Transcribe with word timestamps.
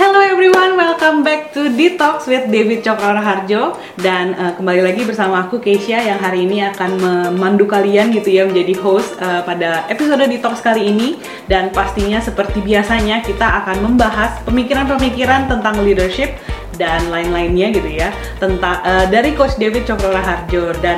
Hello 0.00 0.16
everyone, 0.16 0.80
welcome 0.80 1.20
back 1.20 1.52
to 1.52 1.68
Detox 1.76 2.24
with 2.24 2.48
David 2.48 2.80
Cokro 2.80 3.20
Harjo 3.20 3.76
dan 4.00 4.32
uh, 4.32 4.56
kembali 4.56 4.80
lagi 4.80 5.04
bersama 5.04 5.44
aku 5.44 5.60
Keisha 5.60 6.00
yang 6.00 6.16
hari 6.16 6.48
ini 6.48 6.64
akan 6.72 6.96
memandu 6.96 7.68
kalian 7.68 8.08
gitu 8.08 8.32
ya 8.32 8.48
menjadi 8.48 8.80
host 8.80 9.20
uh, 9.20 9.44
pada 9.44 9.84
episode 9.92 10.24
Detox 10.24 10.64
kali 10.64 10.88
ini. 10.88 11.20
Dan 11.52 11.68
pastinya 11.76 12.16
seperti 12.16 12.64
biasanya 12.64 13.20
kita 13.20 13.44
akan 13.60 13.92
membahas 13.92 14.40
pemikiran-pemikiran 14.48 15.52
tentang 15.52 15.84
leadership 15.84 16.32
dan 16.80 17.04
lain-lainnya 17.12 17.68
gitu 17.68 17.92
ya. 17.92 18.08
Tentang 18.40 18.80
uh, 18.80 19.04
dari 19.04 19.36
Coach 19.36 19.60
David 19.60 19.84
Cokro 19.84 20.16
Harjo 20.16 20.72
dan 20.80 20.96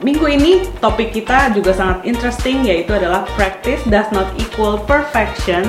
Minggu 0.00 0.32
ini 0.32 0.64
topik 0.80 1.12
kita 1.12 1.52
juga 1.52 1.76
sangat 1.76 2.08
interesting 2.08 2.64
yaitu 2.64 2.96
adalah 2.96 3.28
practice 3.36 3.84
does 3.84 4.08
not 4.16 4.32
equal 4.40 4.80
perfection 4.88 5.60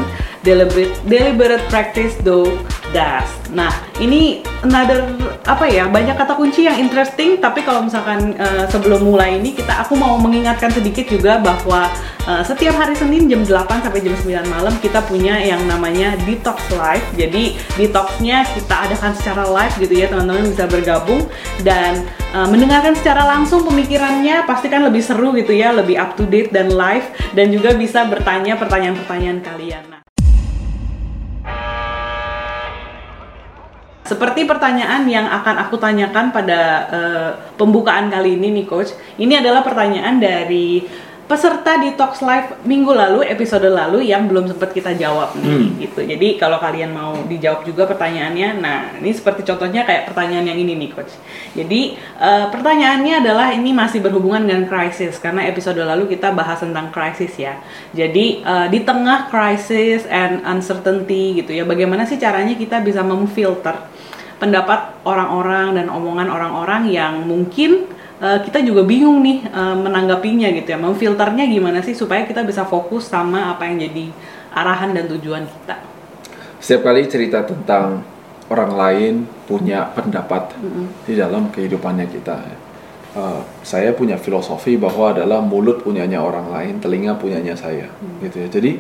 deliberate 0.41 0.93
deliberate 1.05 1.63
practice 1.69 2.17
though 2.25 2.49
does. 2.91 3.27
Nah, 3.51 3.71
ini 3.99 4.43
another 4.63 5.03
apa 5.47 5.67
ya? 5.67 5.88
Banyak 5.88 6.16
kata 6.16 6.35
kunci 6.35 6.67
yang 6.67 6.77
interesting, 6.79 7.39
tapi 7.39 7.63
kalau 7.63 7.83
misalkan 7.83 8.35
uh, 8.38 8.67
sebelum 8.67 9.03
mulai 9.03 9.39
ini 9.39 9.55
kita 9.55 9.83
aku 9.83 9.95
mau 9.95 10.16
mengingatkan 10.19 10.71
sedikit 10.71 11.07
juga 11.07 11.39
bahwa 11.39 11.88
uh, 12.27 12.43
setiap 12.43 12.75
hari 12.77 12.95
Senin 12.95 13.27
jam 13.27 13.43
8 13.43 13.83
sampai 13.83 13.99
jam 14.03 14.16
9 14.16 14.47
malam 14.52 14.75
kita 14.83 15.03
punya 15.07 15.39
yang 15.39 15.59
namanya 15.67 16.16
detox 16.27 16.59
live. 16.71 17.03
Jadi 17.16 17.55
detoxnya 17.80 18.44
kita 18.52 18.91
adakan 18.91 19.11
secara 19.16 19.44
live 19.47 19.73
gitu 19.80 19.94
ya, 19.95 20.08
teman-teman 20.11 20.52
bisa 20.52 20.66
bergabung 20.67 21.21
dan 21.63 22.05
uh, 22.35 22.47
mendengarkan 22.47 22.94
secara 22.95 23.23
langsung 23.27 23.63
pemikirannya 23.63 24.44
pasti 24.45 24.67
kan 24.67 24.83
lebih 24.83 25.02
seru 25.03 25.31
gitu 25.35 25.55
ya, 25.55 25.71
lebih 25.71 25.95
up 25.99 26.16
to 26.19 26.27
date 26.27 26.52
dan 26.52 26.71
live 26.71 27.08
dan 27.35 27.52
juga 27.52 27.71
bisa 27.75 28.03
bertanya 28.08 28.59
pertanyaan-pertanyaan 28.59 29.39
kalian. 29.44 29.83
Nah, 29.88 30.00
Seperti 34.11 34.43
pertanyaan 34.43 35.07
yang 35.07 35.23
akan 35.23 35.55
aku 35.63 35.79
tanyakan 35.79 36.36
pada 36.36 36.59
uh, 36.91 37.30
pembukaan 37.55 38.11
kali 38.11 38.36
ini 38.36 38.52
nih 38.59 38.66
coach. 38.67 38.91
Ini 39.16 39.39
adalah 39.39 39.63
pertanyaan 39.63 40.19
dari 40.19 40.83
peserta 41.31 41.80
di 41.80 41.95
Talks 41.95 42.19
Live 42.19 42.59
minggu 42.67 42.91
lalu, 42.91 43.23
episode 43.23 43.63
lalu 43.63 44.11
yang 44.11 44.27
belum 44.27 44.52
sempat 44.52 44.75
kita 44.75 44.99
jawab 44.99 45.31
nih 45.39 45.47
hmm. 45.47 45.80
gitu. 45.80 46.03
Jadi 46.03 46.36
kalau 46.36 46.59
kalian 46.59 46.91
mau 46.91 47.16
dijawab 47.23 47.63
juga 47.63 47.88
pertanyaannya, 47.88 48.59
nah 48.59 48.91
ini 48.99 49.16
seperti 49.16 49.47
contohnya 49.47 49.88
kayak 49.88 50.11
pertanyaan 50.11 50.52
yang 50.52 50.59
ini 50.59 50.75
nih 50.75 50.91
coach. 50.91 51.16
Jadi 51.55 51.95
uh, 52.19 52.52
pertanyaannya 52.52 53.23
adalah 53.23 53.55
ini 53.55 53.71
masih 53.71 54.03
berhubungan 54.03 54.43
dengan 54.43 54.67
krisis 54.67 55.16
karena 55.23 55.47
episode 55.47 55.80
lalu 55.80 56.11
kita 56.11 56.36
bahas 56.36 56.59
tentang 56.59 56.91
krisis 56.91 57.31
ya. 57.39 57.55
Jadi 57.95 58.43
uh, 58.43 58.67
di 58.67 58.83
tengah 58.83 59.31
krisis 59.31 60.03
and 60.11 60.43
uncertainty 60.43 61.39
gitu 61.39 61.55
ya, 61.55 61.64
bagaimana 61.64 62.03
sih 62.03 62.19
caranya 62.19 62.59
kita 62.59 62.83
bisa 62.83 63.08
memfilter 63.08 63.91
pendapat 64.42 65.06
orang-orang 65.06 65.78
dan 65.78 65.86
omongan 65.94 66.25
orang-orang 66.34 66.89
yang 66.89 67.22
mungkin 67.30 67.86
uh, 68.17 68.42
kita 68.42 68.66
juga 68.66 68.81
bingung 68.81 69.22
nih 69.22 69.45
uh, 69.53 69.78
menanggapinya 69.78 70.50
gitu 70.58 70.73
ya. 70.73 70.81
Memfilternya 70.81 71.45
gimana 71.45 71.86
sih 71.86 71.94
supaya 71.94 72.25
kita 72.25 72.42
bisa 72.42 72.66
fokus 72.66 73.06
sama 73.06 73.53
apa 73.53 73.70
yang 73.70 73.86
jadi 73.86 74.09
arahan 74.58 74.98
dan 74.98 75.06
tujuan 75.14 75.45
kita? 75.45 75.78
Setiap 76.58 76.89
kali 76.89 77.06
cerita 77.06 77.45
tentang 77.45 78.02
orang 78.50 78.73
lain 78.73 79.14
punya 79.45 79.86
pendapat 79.94 80.58
mm-hmm. 80.58 80.86
di 81.05 81.14
dalam 81.14 81.53
kehidupannya 81.53 82.09
kita 82.09 82.36
uh, 83.14 83.45
saya 83.61 83.94
punya 83.94 84.17
filosofi 84.17 84.76
bahwa 84.76 85.14
adalah 85.14 85.39
mulut 85.39 85.86
punyanya 85.86 86.17
orang 86.17 86.50
lain 86.50 86.81
telinga 86.81 87.14
punyanya 87.14 87.53
saya 87.53 87.94
mm-hmm. 87.94 88.17
gitu 88.26 88.38
ya. 88.42 88.48
Jadi 88.50 88.72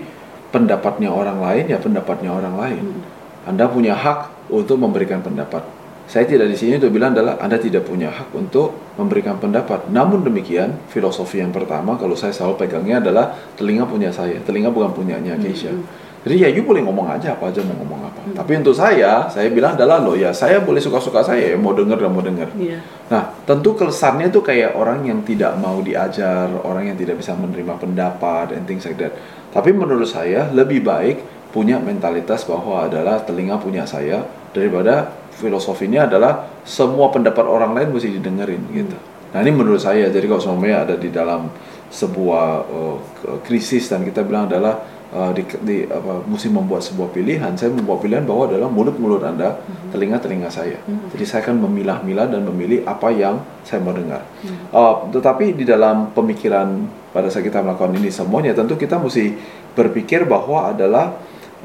pendapatnya 0.49 1.13
orang 1.13 1.37
lain 1.37 1.69
ya 1.69 1.77
pendapatnya 1.77 2.33
orang 2.33 2.57
lain. 2.57 2.81
Mm-hmm 2.81 3.21
anda 3.41 3.65
punya 3.65 3.97
hak 3.97 4.40
untuk 4.51 4.77
memberikan 4.77 5.23
pendapat. 5.23 5.63
Saya 6.11 6.27
tidak 6.27 6.51
di 6.51 6.57
sini 6.59 6.75
untuk 6.75 6.91
bilang 6.91 7.15
adalah 7.15 7.39
Anda 7.39 7.55
tidak 7.55 7.87
punya 7.87 8.11
hak 8.11 8.35
untuk 8.35 8.75
memberikan 8.99 9.39
pendapat. 9.39 9.87
Namun 9.87 10.27
demikian, 10.27 10.75
filosofi 10.91 11.39
yang 11.39 11.55
pertama 11.55 11.95
kalau 11.95 12.19
saya 12.19 12.35
selalu 12.35 12.59
pegangnya 12.59 12.99
adalah 12.99 13.31
telinga 13.55 13.87
punya 13.87 14.11
saya, 14.11 14.35
telinga 14.43 14.67
bukan 14.75 14.91
punyanya 14.91 15.39
Keisha. 15.39 15.71
Hmm. 15.71 15.87
Jadi 16.21 16.35
ya 16.37 16.49
you 16.53 16.61
boleh 16.61 16.85
ngomong 16.85 17.09
aja 17.09 17.33
apa 17.33 17.49
aja 17.49 17.63
mau 17.63 17.79
ngomong 17.79 18.11
apa. 18.11 18.21
Hmm. 18.27 18.35
Tapi 18.35 18.51
untuk 18.59 18.75
saya, 18.75 19.25
saya 19.31 19.47
bilang 19.49 19.79
adalah 19.79 20.03
lo 20.03 20.13
ya 20.13 20.35
saya 20.35 20.59
boleh 20.59 20.83
suka-suka 20.83 21.23
saya 21.23 21.55
ya 21.55 21.57
mau 21.57 21.71
denger 21.71 21.95
dan 21.95 22.11
mau 22.11 22.21
denger. 22.21 22.49
Yeah. 22.59 22.83
Nah 23.07 23.31
tentu 23.47 23.73
kesannya 23.73 24.29
itu 24.29 24.43
kayak 24.43 24.75
orang 24.75 25.07
yang 25.07 25.23
tidak 25.23 25.55
mau 25.57 25.79
diajar, 25.79 26.51
orang 26.61 26.91
yang 26.91 26.97
tidak 26.99 27.23
bisa 27.23 27.33
menerima 27.33 27.79
pendapat 27.79 28.51
and 28.51 28.67
things 28.67 28.83
like 28.83 28.99
that. 28.99 29.15
Tapi 29.55 29.71
menurut 29.71 30.11
saya 30.11 30.51
lebih 30.51 30.83
baik 30.83 31.23
punya 31.55 31.79
mentalitas 31.79 32.43
bahwa 32.43 32.83
adalah 32.83 33.23
telinga 33.23 33.55
punya 33.57 33.87
saya 33.87 34.27
daripada 34.51 35.09
filosofinya 35.31 36.05
adalah 36.05 36.61
semua 36.67 37.09
pendapat 37.09 37.43
orang 37.47 37.73
lain 37.73 37.89
mesti 37.95 38.13
didengerin 38.19 38.61
gitu. 38.71 38.97
Nah 39.31 39.39
ini 39.39 39.51
menurut 39.55 39.79
saya 39.79 40.11
jadi 40.11 40.27
kalau 40.27 40.43
semuanya 40.43 40.83
ada 40.85 40.95
di 40.99 41.09
dalam 41.09 41.47
sebuah 41.91 42.47
uh, 42.67 42.97
krisis 43.43 43.91
dan 43.91 44.03
kita 44.07 44.23
bilang 44.23 44.47
adalah 44.47 44.79
uh, 45.11 45.31
di, 45.35 45.43
di 45.63 45.77
apa 45.87 46.23
mesti 46.23 46.47
membuat 46.47 46.83
sebuah 46.83 47.11
pilihan. 47.11 47.51
Saya 47.59 47.71
membuat 47.71 47.99
pilihan 48.03 48.23
bahwa 48.23 48.47
adalah 48.47 48.71
mulut-mulut 48.71 49.23
anda, 49.23 49.59
mm-hmm. 49.59 49.89
telinga-telinga 49.91 50.49
saya. 50.51 50.79
Mm-hmm. 50.83 51.07
Jadi 51.15 51.23
saya 51.27 51.39
akan 51.47 51.55
memilah-milah 51.67 52.27
dan 52.31 52.41
memilih 52.47 52.87
apa 52.87 53.11
yang 53.11 53.43
saya 53.67 53.83
mau 53.83 53.91
dengar. 53.91 54.23
Mm-hmm. 54.23 54.71
Uh, 54.71 54.95
tetapi 55.11 55.45
di 55.55 55.67
dalam 55.67 56.15
pemikiran 56.15 56.87
pada 57.11 57.27
saat 57.27 57.43
kita 57.43 57.59
melakukan 57.59 57.91
ini 57.99 58.07
semuanya 58.07 58.55
tentu 58.55 58.79
kita 58.79 58.95
mesti 58.95 59.35
berpikir 59.75 60.23
bahwa 60.23 60.71
adalah 60.71 61.11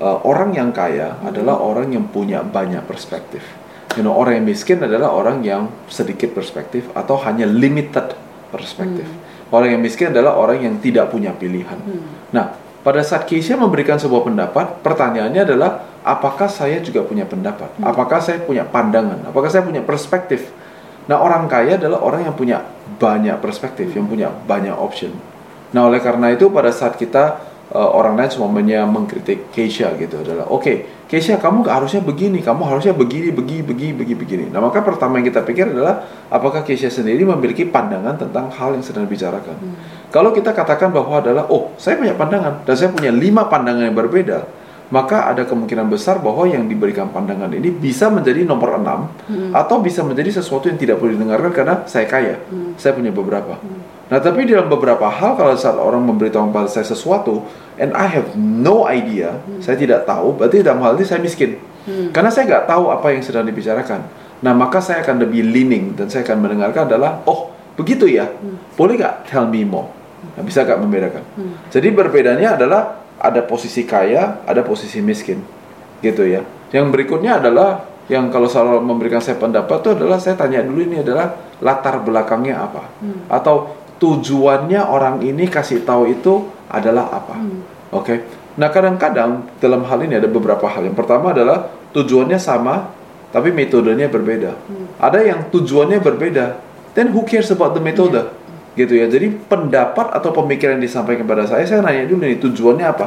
uh, 0.00 0.18
orang 0.24 0.52
yang 0.52 0.70
kaya 0.72 1.16
hmm. 1.16 1.28
adalah 1.32 1.56
orang 1.60 1.92
yang 1.92 2.04
punya 2.08 2.44
banyak 2.44 2.84
perspektif. 2.84 3.42
You 3.96 4.04
know, 4.04 4.12
orang 4.12 4.42
yang 4.42 4.46
miskin 4.46 4.82
adalah 4.84 5.08
orang 5.08 5.40
yang 5.40 5.72
sedikit 5.88 6.36
perspektif 6.36 6.84
atau 6.92 7.16
hanya 7.24 7.48
limited 7.48 8.12
perspektif. 8.52 9.08
Hmm. 9.08 9.54
Orang 9.54 9.72
yang 9.72 9.80
miskin 9.80 10.12
adalah 10.12 10.36
orang 10.36 10.60
yang 10.60 10.74
tidak 10.82 11.08
punya 11.08 11.32
pilihan. 11.32 11.78
Hmm. 11.80 12.04
Nah, 12.34 12.52
pada 12.84 13.00
saat 13.00 13.24
Keisha 13.24 13.56
memberikan 13.56 13.96
sebuah 13.96 14.28
pendapat, 14.28 14.84
pertanyaannya 14.84 15.42
adalah 15.42 15.70
apakah 16.04 16.46
saya 16.46 16.78
juga 16.84 17.02
punya 17.02 17.24
pendapat? 17.24 17.72
Hmm. 17.80 17.88
Apakah 17.88 18.20
saya 18.20 18.42
punya 18.44 18.68
pandangan? 18.68 19.24
Apakah 19.26 19.48
saya 19.48 19.64
punya 19.64 19.80
perspektif? 19.80 20.52
Nah, 21.06 21.22
orang 21.22 21.46
kaya 21.48 21.78
adalah 21.80 22.02
orang 22.02 22.26
yang 22.26 22.34
punya 22.36 22.62
banyak 23.00 23.38
perspektif, 23.40 23.90
hmm. 23.90 23.96
yang 23.96 24.06
punya 24.06 24.28
banyak 24.28 24.74
option. 24.76 25.14
Nah, 25.72 25.88
oleh 25.88 25.98
karena 26.04 26.30
itu 26.36 26.52
pada 26.52 26.70
saat 26.70 26.94
kita 27.00 27.40
uh, 27.72 27.90
orang 27.94 28.14
lain 28.14 28.30
semuanya 28.30 28.86
mengkritik 28.86 29.50
Keisha 29.50 29.90
gitu 29.98 30.22
adalah 30.22 30.46
oke 30.46 30.62
okay, 30.62 30.76
Keisha 31.06 31.38
kamu 31.38 31.66
harusnya 31.66 32.02
begini 32.02 32.42
kamu 32.42 32.62
harusnya 32.66 32.94
begini 32.94 33.34
begini 33.34 33.62
begini 33.62 33.92
begini 33.94 34.18
begini 34.18 34.44
nah 34.52 34.62
maka 34.62 34.82
pertama 34.82 35.18
yang 35.18 35.26
kita 35.30 35.42
pikir 35.42 35.72
adalah 35.72 36.06
apakah 36.30 36.62
Keisha 36.62 36.92
sendiri 36.92 37.26
memiliki 37.26 37.66
pandangan 37.66 38.14
tentang 38.14 38.52
hal 38.52 38.76
yang 38.78 38.84
sedang 38.84 39.08
dibicarakan 39.08 39.56
hmm. 39.58 39.74
kalau 40.14 40.30
kita 40.30 40.54
katakan 40.54 40.94
bahwa 40.94 41.18
adalah 41.18 41.48
oh 41.50 41.74
saya 41.80 41.98
punya 41.98 42.14
pandangan 42.14 42.62
dan 42.62 42.74
saya 42.78 42.90
punya 42.94 43.10
lima 43.10 43.50
pandangan 43.50 43.90
yang 43.90 43.96
berbeda 43.96 44.65
maka 44.86 45.26
ada 45.26 45.42
kemungkinan 45.42 45.90
besar 45.90 46.22
bahwa 46.22 46.46
yang 46.46 46.70
diberikan 46.70 47.10
pandangan 47.10 47.50
ini 47.50 47.74
bisa 47.74 48.06
menjadi 48.06 48.46
nomor 48.46 48.78
enam 48.78 49.10
hmm. 49.26 49.50
atau 49.50 49.82
bisa 49.82 50.06
menjadi 50.06 50.38
sesuatu 50.38 50.70
yang 50.70 50.78
tidak 50.78 51.02
perlu 51.02 51.18
didengarkan 51.18 51.50
karena 51.50 51.74
saya 51.90 52.06
kaya 52.06 52.38
hmm. 52.38 52.78
saya 52.78 52.94
punya 52.94 53.10
beberapa 53.10 53.58
hmm. 53.58 53.96
Nah, 54.06 54.22
tapi 54.22 54.46
dalam 54.46 54.70
beberapa 54.70 55.10
hal 55.10 55.34
kalau 55.34 55.58
saat 55.58 55.74
orang 55.74 55.98
memberitahu 56.06 56.54
kepada 56.54 56.70
saya 56.70 56.86
sesuatu 56.86 57.42
and 57.74 57.90
I 57.90 58.06
have 58.06 58.38
no 58.38 58.86
idea, 58.86 59.42
hmm. 59.42 59.58
saya 59.58 59.74
tidak 59.74 60.06
tahu, 60.06 60.38
berarti 60.38 60.62
dalam 60.62 60.78
hal 60.86 60.94
ini 60.94 61.02
saya 61.02 61.18
miskin. 61.18 61.58
Hmm. 61.82 62.14
Karena 62.14 62.30
saya 62.30 62.46
nggak 62.46 62.64
tahu 62.70 62.94
apa 62.94 63.06
yang 63.10 63.22
sedang 63.26 63.42
dibicarakan. 63.42 64.06
Nah, 64.46 64.52
maka 64.54 64.78
saya 64.78 65.02
akan 65.02 65.26
lebih 65.26 65.42
leaning 65.50 65.98
dan 65.98 66.06
saya 66.06 66.22
akan 66.22 66.38
mendengarkan 66.38 66.86
adalah, 66.86 67.18
oh, 67.26 67.50
begitu 67.74 68.06
ya. 68.06 68.30
Hmm. 68.30 68.62
Boleh 68.78 68.94
nggak 68.94 69.26
tell 69.26 69.50
me 69.50 69.66
more? 69.66 69.90
Nah, 70.38 70.42
bisa 70.46 70.62
nggak 70.62 70.78
membedakan? 70.78 71.24
Hmm. 71.34 71.54
Jadi 71.74 71.88
berbedanya 71.90 72.54
adalah 72.54 73.05
ada 73.26 73.42
posisi 73.42 73.82
kaya, 73.82 74.46
ada 74.46 74.62
posisi 74.62 75.02
miskin. 75.02 75.42
Gitu 75.98 76.22
ya. 76.22 76.46
Yang 76.70 76.86
berikutnya 76.94 77.42
adalah 77.42 77.82
yang 78.06 78.30
kalau 78.30 78.46
selalu 78.46 78.86
memberikan 78.86 79.18
saya 79.18 79.34
pendapat 79.34 79.82
itu 79.82 79.90
adalah 79.98 80.22
saya 80.22 80.38
tanya 80.38 80.62
dulu 80.62 80.78
ini 80.78 81.02
adalah 81.02 81.34
latar 81.58 81.98
belakangnya 82.06 82.62
apa 82.62 82.86
hmm. 83.02 83.26
atau 83.26 83.74
tujuannya 83.98 84.78
orang 84.78 85.26
ini 85.26 85.50
kasih 85.50 85.82
tahu 85.82 86.14
itu 86.14 86.46
adalah 86.70 87.10
apa. 87.10 87.34
Hmm. 87.34 87.66
Oke. 87.90 88.06
Okay? 88.06 88.18
Nah, 88.56 88.72
kadang-kadang 88.72 89.44
dalam 89.60 89.84
hal 89.84 90.00
ini 90.00 90.16
ada 90.16 90.30
beberapa 90.30 90.64
hal. 90.64 90.88
Yang 90.88 90.96
pertama 90.96 91.34
adalah 91.34 91.68
tujuannya 91.92 92.40
sama 92.40 92.88
tapi 93.34 93.52
metodenya 93.52 94.08
berbeda. 94.08 94.54
Hmm. 94.54 94.86
Ada 95.02 95.18
yang 95.26 95.40
tujuannya 95.50 95.98
berbeda. 96.00 96.62
Then 96.96 97.12
who 97.12 97.26
cares 97.28 97.52
about 97.52 97.76
the 97.76 97.82
method? 97.82 98.16
Yeah. 98.16 98.32
Gitu 98.76 98.92
ya. 98.92 99.08
Jadi 99.08 99.32
pendapat 99.48 100.12
atau 100.12 100.30
pemikiran 100.36 100.76
yang 100.76 100.84
disampaikan 100.84 101.24
kepada 101.24 101.48
saya, 101.48 101.64
saya 101.64 101.80
nanya 101.80 102.04
dulu 102.04 102.22
nih 102.28 102.38
tujuannya 102.38 102.86
apa? 102.86 103.06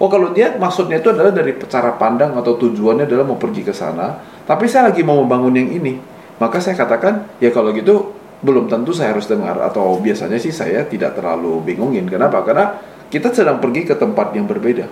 Oh, 0.00 0.08
kalau 0.08 0.32
dia 0.32 0.56
maksudnya 0.56 0.96
itu 0.96 1.12
adalah 1.12 1.28
dari 1.28 1.52
cara 1.68 1.92
pandang 2.00 2.32
atau 2.32 2.56
tujuannya 2.56 3.04
adalah 3.04 3.28
mau 3.28 3.36
pergi 3.36 3.60
ke 3.60 3.76
sana, 3.76 4.16
tapi 4.48 4.64
saya 4.64 4.88
lagi 4.88 5.04
mau 5.04 5.20
membangun 5.20 5.52
yang 5.60 5.68
ini. 5.76 6.00
Maka 6.40 6.56
saya 6.56 6.72
katakan, 6.72 7.36
ya 7.36 7.52
kalau 7.52 7.68
gitu 7.76 8.16
belum 8.40 8.72
tentu 8.72 8.96
saya 8.96 9.12
harus 9.12 9.28
dengar 9.28 9.60
atau 9.60 10.00
biasanya 10.00 10.40
sih 10.40 10.48
saya 10.48 10.88
tidak 10.88 11.20
terlalu 11.20 11.60
bingungin. 11.60 12.08
Kenapa? 12.08 12.40
Karena 12.40 12.80
kita 13.12 13.28
sedang 13.36 13.60
pergi 13.60 13.84
ke 13.84 13.92
tempat 13.92 14.32
yang 14.32 14.48
berbeda. 14.48 14.88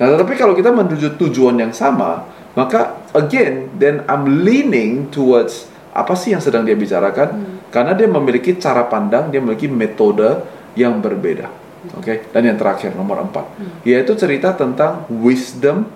Nah, 0.00 0.06
tetapi 0.16 0.32
kalau 0.38 0.56
kita 0.56 0.72
menuju 0.72 1.20
tujuan 1.20 1.60
yang 1.60 1.76
sama, 1.76 2.24
maka 2.56 2.96
again 3.12 3.68
then 3.76 4.06
I'm 4.08 4.46
leaning 4.46 5.12
towards 5.12 5.68
apa 5.92 6.14
sih 6.16 6.32
yang 6.32 6.40
sedang 6.40 6.64
dia 6.64 6.78
bicarakan 6.78 7.28
Hmm. 7.28 7.57
Karena 7.68 7.92
dia 7.92 8.08
memiliki 8.08 8.56
cara 8.56 8.84
pandang 8.88 9.28
dia 9.28 9.40
memiliki 9.40 9.68
metode 9.68 10.44
yang 10.78 11.00
berbeda. 11.00 11.48
Oke? 11.96 12.28
Dan 12.34 12.42
yang 12.48 12.58
terakhir 12.58 12.92
nomor 12.96 13.22
empat. 13.22 13.46
Hmm. 13.58 13.78
yaitu 13.86 14.12
cerita 14.18 14.52
tentang 14.56 15.06
wisdom 15.08 15.86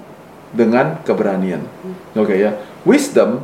dengan 0.53 1.01
keberanian. 1.03 1.65
Oke 2.15 2.37
ya. 2.37 2.55
Wisdom 2.85 3.41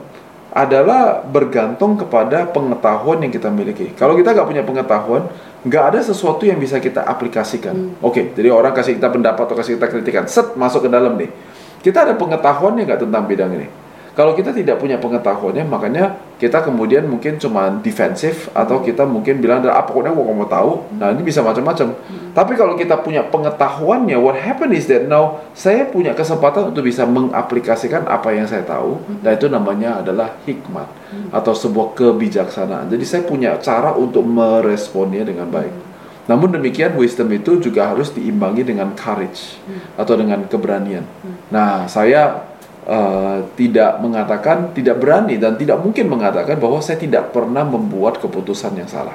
adalah 0.49 1.23
bergantung 1.23 1.95
kepada 2.01 2.49
pengetahuan 2.49 3.21
yang 3.21 3.33
kita 3.33 3.49
miliki. 3.53 3.93
Kalau 3.95 4.17
kita 4.17 4.33
nggak 4.33 4.49
punya 4.49 4.65
pengetahuan 4.65 5.29
nggak 5.67 5.85
ada 5.95 6.01
sesuatu 6.01 6.47
yang 6.47 6.61
bisa 6.61 6.79
kita 6.79 7.05
aplikasikan. 7.05 7.97
Oke 8.05 8.33
jadi 8.37 8.53
orang 8.53 8.77
kasih 8.77 8.97
kita 8.97 9.09
pendapat 9.09 9.45
atau 9.45 9.57
kasih 9.57 9.81
kita 9.81 9.89
kritikan 9.89 10.25
set 10.29 10.55
masuk 10.55 10.87
ke 10.87 10.91
dalam 10.93 11.17
nih. 11.17 11.31
Kita 11.79 12.05
ada 12.05 12.15
pengetahuannya 12.19 12.83
nggak 12.85 13.01
tentang 13.07 13.25
bidang 13.25 13.51
ini 13.55 13.88
kalau 14.19 14.35
kita 14.35 14.51
tidak 14.51 14.83
punya 14.83 14.99
pengetahuannya, 14.99 15.63
makanya 15.71 16.19
kita 16.43 16.59
kemudian 16.67 17.07
mungkin 17.07 17.39
cuma 17.39 17.71
defensif 17.79 18.51
atau 18.51 18.83
kita 18.83 19.07
mungkin 19.07 19.39
bilang 19.39 19.63
ah 19.71 19.87
pokoknya 19.87 20.11
gua 20.11 20.35
mau 20.35 20.51
tahu. 20.51 20.91
Nah 20.99 21.15
ini 21.15 21.23
bisa 21.23 21.39
macam-macam. 21.39 21.95
Tapi 22.35 22.59
kalau 22.59 22.75
kita 22.75 22.99
punya 22.99 23.23
pengetahuannya, 23.23 24.19
what 24.19 24.35
happen 24.35 24.75
is 24.75 24.91
that 24.91 25.07
now 25.07 25.47
saya 25.55 25.87
punya 25.87 26.19
kesempatan 26.19 26.75
untuk 26.75 26.83
bisa 26.83 27.07
mengaplikasikan 27.07 28.11
apa 28.11 28.35
yang 28.35 28.51
saya 28.51 28.67
tahu, 28.67 28.99
dan 29.23 29.39
itu 29.39 29.47
namanya 29.47 30.03
adalah 30.03 30.35
hikmat 30.43 30.91
atau 31.31 31.55
sebuah 31.55 31.95
kebijaksanaan. 31.95 32.91
Jadi 32.91 33.05
saya 33.07 33.23
punya 33.23 33.55
cara 33.63 33.95
untuk 33.95 34.27
meresponnya 34.27 35.23
dengan 35.23 35.47
baik. 35.47 35.87
Namun 36.27 36.59
demikian 36.59 36.99
wisdom 36.99 37.31
itu 37.31 37.63
juga 37.63 37.95
harus 37.95 38.11
diimbangi 38.11 38.67
dengan 38.67 38.99
courage 38.99 39.63
atau 39.95 40.19
dengan 40.19 40.43
keberanian. 40.45 41.07
Nah, 41.55 41.87
saya 41.87 42.48
uh, 42.89 43.45
tidak 43.55 44.01
mengatakan 44.01 44.73
tidak 44.73 44.97
berani 44.99 45.37
dan 45.37 45.61
tidak 45.61 45.79
mungkin 45.85 46.09
mengatakan 46.09 46.57
bahwa 46.57 46.81
saya 46.81 46.97
tidak 46.97 47.31
pernah 47.31 47.63
membuat 47.63 48.17
keputusan 48.19 48.75
yang 48.81 48.89
salah. 48.89 49.15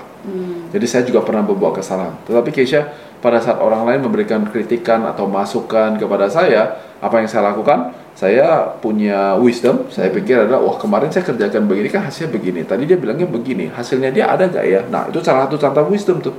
Jadi 0.71 0.85
saya 0.87 1.03
juga 1.03 1.25
pernah 1.25 1.43
membuat 1.43 1.81
kesalahan. 1.81 2.15
Tetapi 2.23 2.49
Keisha 2.53 2.93
pada 3.19 3.41
saat 3.41 3.59
orang 3.59 3.83
lain 3.83 3.99
memberikan 4.05 4.45
kritikan 4.47 5.03
atau 5.09 5.27
masukan 5.27 5.97
kepada 5.97 6.29
saya, 6.29 6.79
apa 7.01 7.19
yang 7.19 7.27
saya 7.27 7.51
lakukan? 7.51 7.91
Saya 8.13 8.77
punya 8.77 9.35
wisdom. 9.41 9.89
Saya 9.89 10.13
pikir 10.13 10.45
adalah 10.45 10.61
wah 10.61 10.77
kemarin 10.77 11.09
saya 11.09 11.25
kerjakan 11.25 11.65
begini 11.65 11.89
kan 11.89 12.07
hasilnya 12.07 12.29
begini. 12.29 12.61
Tadi 12.63 12.85
dia 12.85 12.95
bilangnya 12.95 13.25
begini. 13.25 13.73
Hasilnya 13.73 14.13
dia 14.13 14.29
ada 14.29 14.45
gak 14.47 14.63
ya? 14.63 14.85
Nah 14.85 15.09
itu 15.09 15.19
salah 15.25 15.49
satu 15.49 15.57
contoh 15.57 15.89
wisdom 15.89 16.21
tuh. 16.21 16.35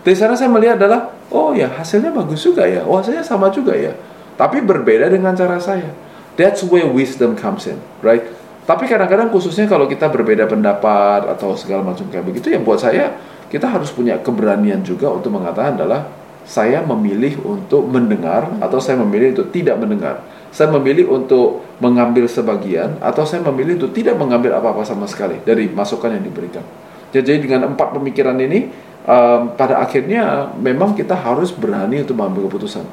Dari 0.00 0.16
sana 0.16 0.32
saya 0.32 0.48
melihat 0.48 0.80
adalah 0.80 1.12
oh 1.28 1.52
ya 1.52 1.68
hasilnya 1.76 2.08
bagus 2.08 2.40
juga 2.40 2.64
ya. 2.64 2.82
Wah 2.88 3.04
saya 3.04 3.20
sama 3.20 3.52
juga 3.52 3.76
ya. 3.76 3.92
Tapi 4.40 4.64
berbeda 4.64 5.12
dengan 5.12 5.36
cara 5.36 5.60
saya. 5.60 6.09
That's 6.40 6.64
where 6.64 6.88
wisdom 6.88 7.36
comes 7.36 7.68
in, 7.68 7.76
right? 8.00 8.24
Tapi 8.64 8.88
kadang-kadang 8.88 9.28
khususnya 9.28 9.68
kalau 9.68 9.84
kita 9.84 10.08
berbeda 10.08 10.48
pendapat 10.48 11.28
atau 11.36 11.52
segala 11.52 11.84
macam 11.84 12.08
kayak 12.08 12.24
begitu 12.24 12.54
ya 12.54 12.60
buat 12.62 12.80
saya 12.80 13.12
kita 13.52 13.66
harus 13.66 13.92
punya 13.92 14.16
keberanian 14.22 14.80
juga 14.80 15.10
untuk 15.12 15.36
mengatakan 15.36 15.76
adalah 15.76 16.06
saya 16.46 16.80
memilih 16.80 17.44
untuk 17.44 17.84
mendengar 17.84 18.48
atau 18.62 18.80
saya 18.80 18.96
memilih 19.02 19.36
untuk 19.36 19.52
tidak 19.52 19.76
mendengar. 19.76 20.24
Saya 20.50 20.72
memilih 20.72 21.06
untuk 21.12 21.62
mengambil 21.78 22.26
sebagian 22.26 22.98
atau 22.98 23.22
saya 23.22 23.44
memilih 23.44 23.78
untuk 23.78 23.92
tidak 23.94 24.16
mengambil 24.18 24.56
apa-apa 24.56 24.82
sama 24.82 25.06
sekali 25.06 25.38
dari 25.44 25.70
masukan 25.70 26.10
yang 26.10 26.24
diberikan. 26.24 26.64
Jadi 27.10 27.42
dengan 27.42 27.74
empat 27.74 27.94
pemikiran 27.94 28.38
ini 28.38 28.70
um, 29.06 29.54
pada 29.54 29.82
akhirnya 29.82 30.50
memang 30.58 30.94
kita 30.94 31.14
harus 31.14 31.50
berani 31.54 32.02
untuk 32.02 32.18
mengambil 32.18 32.50
keputusan. 32.50 32.86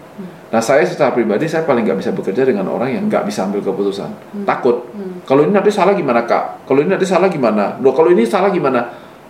Nah 0.47 0.61
saya 0.63 0.87
secara 0.87 1.11
pribadi 1.11 1.43
saya 1.49 1.67
paling 1.67 1.83
nggak 1.83 1.99
bisa 1.99 2.11
bekerja 2.15 2.47
dengan 2.47 2.71
orang 2.71 2.95
yang 2.95 3.03
nggak 3.11 3.27
bisa 3.27 3.43
ambil 3.43 3.59
keputusan. 3.59 4.09
Takut. 4.47 4.87
Kalau 5.27 5.43
ini 5.43 5.51
nanti 5.51 5.71
salah 5.73 5.91
gimana 5.91 6.23
kak? 6.23 6.63
Kalau 6.63 6.79
ini 6.79 6.95
nanti 6.95 7.03
salah 7.03 7.27
gimana? 7.27 7.75
Loh 7.83 7.91
kalau 7.91 8.13
ini 8.13 8.23
salah 8.23 8.47
gimana? 8.47 8.87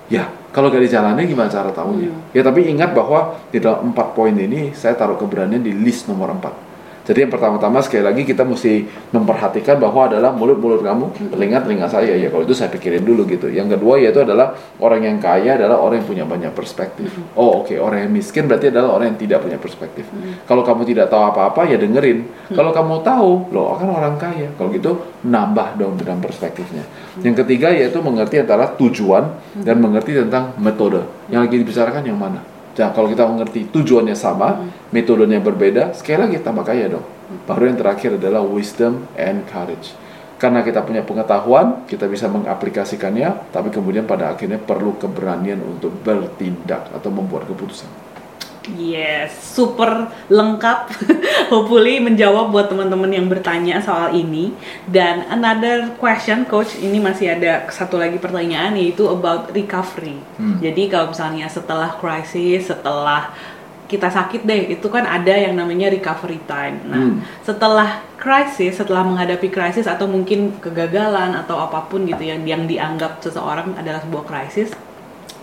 Ya 0.07 0.29
kalau 0.53 0.69
nggak 0.69 0.83
dijalani 0.85 1.25
gimana 1.25 1.49
cara 1.49 1.73
tahunya? 1.73 2.33
Ya 2.37 2.45
tapi 2.45 2.69
ingat 2.69 2.93
bahwa 2.93 3.33
di 3.49 3.57
dalam 3.57 3.91
empat 3.91 4.13
poin 4.13 4.33
ini 4.33 4.71
saya 4.77 4.93
taruh 4.93 5.17
keberanian 5.17 5.65
di 5.65 5.73
list 5.73 6.05
nomor 6.05 6.31
empat. 6.37 6.66
Jadi 7.07 7.23
yang 7.23 7.31
pertama-tama 7.31 7.79
sekali 7.79 8.03
lagi 8.03 8.27
kita 8.27 8.43
mesti 8.43 8.83
memperhatikan 9.15 9.79
bahwa 9.79 10.11
adalah 10.11 10.35
mulut-mulut 10.35 10.83
kamu, 10.83 11.31
telinga-telinga 11.31 11.87
saya 11.87 12.19
ya 12.19 12.27
kalau 12.27 12.43
itu 12.43 12.51
saya 12.51 12.67
pikirin 12.67 13.07
dulu 13.07 13.23
gitu. 13.31 13.47
Yang 13.47 13.79
kedua 13.79 13.95
yaitu 13.95 14.27
adalah 14.27 14.59
orang 14.83 15.07
yang 15.07 15.17
kaya 15.23 15.55
adalah 15.55 15.79
orang 15.79 16.03
yang 16.03 16.07
punya 16.11 16.25
banyak 16.27 16.51
perspektif. 16.51 17.07
Oh 17.39 17.63
oke 17.63 17.79
orang 17.79 18.03
yang 18.03 18.11
miskin 18.11 18.51
berarti 18.51 18.75
adalah 18.75 18.99
orang 18.99 19.15
yang 19.15 19.19
tidak 19.23 19.39
punya 19.39 19.55
perspektif. 19.55 20.03
Kalau 20.43 20.67
kamu 20.67 20.83
tidak 20.83 21.07
tahu 21.07 21.23
apa-apa 21.31 21.71
ya 21.71 21.79
dengerin. 21.79 22.27
Kalau 22.51 22.75
kamu 22.75 22.99
tahu 23.07 23.31
loh 23.55 23.79
kan 23.79 23.87
orang 23.87 24.19
kaya. 24.19 24.51
Kalau 24.59 24.67
gitu 24.75 24.91
nambah 25.23 25.79
dong 25.79 25.95
dengan 25.95 26.19
perspektifnya. 26.19 26.83
Yang 27.23 27.47
ketiga 27.47 27.71
yaitu 27.71 28.03
mengerti 28.03 28.43
antara 28.43 28.67
tujuan 28.75 29.31
dan 29.63 29.79
mengerti 29.79 30.11
tentang 30.11 30.59
metode. 30.59 31.07
Yang 31.31 31.39
lagi 31.47 31.55
dibicarakan 31.63 32.03
yang 32.03 32.19
mana? 32.19 32.56
Nah, 32.77 32.93
kalau 32.93 33.09
kita 33.09 33.25
mengerti 33.25 33.65
tujuannya 33.73 34.13
sama, 34.13 34.69
metodenya 34.93 35.41
berbeda, 35.41 35.97
sekali 35.97 36.29
lagi 36.29 36.37
tambah 36.45 36.61
kaya 36.61 36.93
dong. 36.93 37.05
Baru 37.49 37.65
yang 37.65 37.77
terakhir 37.81 38.21
adalah 38.21 38.45
wisdom 38.45 39.09
and 39.17 39.43
courage. 39.49 39.97
Karena 40.37 40.61
kita 40.61 40.85
punya 40.85 41.01
pengetahuan, 41.01 41.89
kita 41.89 42.05
bisa 42.05 42.29
mengaplikasikannya, 42.29 43.49
tapi 43.49 43.73
kemudian 43.73 44.05
pada 44.05 44.29
akhirnya 44.29 44.61
perlu 44.61 44.93
keberanian 45.01 45.57
untuk 45.65 45.89
bertindak 46.05 46.93
atau 46.93 47.09
membuat 47.09 47.49
keputusan. 47.49 48.06
Yes, 48.75 49.31
super 49.31 50.11
lengkap. 50.27 50.91
Hopefully 51.53 52.03
menjawab 52.03 52.51
buat 52.51 52.67
teman-teman 52.67 53.07
yang 53.07 53.31
bertanya 53.31 53.79
soal 53.79 54.11
ini. 54.11 54.51
Dan 54.83 55.23
another 55.31 55.95
question, 55.95 56.43
coach, 56.43 56.75
ini 56.75 56.99
masih 56.99 57.39
ada 57.39 57.71
satu 57.71 57.95
lagi 57.95 58.19
pertanyaan 58.19 58.75
yaitu 58.75 59.07
about 59.07 59.55
recovery. 59.55 60.19
Hmm. 60.35 60.59
Jadi 60.59 60.91
kalau 60.91 61.15
misalnya 61.15 61.47
setelah 61.47 61.95
crisis, 61.95 62.67
setelah 62.67 63.31
kita 63.87 64.11
sakit 64.11 64.43
deh, 64.43 64.75
itu 64.75 64.87
kan 64.91 65.07
ada 65.07 65.31
yang 65.31 65.55
namanya 65.55 65.87
recovery 65.87 66.43
time. 66.43 66.83
Nah, 66.91 66.99
Hmm. 67.07 67.23
setelah 67.47 68.03
crisis, 68.19 68.75
setelah 68.75 69.07
menghadapi 69.07 69.47
krisis 69.47 69.87
atau 69.87 70.11
mungkin 70.11 70.59
kegagalan 70.59 71.31
atau 71.39 71.55
apa 71.55 71.87
pun 71.87 72.03
gitu 72.03 72.27
yang 72.27 72.43
yang 72.43 72.67
dianggap 72.67 73.23
seseorang 73.23 73.79
adalah 73.79 74.03
sebuah 74.03 74.27
krisis, 74.27 74.75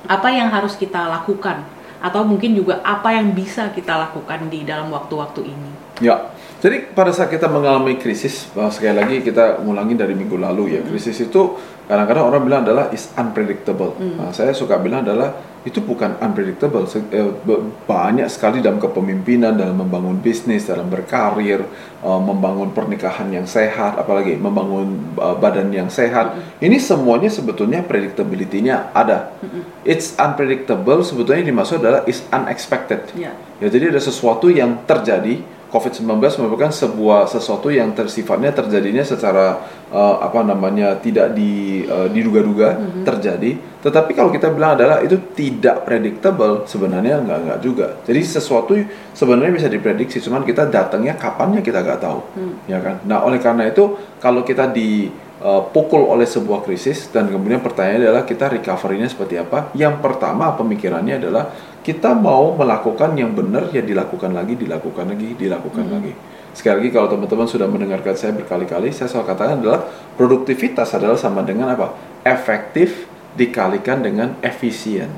apa 0.05 0.29
yang 0.29 0.53
harus 0.53 0.77
kita 0.77 1.09
lakukan? 1.09 1.65
Atau 2.05 2.21
mungkin 2.29 2.53
juga 2.53 2.85
apa 2.85 3.17
yang 3.17 3.33
bisa 3.33 3.73
kita 3.73 3.97
lakukan 3.97 4.53
di 4.53 4.61
dalam 4.69 4.93
waktu-waktu 4.93 5.41
ini? 5.49 5.71
Ya, 6.05 6.29
jadi 6.61 6.93
pada 6.93 7.15
saat 7.17 7.33
kita 7.33 7.49
mengalami 7.49 7.97
krisis, 7.97 8.53
sekali 8.53 8.93
lagi 8.93 9.17
kita 9.25 9.65
ngulangi 9.65 9.97
dari 9.97 10.13
minggu 10.13 10.37
lalu 10.37 10.77
ya, 10.77 10.81
krisis 10.85 11.17
itu 11.25 11.57
kadang-kadang 11.89 12.29
orang 12.29 12.43
bilang 12.45 12.61
adalah 12.69 12.93
is 12.93 13.09
unpredictable. 13.17 13.97
Nah, 13.97 14.29
saya 14.37 14.53
suka 14.53 14.77
bilang 14.77 15.01
adalah 15.01 15.33
itu 15.65 15.81
bukan 15.81 16.21
unpredictable, 16.21 16.85
eh, 17.09 17.33
banyak 17.89 18.29
sekali 18.29 18.61
dalam 18.61 18.77
kepemimpinan, 18.77 19.57
dalam 19.57 19.81
membangun 19.81 20.21
bisnis, 20.21 20.69
dalam 20.69 20.93
berkarir, 20.93 21.65
uh, 22.05 22.21
membangun 22.21 22.77
pernikahan 22.77 23.33
yang 23.33 23.49
sehat, 23.49 23.97
apalagi 23.97 24.37
membangun 24.37 25.17
uh, 25.17 25.33
badan 25.41 25.73
yang 25.73 25.89
sehat. 25.89 26.37
Ini 26.61 26.77
semuanya 26.77 27.33
sebetulnya 27.33 27.81
predictability-nya 27.81 28.93
ada. 28.93 29.33
It's 29.89 30.13
unpredictable 30.21 31.01
sebetulnya 31.01 31.49
dimaksud 31.49 31.81
adalah 31.81 32.05
is 32.05 32.21
unexpected. 32.29 33.09
Ya. 33.17 33.33
Ya, 33.57 33.73
jadi 33.73 33.89
ada 33.89 34.01
sesuatu 34.05 34.53
yang 34.53 34.85
terjadi. 34.85 35.41
COVID-19 35.75 36.23
merupakan 36.39 36.71
sebuah 36.71 37.27
sesuatu 37.27 37.67
yang 37.67 37.91
tersifatnya 37.99 38.55
terjadinya 38.55 39.03
secara 39.03 39.59
uh, 39.91 40.23
apa 40.23 40.47
namanya 40.47 40.95
tidak 41.03 41.35
di 41.35 41.83
uh, 41.83 42.07
diduga-duga 42.07 42.79
terjadi. 43.03 43.59
Tetapi 43.83 44.15
kalau 44.15 44.31
kita 44.31 44.55
bilang 44.55 44.79
adalah 44.79 45.03
itu 45.03 45.19
tidak 45.35 45.83
predictable, 45.83 46.63
sebenarnya 46.71 47.19
nggak 47.27 47.39
nggak 47.51 47.59
juga. 47.59 47.99
Jadi 48.07 48.21
sesuatu 48.23 48.79
sebenarnya 49.19 49.51
bisa 49.51 49.67
diprediksi, 49.67 50.23
cuman 50.23 50.47
kita 50.47 50.71
datangnya 50.71 51.19
kapannya 51.19 51.59
kita 51.59 51.83
nggak 51.83 51.99
tahu, 51.99 52.23
ya 52.71 52.79
kan. 52.79 53.03
Nah 53.03 53.27
oleh 53.27 53.43
karena 53.43 53.67
itu 53.67 53.99
kalau 54.23 54.47
kita 54.47 54.71
dipukul 54.71 56.07
oleh 56.07 56.25
sebuah 56.25 56.63
krisis 56.63 57.11
dan 57.11 57.27
kemudian 57.27 57.59
pertanyaannya 57.59 58.09
adalah 58.15 58.25
kita 58.25 58.47
recovery-nya 58.47 59.11
seperti 59.11 59.43
apa? 59.43 59.75
Yang 59.75 60.01
pertama 60.01 60.55
pemikirannya 60.55 61.19
adalah 61.19 61.74
kita 61.85 62.17
mau 62.17 62.57
melakukan 62.57 63.13
yang 63.13 63.37
benar 63.37 63.69
ya 63.69 63.85
dilakukan 63.85 64.33
lagi, 64.33 64.57
dilakukan 64.57 65.05
lagi, 65.05 65.37
dilakukan 65.37 65.85
lagi. 65.93 66.17
Sekali 66.57 66.81
lagi 66.81 66.91
kalau 66.97 67.13
teman-teman 67.13 67.45
sudah 67.45 67.69
mendengarkan 67.69 68.17
saya 68.17 68.33
berkali-kali, 68.33 68.89
saya 68.89 69.13
selalu 69.13 69.27
katakan 69.29 69.57
adalah 69.61 69.81
produktivitas 70.17 70.97
adalah 70.97 71.21
sama 71.21 71.45
dengan 71.45 71.77
apa? 71.77 71.93
Efektif 72.25 73.05
dikalikan 73.37 74.01
dengan 74.01 74.41
efisien. 74.41 75.13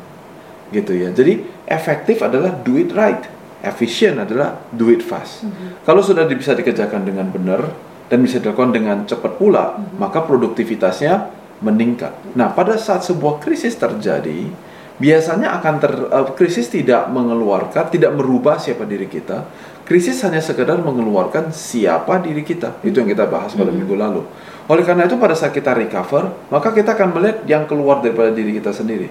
Gitu 0.75 0.91
ya. 0.99 1.15
Jadi 1.15 1.47
efektif 1.71 2.19
adalah 2.19 2.51
do 2.51 2.75
it 2.75 2.91
right. 2.91 3.23
Efisien 3.63 4.19
adalah 4.19 4.59
do 4.75 4.91
it 4.91 5.07
fast. 5.07 5.47
Kalau 5.87 6.03
sudah 6.03 6.27
bisa 6.27 6.51
dikerjakan 6.59 7.07
dengan 7.07 7.31
benar 7.31 7.63
dan 8.11 8.19
bisa 8.27 8.43
dilakukan 8.43 8.75
dengan 8.75 9.07
cepat 9.07 9.39
pula, 9.39 9.79
maka 10.03 10.27
produktivitasnya 10.27 11.31
meningkat. 11.63 12.13
Nah, 12.35 12.53
pada 12.53 12.75
saat 12.77 13.07
sebuah 13.07 13.41
krisis 13.41 13.79
terjadi, 13.79 14.51
biasanya 14.97 15.61
akan 15.61 15.75
ter, 15.81 15.93
eh, 15.93 16.27
krisis 16.37 16.67
tidak 16.69 17.09
mengeluarkan, 17.13 17.93
tidak 17.93 18.13
merubah 18.17 18.57
siapa 18.61 18.85
diri 18.85 19.07
kita. 19.09 19.45
krisis 19.87 20.19
hanya 20.27 20.43
sekedar 20.43 20.83
mengeluarkan 20.83 21.55
siapa 21.55 22.19
diri 22.19 22.43
kita. 22.43 22.83
Itu 22.83 22.99
yang 22.99 23.07
kita 23.07 23.31
bahas 23.31 23.55
pada 23.55 23.71
minggu 23.71 23.95
lalu. 23.95 24.27
Oleh 24.67 24.83
karena 24.83 25.07
itu 25.07 25.15
pada 25.15 25.39
saat 25.39 25.55
kita 25.55 25.79
recover, 25.79 26.27
maka 26.51 26.75
kita 26.75 26.99
akan 26.99 27.15
melihat 27.15 27.47
yang 27.47 27.71
keluar 27.71 28.03
daripada 28.03 28.35
diri 28.35 28.51
kita 28.59 28.75
sendiri. 28.75 29.07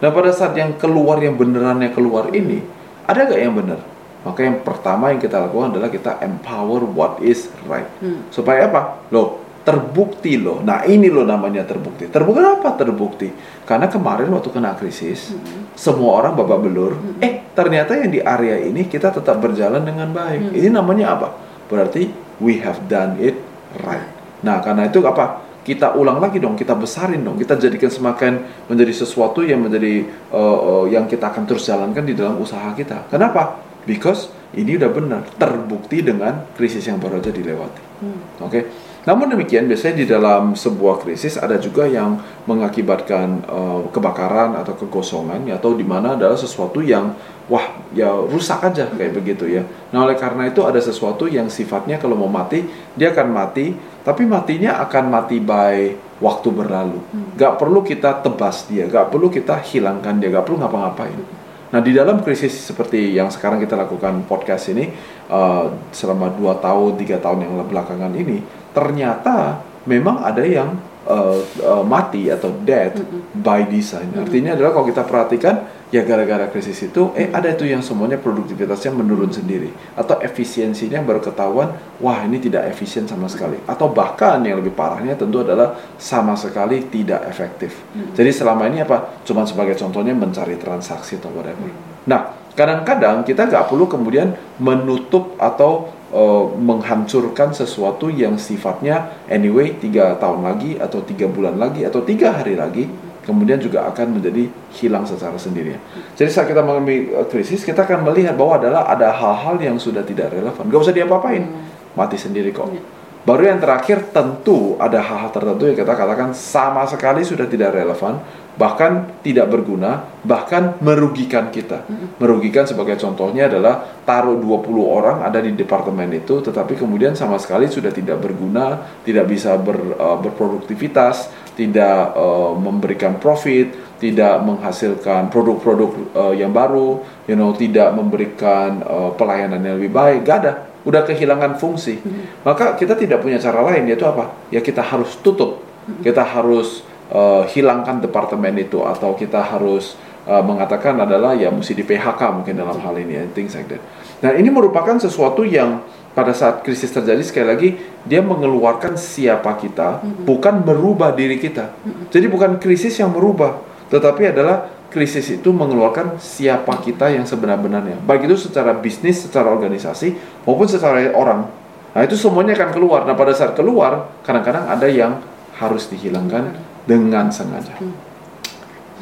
Dan 0.00 0.16
pada 0.16 0.32
saat 0.32 0.56
yang 0.56 0.72
keluar 0.80 1.20
yang 1.20 1.36
benerannya 1.36 1.92
keluar 1.92 2.32
ini, 2.32 2.64
ada 3.04 3.28
gak 3.28 3.36
yang 3.36 3.52
benar? 3.52 3.76
Maka 4.24 4.40
yang 4.40 4.64
pertama 4.64 5.12
yang 5.12 5.20
kita 5.20 5.36
lakukan 5.36 5.76
adalah 5.76 5.92
kita 5.92 6.16
empower 6.24 6.80
what 6.82 7.20
is 7.20 7.52
right. 7.68 7.84
Supaya 8.32 8.72
apa? 8.72 9.04
Loh, 9.12 9.46
terbukti 9.66 10.38
loh. 10.38 10.62
Nah 10.62 10.86
ini 10.86 11.10
loh 11.10 11.26
namanya 11.26 11.66
terbukti. 11.66 12.06
Terbukti 12.06 12.38
apa 12.42 12.78
terbukti? 12.78 13.28
Karena 13.66 13.90
kemarin 13.90 14.30
waktu 14.30 14.48
kena 14.54 14.78
krisis, 14.78 15.34
semua 15.74 16.22
orang 16.22 16.38
babak 16.38 16.62
belur. 16.62 16.94
Eh 17.18 17.50
ternyata 17.50 17.98
yang 17.98 18.14
di 18.14 18.22
area 18.22 18.62
ini 18.62 18.86
kita 18.86 19.10
tetap 19.10 19.42
berjalan 19.42 19.82
dengan 19.82 20.14
baik. 20.14 20.54
Ini 20.54 20.70
namanya 20.70 21.18
apa? 21.18 21.28
Berarti 21.66 22.06
we 22.38 22.62
have 22.62 22.78
done 22.86 23.18
it 23.18 23.34
right. 23.82 24.06
Nah, 24.46 24.62
karena 24.62 24.86
itu 24.86 25.02
apa? 25.02 25.42
Kita 25.66 25.98
ulang 25.98 26.22
lagi 26.22 26.38
dong, 26.38 26.54
kita 26.54 26.78
besarin 26.78 27.26
dong, 27.26 27.34
kita 27.42 27.58
jadikan 27.58 27.90
semakin 27.90 28.38
menjadi 28.70 29.02
sesuatu 29.02 29.42
yang 29.42 29.66
menjadi 29.66 30.06
uh, 30.30 30.58
uh, 30.62 30.84
yang 30.86 31.10
kita 31.10 31.26
akan 31.26 31.42
terus 31.42 31.66
jalankan 31.66 32.06
di 32.06 32.14
dalam 32.14 32.38
usaha 32.38 32.70
kita. 32.70 33.10
Kenapa? 33.10 33.58
Because 33.82 34.30
ini 34.54 34.78
udah 34.78 34.90
benar, 34.94 35.26
terbukti 35.34 36.06
dengan 36.06 36.46
krisis 36.54 36.86
yang 36.86 37.02
baru 37.02 37.18
aja 37.18 37.34
dilewati. 37.34 37.82
Hmm. 37.98 38.46
Oke. 38.46 38.50
Okay? 38.50 38.62
Namun 39.06 39.30
demikian, 39.30 39.70
biasanya 39.70 39.96
di 40.02 40.06
dalam 40.10 40.58
sebuah 40.58 40.98
krisis 40.98 41.38
ada 41.38 41.62
juga 41.62 41.86
yang 41.86 42.18
mengakibatkan 42.50 43.46
uh, 43.46 43.80
kebakaran 43.94 44.58
atau 44.58 44.74
kegosongan, 44.74 45.46
ya, 45.46 45.62
atau 45.62 45.78
di 45.78 45.86
mana 45.86 46.18
adalah 46.18 46.34
sesuatu 46.34 46.82
yang 46.82 47.14
wah 47.46 47.62
ya 47.94 48.10
rusak 48.10 48.58
aja 48.66 48.90
kayak 48.90 49.14
begitu 49.14 49.46
ya. 49.46 49.62
Nah 49.94 50.02
oleh 50.02 50.18
karena 50.18 50.50
itu 50.50 50.66
ada 50.66 50.82
sesuatu 50.82 51.30
yang 51.30 51.46
sifatnya 51.46 52.02
kalau 52.02 52.18
mau 52.18 52.26
mati 52.26 52.66
dia 52.98 53.14
akan 53.14 53.28
mati, 53.30 53.70
tapi 54.02 54.26
matinya 54.26 54.82
akan 54.82 55.04
mati 55.06 55.38
by 55.38 55.94
waktu 56.18 56.48
berlalu. 56.50 56.98
Hmm. 56.98 57.38
Gak 57.38 57.62
perlu 57.62 57.86
kita 57.86 58.26
tebas 58.26 58.66
dia, 58.66 58.90
gak 58.90 59.14
perlu 59.14 59.30
kita 59.30 59.62
hilangkan 59.62 60.18
dia, 60.18 60.34
gak 60.34 60.50
perlu 60.50 60.58
ngapa-ngapain. 60.58 61.46
Nah 61.66 61.80
di 61.82 61.94
dalam 61.94 62.22
krisis 62.22 62.54
seperti 62.54 63.14
yang 63.14 63.30
sekarang 63.30 63.58
kita 63.62 63.74
lakukan 63.74 64.26
podcast 64.26 64.70
ini 64.70 64.90
uh, 65.30 65.70
selama 65.90 66.34
2 66.34 66.62
tahun, 66.62 66.90
tiga 66.98 67.18
tahun 67.22 67.46
yang 67.46 67.52
belakangan 67.66 68.10
ini 68.14 68.65
ternyata 68.76 69.64
memang 69.88 70.20
ada 70.20 70.44
yang 70.44 70.76
uh, 71.08 71.40
uh, 71.64 71.84
mati 71.86 72.28
atau 72.28 72.52
dead 72.60 72.92
mm 72.92 73.06
-hmm. 73.06 73.20
by 73.40 73.64
design. 73.70 74.12
Artinya 74.12 74.52
adalah 74.52 74.76
kalau 74.76 74.86
kita 74.90 75.02
perhatikan 75.06 75.64
ya 75.88 76.02
gara-gara 76.02 76.50
krisis 76.50 76.82
itu 76.82 77.14
eh 77.14 77.30
ada 77.30 77.46
itu 77.46 77.62
yang 77.62 77.78
semuanya 77.78 78.18
produktivitasnya 78.18 78.90
menurun 78.90 79.30
sendiri 79.30 79.70
atau 79.94 80.18
efisiensinya 80.18 80.98
baru 81.06 81.22
ketahuan 81.22 81.78
wah 82.02 82.26
ini 82.26 82.42
tidak 82.42 82.66
efisien 82.74 83.06
sama 83.06 83.30
sekali 83.30 83.54
atau 83.70 83.86
bahkan 83.94 84.42
yang 84.42 84.58
lebih 84.58 84.74
parahnya 84.74 85.14
tentu 85.14 85.46
adalah 85.46 85.78
sama 85.96 86.34
sekali 86.34 86.84
tidak 86.90 87.24
efektif. 87.30 87.72
Mm 87.94 88.12
-hmm. 88.12 88.12
Jadi 88.18 88.30
selama 88.34 88.66
ini 88.68 88.82
apa? 88.82 89.22
Cuma 89.22 89.46
sebagai 89.46 89.78
contohnya 89.78 90.12
mencari 90.12 90.58
transaksi 90.58 91.16
atau 91.16 91.30
whatever. 91.32 91.64
Mm 91.64 91.72
-hmm. 91.72 92.04
Nah 92.10 92.20
kadang-kadang 92.56 93.22
kita 93.22 93.46
nggak 93.46 93.68
perlu 93.70 93.86
kemudian 93.86 94.34
menutup 94.58 95.36
atau 95.38 95.95
uh, 96.12 96.50
menghancurkan 96.58 97.50
sesuatu 97.54 98.12
yang 98.12 98.38
sifatnya 98.38 99.24
anyway 99.26 99.74
tiga 99.78 100.14
tahun 100.20 100.46
lagi 100.46 100.78
atau 100.78 101.02
tiga 101.02 101.26
bulan 101.26 101.58
lagi 101.58 101.82
atau 101.86 102.02
tiga 102.02 102.36
hari 102.36 102.54
lagi 102.54 102.86
kemudian 103.26 103.58
juga 103.58 103.90
akan 103.90 104.22
menjadi 104.22 104.46
hilang 104.78 105.02
secara 105.02 105.34
sendirinya. 105.34 105.82
Jadi 106.14 106.30
saat 106.30 106.46
kita 106.46 106.62
mengalami 106.62 107.10
uh, 107.10 107.26
krisis 107.26 107.66
kita 107.66 107.82
akan 107.82 108.06
melihat 108.06 108.38
bahwa 108.38 108.62
adalah 108.62 108.86
ada 108.86 109.10
hal-hal 109.10 109.58
yang 109.58 109.76
sudah 109.82 110.06
tidak 110.06 110.30
relevan, 110.30 110.62
gak 110.70 110.80
usah 110.86 110.94
diapa-apain, 110.94 111.42
hmm. 111.42 111.98
mati 111.98 112.14
sendiri 112.14 112.54
kok. 112.54 112.70
Iya. 112.70 112.82
Baru 113.26 113.42
yang 113.42 113.58
terakhir 113.58 114.14
tentu 114.14 114.78
ada 114.78 115.02
hal-hal 115.02 115.34
tertentu 115.34 115.66
yang 115.66 115.74
kita 115.74 115.98
katakan 115.98 116.30
sama 116.30 116.86
sekali 116.86 117.26
sudah 117.26 117.50
tidak 117.50 117.74
relevan, 117.74 118.22
bahkan 118.56 119.20
tidak 119.20 119.52
berguna, 119.52 120.08
bahkan 120.24 120.80
merugikan 120.80 121.52
kita. 121.52 121.84
Merugikan 122.16 122.64
sebagai 122.64 122.96
contohnya 122.96 123.52
adalah 123.52 123.84
taruh 124.08 124.40
20 124.40 124.64
orang 124.80 125.16
ada 125.22 125.44
di 125.44 125.52
departemen 125.52 126.08
itu 126.16 126.40
tetapi 126.40 126.80
kemudian 126.80 127.12
sama 127.12 127.36
sekali 127.36 127.68
sudah 127.68 127.92
tidak 127.92 128.16
berguna, 128.24 128.96
tidak 129.04 129.28
bisa 129.28 129.60
ber, 129.60 129.76
uh, 130.00 130.16
berproduktivitas, 130.24 131.28
tidak 131.52 132.16
uh, 132.16 132.56
memberikan 132.56 133.20
profit, 133.20 133.96
tidak 134.00 134.40
menghasilkan 134.44 135.28
produk-produk 135.28 135.90
uh, 136.16 136.34
yang 136.36 136.52
baru, 136.52 137.00
you 137.28 137.36
know, 137.36 137.52
tidak 137.52 137.92
memberikan 137.92 138.80
uh, 138.84 139.12
pelayanan 139.16 139.60
yang 139.60 139.76
lebih 139.76 139.92
baik, 139.92 140.18
gak 140.24 140.38
ada. 140.44 140.52
Udah 140.86 141.02
kehilangan 141.02 141.58
fungsi. 141.58 141.98
Maka 142.46 142.78
kita 142.78 142.94
tidak 142.94 143.18
punya 143.18 143.42
cara 143.42 143.58
lain 143.58 143.90
yaitu 143.90 144.06
apa? 144.06 144.30
Ya 144.54 144.62
kita 144.62 144.86
harus 144.86 145.18
tutup. 145.18 145.58
Kita 145.98 146.22
harus 146.22 146.86
uh, 147.12 147.46
hilangkan 147.46 148.02
departemen 148.02 148.56
itu 148.58 148.82
atau 148.82 149.14
kita 149.14 149.42
harus 149.42 149.94
uh, 150.26 150.42
mengatakan 150.42 150.98
adalah 150.98 151.32
ya 151.34 151.52
mesti 151.52 151.72
di 151.72 151.84
PHK 151.86 152.20
mungkin 152.42 152.54
dalam 152.58 152.78
hal 152.82 152.94
ini 152.98 153.14
and 153.20 153.30
things 153.32 153.54
like 153.54 153.70
that. 153.70 153.82
Nah 154.24 154.34
ini 154.34 154.48
merupakan 154.50 154.96
sesuatu 154.98 155.46
yang 155.46 155.84
pada 156.16 156.32
saat 156.32 156.64
krisis 156.64 156.88
terjadi 156.88 157.20
sekali 157.20 157.46
lagi 157.46 157.68
dia 158.08 158.24
mengeluarkan 158.24 158.96
siapa 158.96 159.52
kita 159.60 160.00
mm-hmm. 160.00 160.24
bukan 160.24 160.64
merubah 160.64 161.12
diri 161.12 161.36
kita. 161.36 161.76
Mm-hmm. 161.76 162.04
Jadi 162.08 162.26
bukan 162.32 162.50
krisis 162.56 162.96
yang 162.96 163.12
merubah, 163.12 163.60
tetapi 163.92 164.32
adalah 164.32 164.72
krisis 164.88 165.28
itu 165.28 165.52
mengeluarkan 165.52 166.16
siapa 166.16 166.80
kita 166.80 167.12
yang 167.12 167.28
sebenar-benarnya. 167.28 168.00
Baik 168.00 168.32
itu 168.32 168.48
secara 168.48 168.72
bisnis, 168.72 169.28
secara 169.28 169.52
organisasi 169.52 170.16
maupun 170.48 170.64
secara 170.64 171.12
orang. 171.12 171.52
Nah 171.92 172.00
itu 172.00 172.16
semuanya 172.16 172.56
akan 172.56 172.70
keluar. 172.72 173.04
Nah 173.04 173.12
pada 173.12 173.36
saat 173.36 173.52
keluar 173.52 174.08
kadang-kadang 174.24 174.72
ada 174.72 174.88
yang 174.88 175.20
harus 175.60 175.88
dihilangkan 175.92 176.52
dengan 176.86 177.28
sengaja. 177.28 177.74
Hmm. 177.82 178.06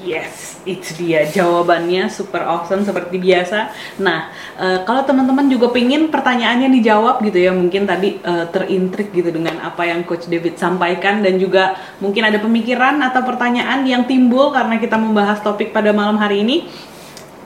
Yes, 0.05 0.61
itu 0.69 1.00
dia 1.00 1.25
jawabannya 1.25 2.12
super 2.12 2.45
awesome 2.45 2.85
seperti 2.85 3.17
biasa. 3.17 3.73
Nah, 4.05 4.29
uh, 4.61 4.85
kalau 4.85 5.00
teman-teman 5.09 5.49
juga 5.49 5.73
pengen 5.73 6.12
pertanyaannya 6.12 6.69
dijawab 6.76 7.25
gitu 7.25 7.41
ya, 7.41 7.57
mungkin 7.57 7.88
tadi 7.88 8.21
uh, 8.21 8.45
terintrik 8.53 9.17
gitu 9.17 9.33
dengan 9.33 9.64
apa 9.64 9.88
yang 9.88 10.05
Coach 10.05 10.29
David 10.29 10.61
sampaikan 10.61 11.25
dan 11.25 11.41
juga 11.41 11.81
mungkin 12.05 12.21
ada 12.21 12.37
pemikiran 12.37 13.00
atau 13.00 13.25
pertanyaan 13.25 13.81
yang 13.88 14.05
timbul 14.05 14.53
karena 14.53 14.76
kita 14.76 15.00
membahas 15.00 15.41
topik 15.41 15.73
pada 15.73 15.88
malam 15.97 16.21
hari 16.21 16.45
ini. 16.45 16.69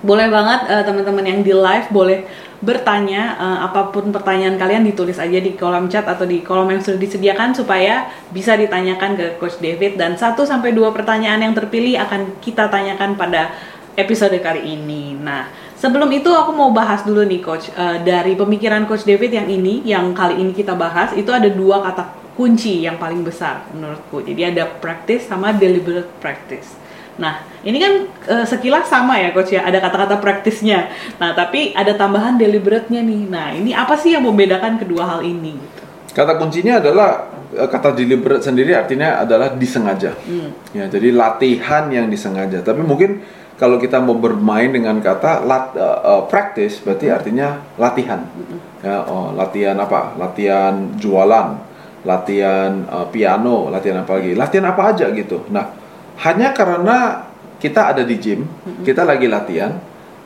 Boleh 0.02 0.26
banget 0.26 0.66
uh, 0.66 0.82
teman-teman 0.82 1.30
yang 1.30 1.40
di 1.46 1.54
live 1.54 1.86
boleh 1.94 2.26
bertanya 2.58 3.38
uh, 3.38 3.58
apa 3.70 3.94
pun 3.94 4.10
pertanyaan 4.10 4.58
kalian 4.58 4.82
ditulis 4.82 5.14
aja 5.22 5.38
di 5.38 5.54
kolom 5.54 5.86
chat 5.86 6.02
atau 6.02 6.26
di 6.26 6.42
kolom 6.42 6.66
yang 6.74 6.82
sudah 6.82 6.98
disediakan 6.98 7.54
supaya 7.54 8.10
bisa 8.34 8.58
ditanyakan 8.58 9.14
ke 9.14 9.26
Coach 9.38 9.62
David 9.62 9.94
dan 9.94 10.18
1 10.18 10.34
sampai 10.34 10.74
dua 10.74 10.90
pertanyaan 10.90 11.38
yang 11.38 11.54
terpilih 11.54 12.02
akan 12.02 12.42
kita 12.42 12.66
tanyakan 12.66 13.14
pada 13.14 13.54
episode 13.94 14.34
kali 14.42 14.74
ini. 14.74 15.14
Nah, 15.14 15.46
sebelum 15.78 16.10
itu 16.10 16.34
aku 16.34 16.50
mau 16.50 16.74
bahas 16.74 17.06
dulu 17.06 17.22
nih 17.22 17.38
Coach 17.38 17.70
uh, 17.78 18.02
dari 18.02 18.34
pemikiran 18.34 18.90
Coach 18.90 19.06
David 19.06 19.38
yang 19.38 19.46
ini 19.46 19.86
yang 19.86 20.10
kali 20.10 20.42
ini 20.42 20.50
kita 20.50 20.74
bahas 20.74 21.14
itu 21.14 21.30
ada 21.30 21.46
dua 21.46 21.78
kata 21.78 22.34
kunci 22.34 22.82
yang 22.82 22.98
paling 22.98 23.22
besar 23.22 23.70
menurutku. 23.70 24.22
Jadi 24.22 24.54
ada 24.54 24.66
practice 24.66 25.30
sama 25.30 25.54
deliberate 25.54 26.10
practice. 26.18 26.87
Nah, 27.18 27.42
ini 27.66 27.78
kan 27.82 27.92
uh, 28.30 28.46
sekilas 28.46 28.86
sama 28.86 29.18
ya 29.18 29.34
coach 29.34 29.50
ya, 29.50 29.66
ada 29.66 29.82
kata-kata 29.82 30.22
praktisnya. 30.22 30.88
Nah, 31.18 31.34
tapi 31.34 31.74
ada 31.74 31.92
tambahan 31.98 32.38
deliberate-nya 32.38 33.02
nih. 33.02 33.22
Nah, 33.26 33.46
ini 33.52 33.74
apa 33.74 33.98
sih 33.98 34.14
yang 34.14 34.22
membedakan 34.22 34.78
kedua 34.78 35.18
hal 35.18 35.20
ini 35.26 35.58
gitu? 35.58 35.82
Kata 36.14 36.38
kuncinya 36.38 36.78
adalah 36.78 37.26
uh, 37.58 37.68
kata 37.68 37.98
deliberate 37.98 38.46
sendiri 38.46 38.72
artinya 38.78 39.18
adalah 39.18 39.50
disengaja. 39.58 40.14
Hmm. 40.24 40.54
Ya, 40.70 40.86
jadi 40.86 41.10
latihan 41.10 41.90
yang 41.90 42.06
disengaja. 42.06 42.62
Tapi 42.62 42.86
mungkin 42.86 43.22
kalau 43.58 43.82
kita 43.82 43.98
mau 43.98 44.14
bermain 44.14 44.70
dengan 44.70 45.02
kata 45.02 45.42
lat, 45.42 45.74
uh, 45.74 45.98
uh, 46.02 46.22
practice 46.30 46.78
berarti 46.86 47.10
artinya 47.10 47.58
latihan. 47.74 48.22
Hmm. 48.22 48.58
Ya, 48.78 49.02
oh, 49.10 49.34
latihan 49.34 49.74
apa? 49.74 50.14
Latihan 50.14 50.94
jualan, 50.94 51.58
latihan 52.06 52.86
uh, 52.86 53.10
piano, 53.10 53.66
latihan 53.74 54.06
apa 54.06 54.22
lagi? 54.22 54.38
Latihan 54.38 54.70
apa 54.70 54.94
aja 54.94 55.10
gitu. 55.10 55.42
Nah, 55.50 55.87
hanya 56.18 56.50
karena 56.50 57.28
kita 57.58 57.94
ada 57.94 58.02
di 58.06 58.16
gym, 58.18 58.46
kita 58.86 59.02
lagi 59.02 59.26
latihan, 59.26 59.74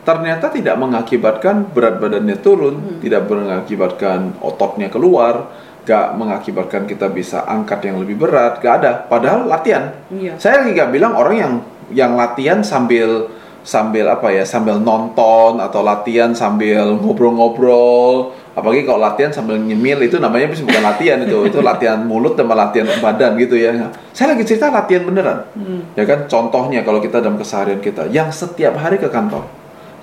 ternyata 0.04 0.52
tidak 0.52 0.76
mengakibatkan 0.76 1.72
berat 1.72 1.96
badannya 2.00 2.37
turun, 2.40 2.76
hmm. 2.76 2.99
tidak 3.00 3.28
mengakibatkan 3.28 4.37
ototnya 4.40 4.92
keluar, 4.92 5.49
gak 5.82 6.14
mengakibatkan 6.14 6.87
kita 6.87 7.11
bisa 7.11 7.42
angkat 7.46 7.88
yang 7.88 8.02
lebih 8.02 8.18
berat, 8.18 8.62
gak 8.62 8.75
ada. 8.84 8.92
Padahal 9.06 9.49
latihan. 9.50 9.94
Iya. 10.11 10.38
Saya 10.38 10.62
lagi 10.62 10.78
gak 10.78 10.90
bilang 10.94 11.12
orang 11.18 11.37
yang 11.37 11.54
yang 11.92 12.12
latihan 12.16 12.64
sambil 12.64 13.28
sambil 13.62 14.11
apa 14.11 14.31
ya, 14.35 14.42
sambil 14.42 14.78
nonton 14.78 15.59
atau 15.62 15.81
latihan 15.83 16.35
sambil 16.35 16.99
ngobrol-ngobrol. 16.99 18.35
Apalagi 18.52 18.85
kalau 18.85 19.00
latihan 19.00 19.33
sambil 19.33 19.57
nyemil 19.57 20.04
itu 20.04 20.21
namanya 20.21 20.52
bukan 20.52 20.83
latihan 20.85 21.19
itu. 21.25 21.49
Itu 21.49 21.64
latihan 21.64 22.04
mulut 22.04 22.37
sama 22.37 22.52
latihan 22.52 22.87
badan 23.00 23.38
gitu 23.40 23.57
ya. 23.57 23.90
Saya 24.12 24.37
lagi 24.37 24.45
cerita 24.45 24.69
latihan 24.69 25.09
beneran. 25.09 25.49
Hmm. 25.57 25.83
ya 25.97 26.04
kan 26.04 26.28
contohnya 26.28 26.85
kalau 26.85 27.00
kita 27.00 27.25
dalam 27.25 27.40
keseharian 27.40 27.81
kita 27.81 28.12
yang 28.12 28.28
setiap 28.28 28.76
hari 28.76 29.00
ke 29.00 29.09
kantor. 29.09 29.47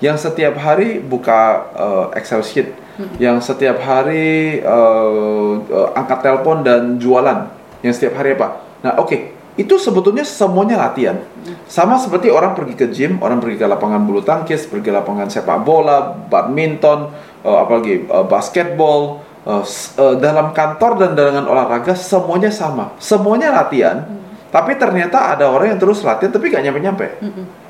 Yang 0.00 0.32
setiap 0.32 0.56
hari 0.56 0.96
buka 0.96 1.68
uh, 1.76 2.06
Excel 2.16 2.40
sheet, 2.40 2.72
yang 3.20 3.36
setiap 3.44 3.84
hari 3.84 4.64
uh, 4.64 5.60
uh, 5.60 5.88
angkat 5.92 6.24
telepon 6.24 6.64
dan 6.64 6.96
jualan, 6.96 7.52
yang 7.84 7.92
setiap 7.92 8.16
hari 8.16 8.32
apa? 8.32 8.64
Nah, 8.80 8.96
oke, 8.96 9.39
itu 9.60 9.76
sebetulnya 9.76 10.24
semuanya 10.24 10.80
latihan. 10.88 11.20
Sama 11.68 12.00
seperti 12.00 12.32
orang 12.32 12.56
pergi 12.56 12.74
ke 12.80 12.88
gym, 12.88 13.20
orang 13.20 13.44
pergi 13.44 13.60
ke 13.60 13.68
lapangan 13.68 14.00
bulu 14.08 14.24
tangkis, 14.24 14.64
pergi 14.64 14.88
ke 14.88 14.92
lapangan 14.96 15.28
sepak 15.28 15.60
bola, 15.60 16.16
badminton, 16.32 17.12
uh, 17.44 17.56
apalagi 17.60 18.08
uh, 18.08 18.24
basketball, 18.24 19.20
uh, 19.44 19.60
uh, 20.00 20.16
dalam 20.16 20.56
kantor 20.56 20.96
dan 20.96 21.10
dengan 21.12 21.44
olahraga 21.44 21.92
semuanya 21.92 22.48
sama, 22.48 22.96
semuanya 22.96 23.52
latihan. 23.52 24.08
Tapi 24.50 24.80
ternyata 24.80 25.36
ada 25.36 25.46
orang 25.46 25.76
yang 25.76 25.80
terus 25.80 26.02
latihan 26.02 26.32
tapi 26.34 26.50
gak 26.50 26.64
nyampe-nyampe, 26.66 27.22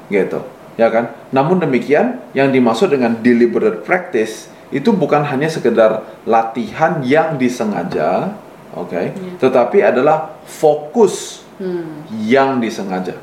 gitu, 0.09 0.41
ya 0.81 0.89
kan? 0.89 1.13
Namun 1.29 1.61
demikian, 1.61 2.25
yang 2.33 2.49
dimaksud 2.49 2.89
dengan 2.89 3.21
deliberate 3.21 3.85
practice 3.85 4.49
itu 4.73 4.89
bukan 4.89 5.21
hanya 5.27 5.51
sekedar 5.53 6.07
latihan 6.25 7.05
yang 7.05 7.37
disengaja, 7.37 8.33
oke, 8.73 9.13
tetapi 9.43 9.85
adalah 9.85 10.41
fokus 10.49 11.45
yang 12.25 12.59
disengaja. 12.59 13.15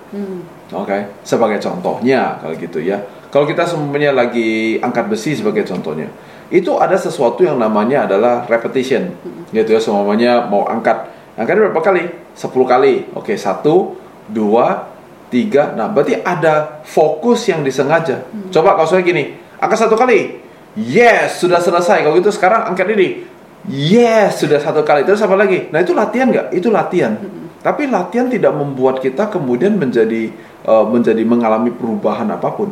Oke, 0.72 1.10
sebagai 1.26 1.58
contohnya 1.64 2.38
kalau 2.38 2.54
gitu 2.56 2.78
ya. 2.84 3.02
Kalau 3.28 3.44
kita 3.44 3.68
semuanya 3.68 4.16
lagi 4.16 4.80
angkat 4.80 5.12
besi 5.12 5.36
sebagai 5.36 5.68
contohnya, 5.68 6.08
itu 6.48 6.80
ada 6.80 6.96
sesuatu 6.96 7.44
yang 7.44 7.60
namanya 7.60 8.08
adalah 8.08 8.48
repetition, 8.48 9.12
gitu 9.52 9.76
ya. 9.76 9.80
Semuanya 9.84 10.48
mau 10.48 10.64
angkat, 10.64 11.12
angkat 11.36 11.60
berapa 11.60 11.82
kali? 11.84 12.08
10 12.32 12.48
kali. 12.64 13.12
Oke, 13.18 13.36
satu, 13.36 14.00
dua, 14.32 14.88
tiga. 15.28 15.76
Nah, 15.76 15.92
berarti 15.92 16.24
ada 16.24 16.80
fokus 16.88 17.44
yang 17.52 17.68
disengaja. 17.68 18.24
Coba 18.48 18.80
kalau 18.80 18.88
saya 18.88 19.04
gini, 19.04 19.36
angkat 19.60 19.88
satu 19.88 20.00
kali, 20.00 20.40
yes 20.80 21.44
sudah 21.44 21.60
selesai. 21.60 22.08
Kalau 22.08 22.16
gitu 22.16 22.32
sekarang 22.32 22.72
angkat 22.72 22.96
ini, 22.96 23.28
yes 23.68 24.40
sudah 24.40 24.62
satu 24.64 24.88
kali. 24.88 25.04
Terus 25.04 25.20
apa 25.20 25.36
lagi? 25.36 25.68
Nah 25.74 25.84
itu 25.84 25.92
latihan 25.92 26.32
nggak? 26.32 26.48
Itu 26.56 26.72
latihan. 26.72 27.18
Tapi 27.60 27.90
latihan 27.90 28.30
tidak 28.30 28.54
membuat 28.56 29.02
kita 29.02 29.28
kemudian 29.28 29.76
menjadi 29.76 30.32
uh, 30.64 30.86
menjadi 30.88 31.24
mengalami 31.26 31.74
perubahan 31.74 32.30
apa 32.30 32.54
pun. 32.54 32.72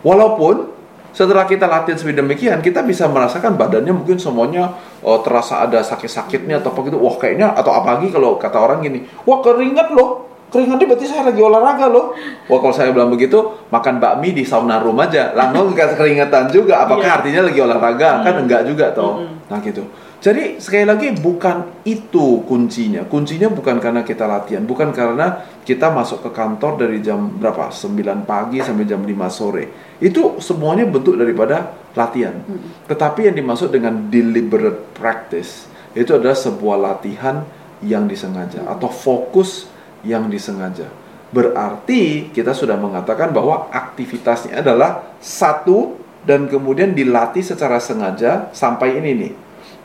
Walaupun 0.00 0.72
setelah 1.10 1.42
kita 1.42 1.66
latihan 1.66 1.98
sedemikian, 1.98 2.62
kita 2.62 2.86
bisa 2.86 3.10
merasakan 3.10 3.58
badannya 3.58 3.90
mungkin 3.90 4.16
semuanya 4.16 4.78
uh, 5.02 5.18
terasa 5.20 5.66
ada 5.66 5.82
sakit-sakitnya 5.82 6.62
atau 6.62 6.70
apa 6.70 6.86
gitu. 6.86 6.98
Wah 7.02 7.16
kayaknya 7.18 7.52
atau 7.52 7.74
apalagi 7.74 8.14
kalau 8.14 8.38
kata 8.38 8.58
orang 8.58 8.80
gini, 8.80 9.04
wah 9.26 9.42
keringat 9.42 9.90
loh. 9.90 10.30
Keringatnya 10.50 10.86
berarti 10.90 11.06
saya 11.06 11.22
lagi 11.30 11.38
olahraga 11.38 11.86
loh. 11.86 12.10
Wah 12.50 12.58
kalau 12.58 12.74
saya 12.74 12.90
bilang 12.90 13.10
begitu, 13.14 13.38
makan 13.70 14.02
bakmi 14.02 14.34
di 14.34 14.42
sauna 14.42 14.82
room 14.82 14.98
aja. 14.98 15.30
Langsung 15.30 15.70
nggak 15.74 15.94
keringatan 15.94 16.50
juga. 16.50 16.82
Apakah 16.82 17.06
Iya. 17.06 17.16
artinya 17.22 17.40
lagi 17.46 17.60
olahraga? 17.62 18.10
Kan 18.26 18.34
enggak 18.46 18.66
juga 18.66 18.90
toh. 18.90 19.22
Nah 19.46 19.58
gitu. 19.62 19.86
Jadi 20.20 20.60
sekali 20.60 20.84
lagi 20.84 21.16
bukan 21.16 21.80
itu 21.88 22.44
kuncinya. 22.44 23.08
Kuncinya 23.08 23.48
bukan 23.48 23.80
karena 23.80 24.04
kita 24.04 24.28
latihan, 24.28 24.60
bukan 24.68 24.92
karena 24.92 25.48
kita 25.64 25.88
masuk 25.88 26.28
ke 26.28 26.30
kantor 26.36 26.76
dari 26.76 27.00
jam 27.00 27.40
berapa? 27.40 27.72
9 27.72 28.28
pagi 28.28 28.60
sampai 28.60 28.84
jam 28.84 29.00
5 29.00 29.16
sore. 29.32 29.96
Itu 29.96 30.36
semuanya 30.36 30.84
bentuk 30.84 31.16
daripada 31.16 31.72
latihan. 31.96 32.36
Tetapi 32.84 33.32
yang 33.32 33.36
dimaksud 33.40 33.72
dengan 33.72 34.12
deliberate 34.12 34.92
practice 34.92 35.64
itu 35.96 36.12
adalah 36.12 36.36
sebuah 36.36 36.76
latihan 36.76 37.40
yang 37.80 38.04
disengaja 38.04 38.68
atau 38.68 38.92
fokus 38.92 39.72
yang 40.04 40.28
disengaja. 40.28 40.84
Berarti 41.32 42.28
kita 42.28 42.52
sudah 42.52 42.76
mengatakan 42.76 43.32
bahwa 43.32 43.72
aktivitasnya 43.72 44.60
adalah 44.60 45.16
satu 45.16 45.96
dan 46.28 46.44
kemudian 46.44 46.92
dilatih 46.92 47.40
secara 47.40 47.80
sengaja 47.80 48.52
sampai 48.52 49.00
ini 49.00 49.10
nih 49.16 49.32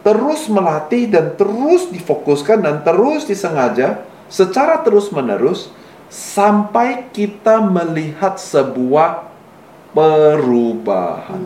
terus 0.06 0.46
melatih 0.54 1.10
dan 1.10 1.34
terus 1.34 1.90
difokuskan 1.90 2.62
dan 2.62 2.86
terus 2.86 3.26
disengaja 3.26 4.06
secara 4.30 4.86
terus-menerus 4.86 5.74
sampai 6.14 7.10
kita 7.10 7.58
melihat 7.66 8.38
sebuah 8.38 9.26
perubahan. 9.98 11.42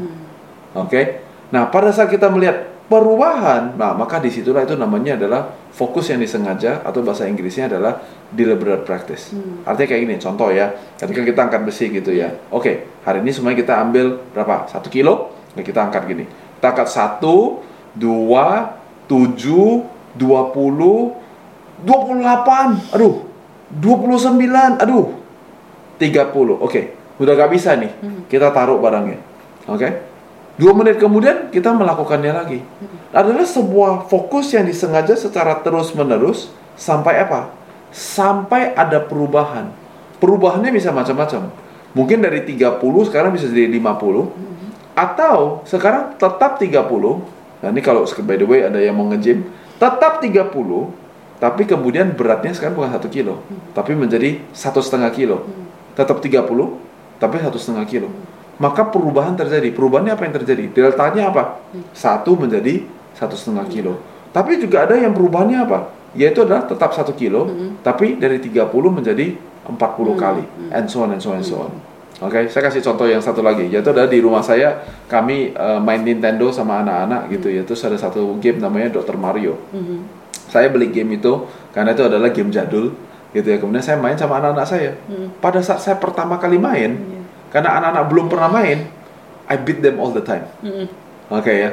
Oke. 0.75 1.23
Nah, 1.55 1.71
pada 1.71 1.95
saat 1.95 2.12
kita 2.12 2.27
melihat 2.27 2.67
perubahan, 2.91 3.79
nah 3.79 3.95
maka 3.95 4.19
di 4.19 4.27
situlah 4.27 4.67
itu 4.67 4.75
namanya 4.75 5.15
adalah 5.15 5.55
fokus 5.71 6.12
yang 6.12 6.19
disengaja 6.19 6.84
atau 6.84 6.99
bahasa 6.99 7.25
Inggrisnya 7.25 7.71
adalah 7.71 8.03
deliberate 8.29 8.84
practice. 8.84 9.34
Artinya 9.63 9.88
kayak 9.88 10.01
gini, 10.03 10.15
contoh 10.19 10.51
ya, 10.51 10.75
ketika 10.99 11.21
kita 11.23 11.39
angkat 11.47 11.62
besi 11.63 11.89
gitu 11.89 12.12
ya. 12.12 12.29
Oke, 12.51 13.01
hari 13.07 13.23
ini 13.23 13.31
semuanya 13.31 13.63
kita 13.63 13.73
ambil 13.81 14.19
berapa? 14.36 14.67
Satu 14.69 14.91
kilo, 14.91 15.39
Nah, 15.49 15.63
kita 15.65 15.79
angkat 15.81 16.03
gini. 16.05 16.25
Kita 16.29 16.75
angkat 16.75 16.89
satu, 16.91 17.63
dua, 17.95 18.78
tujuh, 19.10 19.86
dua 20.17 20.54
puluh, 20.54 21.15
dua 21.82 21.99
puluh 22.06 22.19
delapan, 22.21 22.78
aduh, 22.93 23.25
dua 23.69 23.95
puluh 23.97 24.19
sembilan, 24.19 24.82
aduh, 24.82 25.15
tiga 26.02 26.30
puluh. 26.30 26.60
Oke, 26.62 26.93
udah 27.17 27.34
gak 27.34 27.52
bisa 27.54 27.73
nih, 27.78 27.91
kita 28.30 28.54
taruh 28.54 28.78
barangnya. 28.78 29.19
Oke, 29.69 29.88
dua 30.58 30.71
menit 30.73 30.97
kemudian 30.97 31.54
kita 31.54 31.71
melakukannya 31.73 32.34
lagi. 32.34 32.60
Adalah 33.10 33.45
sebuah 33.45 34.06
fokus 34.10 34.54
yang 34.54 34.69
disengaja 34.69 35.17
secara 35.17 35.62
terus 35.65 35.93
menerus 35.97 36.54
sampai 36.78 37.21
apa? 37.25 37.49
Sampai 37.89 38.78
ada 38.78 39.02
perubahan. 39.02 39.73
Perubahannya 40.21 40.69
bisa 40.69 40.93
macam-macam. 40.93 41.49
Mungkin 41.97 42.21
dari 42.21 42.45
30 42.45 42.78
sekarang 43.10 43.34
bisa 43.34 43.49
jadi 43.49 43.65
50 43.65 44.30
atau 44.93 45.65
sekarang 45.65 46.13
tetap 46.21 46.62
30 46.62 47.38
nah 47.60 47.69
ini 47.72 47.84
kalau 47.84 48.08
by 48.24 48.36
the 48.39 48.48
way 48.48 48.63
ada 48.63 48.80
yang 48.80 48.95
mau 48.95 49.08
nge-gym 49.12 49.43
tetap 49.80 50.24
30 50.24 50.52
tapi 51.39 51.63
kemudian 51.63 52.12
beratnya 52.19 52.52
sekarang 52.52 52.76
bukan 52.76 52.91
satu 53.00 53.08
kilo 53.08 53.39
tapi 53.72 53.95
menjadi 53.95 54.43
satu 54.52 54.84
setengah 54.84 55.08
kilo. 55.15 55.48
Tetap 55.95 56.19
30 56.19 56.43
tapi 57.15 57.36
satu 57.39 57.56
setengah 57.56 57.88
kilo. 57.88 58.12
Maka 58.60 58.91
perubahan 58.91 59.39
terjadi. 59.39 59.72
Perubahannya 59.72 60.19
apa 60.19 60.28
yang 60.28 60.36
terjadi? 60.36 60.67
Deltanya 60.67 61.32
apa? 61.32 61.63
Satu 61.95 62.36
menjadi 62.36 62.84
satu 63.15 63.39
setengah 63.39 63.72
kilo. 63.72 64.04
Tapi 64.36 64.60
juga 64.60 64.84
ada 64.84 65.00
yang 65.00 65.15
perubahannya 65.15 65.63
apa? 65.63 65.95
Yaitu 66.12 66.43
adalah 66.43 66.67
tetap 66.67 66.91
satu 66.91 67.15
kilo 67.15 67.48
tapi 67.88 68.19
dari 68.19 68.43
30 68.43 68.67
menjadi 68.91 69.39
40 69.63 69.80
kali. 70.19 70.43
And 70.76 70.91
so 70.91 71.08
on 71.08 71.15
and 71.15 71.24
so 71.24 71.32
on 71.32 71.39
and 71.39 71.48
so 71.48 71.63
on 71.63 71.88
Oke, 72.19 72.51
saya 72.51 72.67
kasih 72.67 72.84
contoh 72.84 73.08
yang 73.08 73.23
satu 73.23 73.39
lagi, 73.39 73.71
yaitu 73.71 73.95
adalah 73.95 74.12
di 74.12 74.19
rumah 74.19 74.43
saya 74.43 74.84
kami 75.08 75.55
eh, 75.55 75.79
main 75.79 76.03
Nintendo 76.03 76.51
sama 76.51 76.84
anak-anak 76.84 77.32
gitu 77.32 77.47
ya. 77.47 77.63
Terus 77.63 77.79
ada 77.88 77.95
satu 77.95 78.36
game 78.43 78.60
namanya 78.60 78.99
Dr. 78.99 79.15
Mario. 79.15 79.55
Saya 80.51 80.67
beli 80.67 80.91
game 80.91 81.15
itu 81.15 81.47
karena 81.71 81.95
itu 81.95 82.03
adalah 82.03 82.27
game 82.36 82.51
jadul 82.51 82.91
gitu 83.32 83.47
ya. 83.47 83.55
Kemudian 83.55 83.79
saya 83.79 83.95
main 83.95 84.19
sama 84.19 84.43
anak-anak 84.43 84.67
saya. 84.67 84.91
Pada 85.39 85.63
saat 85.63 85.79
saya 85.79 85.95
pertama 85.95 86.36
kali 86.36 86.60
main, 86.60 86.99
karena 87.55 87.79
anak-anak 87.79 88.03
belum 88.12 88.25
pernah 88.27 88.49
main, 88.51 88.91
I 89.47 89.55
beat 89.55 89.79
them 89.79 90.03
all 90.03 90.12
the 90.12 90.25
time. 90.25 90.43
Oke 91.32 91.53
ya. 91.55 91.71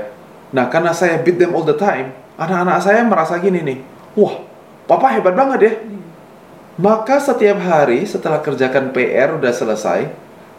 Nah, 0.54 0.70
karena 0.70 0.94
saya 0.94 1.18
beat 1.26 1.42
them 1.42 1.59
all 1.59 1.66
the 1.66 1.74
time, 1.74 2.14
anak-anak 2.38 2.78
saya 2.78 3.02
merasa 3.02 3.35
gini 3.42 3.66
nih, 3.66 3.78
wah, 4.14 4.46
papa 4.87 5.11
hebat 5.11 5.35
banget 5.35 5.59
ya. 5.59 5.72
Maka 6.76 7.18
setiap 7.18 7.59
hari 7.64 8.04
setelah 8.04 8.38
kerjakan 8.44 8.92
PR 8.92 9.35
udah 9.35 9.50
selesai, 9.50 10.12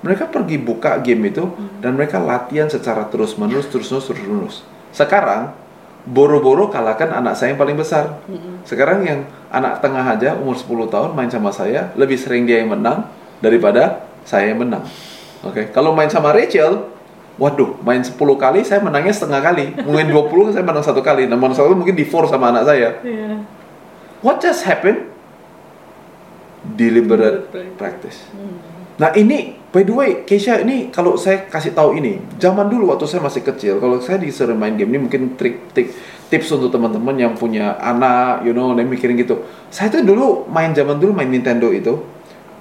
mereka 0.06 0.30
pergi 0.30 0.62
buka 0.62 1.02
game 1.02 1.34
itu 1.34 1.50
dan 1.82 1.98
mereka 1.98 2.22
latihan 2.22 2.70
secara 2.70 3.10
terus 3.10 3.34
menerus 3.36 3.66
terus 3.70 3.90
menerus 3.90 4.06
terus 4.06 4.22
menerus. 4.22 4.56
Sekarang 4.94 5.54
boro-boro 6.08 6.72
kalahkan 6.72 7.12
anak 7.12 7.36
saya 7.36 7.52
yang 7.54 7.60
paling 7.60 7.76
besar. 7.76 8.22
Sekarang 8.64 9.04
yang 9.04 9.28
anak 9.52 9.84
tengah 9.84 10.06
aja 10.06 10.40
umur 10.40 10.56
10 10.56 10.88
tahun 10.88 11.10
main 11.18 11.28
sama 11.28 11.52
saya 11.52 11.92
lebih 12.00 12.16
sering 12.16 12.48
dia 12.48 12.64
yang 12.64 12.72
menang 12.72 13.10
daripada 13.44 14.08
saya 14.24 14.54
yang 14.54 14.64
menang. 14.64 14.88
Oke, 15.44 15.70
kalau 15.70 15.94
main 15.94 16.10
sama 16.10 16.34
Rachel, 16.34 16.88
waduh, 17.38 17.78
main 17.84 18.02
10 18.02 18.16
kali 18.16 18.64
saya 18.64 18.80
menangnya 18.82 19.14
setengah 19.14 19.42
kali. 19.44 19.66
Mungkin 19.84 20.08
20 20.10 20.56
saya 20.56 20.66
menang 20.66 20.86
satu 20.86 21.02
kali. 21.04 21.28
Menang 21.30 21.54
satu 21.54 21.76
mungkin 21.76 21.94
di 21.94 22.08
force 22.08 22.32
sama 22.32 22.50
anak 22.56 22.64
saya. 22.66 22.90
Iya. 23.04 23.44
What 24.26 24.42
just 24.42 24.66
happened? 24.66 25.14
Deliberate 26.76 27.48
practice. 27.78 28.28
Nah 28.98 29.14
ini, 29.14 29.54
by 29.70 29.86
the 29.86 29.94
way, 29.94 30.10
Keisha 30.26 30.58
ini 30.58 30.90
kalau 30.90 31.14
saya 31.22 31.46
kasih 31.46 31.78
tahu 31.78 32.02
ini, 32.02 32.18
zaman 32.42 32.66
dulu 32.66 32.90
waktu 32.90 33.06
saya 33.06 33.22
masih 33.22 33.46
kecil, 33.46 33.78
kalau 33.78 34.02
saya 34.02 34.18
disuruh 34.18 34.58
main 34.58 34.74
game 34.74 34.90
ini 34.90 35.06
mungkin 35.06 35.38
trik, 35.38 35.70
trik 35.70 35.94
tips 36.34 36.50
untuk 36.58 36.74
teman-teman 36.74 37.14
yang 37.14 37.38
punya 37.38 37.78
anak, 37.78 38.42
you 38.42 38.58
know, 38.58 38.74
yang 38.74 38.90
mikirin 38.90 39.14
gitu. 39.22 39.46
Saya 39.70 39.94
tuh 39.94 40.02
dulu 40.02 40.50
main 40.50 40.74
zaman 40.74 40.98
dulu 40.98 41.14
main 41.14 41.30
Nintendo 41.30 41.70
itu, 41.70 41.94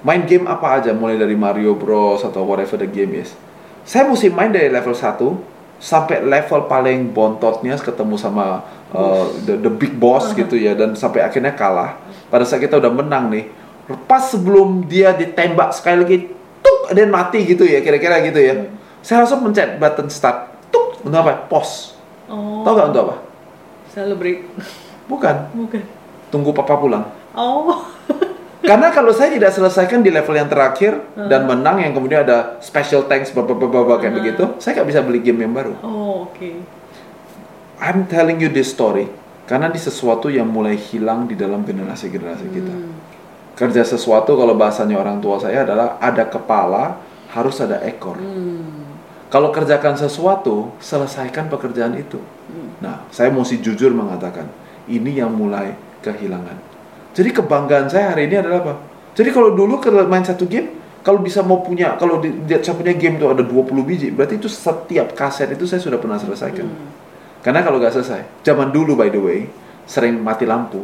main 0.05 0.29
game 0.29 0.45
apa 0.45 0.77
aja, 0.77 0.93
mulai 0.93 1.17
dari 1.17 1.33
Mario 1.33 1.73
Bros 1.73 2.21
atau 2.21 2.45
whatever 2.45 2.77
the 2.77 2.87
game 2.87 3.17
is. 3.17 3.33
Saya 3.81 4.05
mesti 4.05 4.29
main 4.29 4.53
dari 4.53 4.69
level 4.69 4.93
1 4.93 5.57
sampai 5.77 6.25
level 6.25 6.65
paling 6.65 7.13
bontotnya 7.13 7.77
ketemu 7.77 8.17
sama 8.17 8.65
uh, 8.93 9.25
the, 9.45 9.57
the 9.61 9.69
big 9.69 9.93
boss 9.97 10.33
gitu 10.33 10.57
ya 10.57 10.77
dan 10.77 10.93
sampai 10.93 11.25
akhirnya 11.25 11.53
kalah. 11.57 11.97
Pada 12.29 12.45
saat 12.45 12.61
kita 12.61 12.77
udah 12.77 12.91
menang 12.91 13.31
nih, 13.31 13.47
pas 14.07 14.19
sebelum 14.19 14.83
dia 14.83 15.15
ditembak 15.15 15.71
sekali 15.71 15.97
lagi, 16.03 16.17
tuk, 16.59 16.91
dan 16.91 17.07
mati 17.07 17.47
gitu 17.47 17.63
ya, 17.63 17.79
kira-kira 17.79 18.19
gitu 18.27 18.39
ya. 18.39 18.67
Saya 18.99 19.23
langsung 19.23 19.47
mencet 19.47 19.79
button 19.79 20.11
start. 20.11 20.51
Tuk, 20.67 20.99
untuk 21.07 21.19
apa? 21.23 21.47
Pause. 21.47 21.95
Oh. 22.27 22.67
Tahu 22.67 22.73
nggak 22.75 22.87
untuk 22.91 23.03
apa? 23.07 23.15
Celebrate. 23.95 24.43
Bukan. 25.07 25.35
Bukan. 25.55 25.81
Tunggu 26.27 26.51
papa 26.51 26.75
pulang. 26.75 27.07
Oh. 27.31 27.87
Karena 28.67 28.91
kalau 28.91 29.15
saya 29.15 29.31
tidak 29.31 29.55
selesaikan 29.55 30.03
di 30.03 30.11
level 30.11 30.35
yang 30.35 30.51
terakhir 30.51 30.99
dan 31.15 31.47
menang 31.47 31.79
yang 31.79 31.95
kemudian 31.95 32.27
ada 32.27 32.59
special 32.59 33.07
thanks 33.07 33.31
bapak-bapak 33.31 34.03
kayak 34.03 34.15
begitu, 34.19 34.43
saya 34.59 34.81
nggak 34.81 34.87
bisa 34.91 34.99
beli 35.07 35.23
game 35.23 35.47
yang 35.47 35.55
baru. 35.55 35.71
Oh, 35.79 36.27
oke. 36.27 36.49
I'm 37.79 38.09
telling 38.11 38.43
you 38.43 38.51
this 38.51 38.73
story 38.73 39.07
karena 39.47 39.71
di 39.71 39.79
sesuatu 39.79 40.27
yang 40.27 40.51
mulai 40.51 40.75
hilang 40.75 41.31
di 41.31 41.39
dalam 41.39 41.63
generasi-generasi 41.63 42.45
kita. 42.51 42.73
Kerja 43.57 43.81
sesuatu 43.81 44.37
kalau 44.37 44.53
bahasanya 44.53 45.01
orang 45.01 45.17
tua 45.17 45.41
saya 45.41 45.65
adalah 45.65 45.97
ada 45.97 46.29
kepala, 46.29 47.01
harus 47.33 47.57
ada 47.57 47.81
ekor. 47.81 48.21
Kalau 49.27 49.49
kerjakan 49.49 49.97
sesuatu, 49.97 50.71
selesaikan 50.77 51.49
pekerjaan 51.49 51.97
itu. 51.97 52.21
Nah, 52.79 53.03
saya 53.09 53.33
mesti 53.33 53.57
jujur 53.59 53.91
mengatakan, 53.91 54.45
ini 54.85 55.17
yang 55.17 55.33
mulai 55.33 55.73
kehilangan. 56.05 56.55
Jadi 57.17 57.33
kebanggaan 57.33 57.89
saya 57.89 58.13
hari 58.13 58.29
ini 58.29 58.37
adalah 58.37 58.61
apa? 58.61 58.73
Jadi 59.17 59.33
kalau 59.33 59.57
dulu 59.57 59.81
main 60.05 60.21
satu 60.21 60.45
game, 60.45 60.77
kalau 61.01 61.17
bisa 61.17 61.41
mau 61.41 61.65
punya, 61.65 61.97
kalau 61.97 62.21
di, 62.21 62.29
di- 62.45 62.61
saya 62.61 62.77
punya 62.77 62.93
game 62.93 63.17
tuh 63.17 63.33
ada 63.33 63.41
20 63.41 63.73
biji, 63.81 64.13
berarti 64.13 64.37
itu 64.37 64.45
setiap 64.45 65.17
kaset 65.17 65.49
itu 65.49 65.65
saya 65.65 65.81
sudah 65.81 65.97
pernah 65.97 66.21
selesaikan. 66.21 66.67
Karena 67.41 67.65
kalau 67.65 67.81
nggak 67.81 67.95
selesai, 67.95 68.43
zaman 68.45 68.69
dulu 68.69 68.93
by 68.93 69.09
the 69.09 69.17
way, 69.17 69.49
sering 69.89 70.21
mati 70.21 70.45
lampu. 70.45 70.83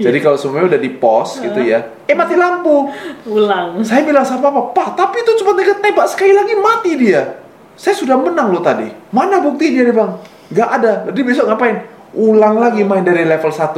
Jadi 0.00 0.18
kalau 0.24 0.40
semuanya 0.40 0.76
udah 0.76 0.80
di 0.80 0.90
pause 0.92 1.42
gitu 1.44 1.60
ya, 1.60 1.84
eh 2.08 2.16
mati 2.16 2.32
lampu. 2.32 2.88
Ulang. 3.28 3.84
Saya 3.84 4.06
bilang 4.06 4.24
sama 4.24 4.48
papa, 4.48 4.72
Pak, 4.72 4.88
tapi 4.96 5.20
itu 5.20 5.36
cuma 5.44 5.52
tinggal 5.52 5.78
tembak 5.80 6.06
sekali 6.08 6.32
lagi 6.32 6.54
mati 6.56 6.90
dia. 6.96 7.42
Saya 7.76 7.96
sudah 7.96 8.16
menang 8.16 8.52
loh 8.52 8.64
tadi. 8.64 8.88
Mana 9.12 9.40
buktinya 9.40 9.84
nih 9.84 9.94
bang? 9.94 10.10
Gak 10.52 10.68
ada. 10.80 10.92
Jadi 11.08 11.20
besok 11.24 11.48
ngapain? 11.48 11.84
Ulang 12.12 12.60
lagi 12.60 12.84
main 12.84 13.04
dari 13.04 13.24
level 13.24 13.52
1. 13.52 13.72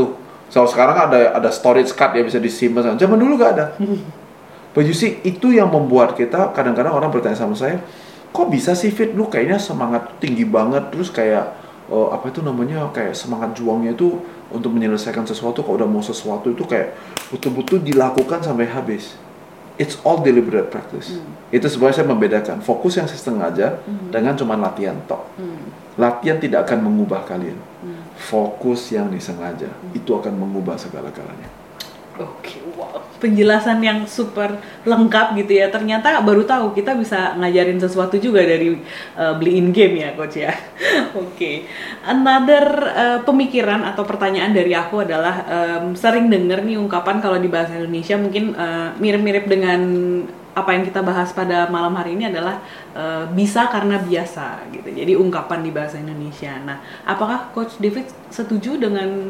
So 0.50 0.66
sekarang 0.66 1.10
ada 1.10 1.34
ada 1.34 1.50
storage 1.50 1.94
card 1.94 2.18
ya 2.18 2.22
bisa 2.26 2.38
disimpan. 2.38 2.94
Zaman 2.98 3.18
dulu 3.18 3.38
gak 3.38 3.52
ada. 3.58 3.66
You 4.74 4.90
see, 4.90 5.22
itu 5.22 5.54
yang 5.54 5.70
membuat 5.70 6.18
kita 6.18 6.50
kadang-kadang 6.50 6.98
orang 6.98 7.14
bertanya 7.14 7.38
sama 7.38 7.54
saya, 7.54 7.78
kok 8.34 8.50
bisa 8.50 8.74
sih 8.74 8.90
Fit 8.90 9.14
lu 9.14 9.30
kayaknya 9.30 9.62
semangat 9.62 10.18
tinggi 10.18 10.42
banget 10.42 10.90
terus 10.90 11.14
kayak 11.14 11.54
eh, 11.90 12.08
apa 12.12 12.30
itu 12.30 12.40
namanya 12.40 12.88
kayak 12.92 13.16
semangat 13.16 13.56
juangnya 13.56 13.96
itu 13.96 14.20
untuk 14.52 14.70
menyelesaikan 14.72 15.26
sesuatu 15.26 15.64
kalau 15.64 15.80
udah 15.82 15.88
mau 15.88 16.04
sesuatu 16.04 16.52
itu 16.52 16.62
kayak 16.64 16.94
betul-betul 17.32 17.82
dilakukan 17.82 18.44
sampai 18.44 18.68
habis. 18.70 19.18
It's 19.74 19.98
all 20.06 20.22
deliberate 20.22 20.70
practice. 20.70 21.18
Itu 21.50 21.66
sebenarnya 21.66 21.96
saya 21.98 22.06
membedakan 22.06 22.62
fokus 22.62 22.94
yang 22.94 23.10
sengaja 23.10 23.82
dengan 24.14 24.38
cuma 24.38 24.54
latihan 24.54 24.94
tok. 25.10 25.26
Latihan 25.98 26.38
tidak 26.38 26.70
akan 26.70 26.86
mengubah 26.86 27.26
kalian. 27.26 27.58
Fokus 28.14 28.94
yang 28.94 29.10
disengaja 29.10 29.66
itu 29.90 30.10
akan 30.14 30.30
mengubah 30.38 30.78
segala-galanya. 30.78 31.63
Oke, 32.14 32.62
wow. 32.78 33.02
Penjelasan 33.18 33.82
yang 33.82 34.06
super 34.06 34.62
lengkap 34.86 35.34
gitu 35.34 35.58
ya. 35.58 35.66
Ternyata 35.66 36.22
baru 36.22 36.46
tahu 36.46 36.70
kita 36.70 36.94
bisa 36.94 37.34
ngajarin 37.34 37.82
sesuatu 37.82 38.14
juga 38.22 38.46
dari 38.46 38.78
uh, 39.18 39.34
beliin 39.34 39.74
game 39.74 40.06
ya, 40.06 40.14
coach 40.14 40.38
ya. 40.38 40.54
Oke. 41.26 41.66
Another 42.06 42.66
uh, 42.94 43.18
pemikiran 43.26 43.82
atau 43.82 44.06
pertanyaan 44.06 44.54
dari 44.54 44.78
aku 44.78 45.02
adalah 45.02 45.42
um, 45.42 45.98
sering 45.98 46.30
denger 46.30 46.62
nih 46.62 46.78
ungkapan 46.78 47.18
kalau 47.18 47.42
di 47.42 47.50
bahasa 47.50 47.74
Indonesia 47.74 48.14
mungkin 48.14 48.54
uh, 48.54 48.94
mirip-mirip 49.02 49.50
dengan 49.50 49.82
apa 50.54 50.70
yang 50.70 50.86
kita 50.86 51.02
bahas 51.02 51.34
pada 51.34 51.66
malam 51.66 51.98
hari 51.98 52.14
ini 52.14 52.30
adalah 52.30 52.62
uh, 52.94 53.26
bisa 53.34 53.66
karena 53.74 53.98
biasa 53.98 54.70
gitu. 54.70 54.86
Jadi 54.86 55.18
ungkapan 55.18 55.66
di 55.66 55.74
bahasa 55.74 55.98
Indonesia. 55.98 56.62
Nah, 56.62 56.78
apakah 57.02 57.50
coach 57.50 57.74
David 57.82 58.06
setuju 58.30 58.78
dengan 58.78 59.26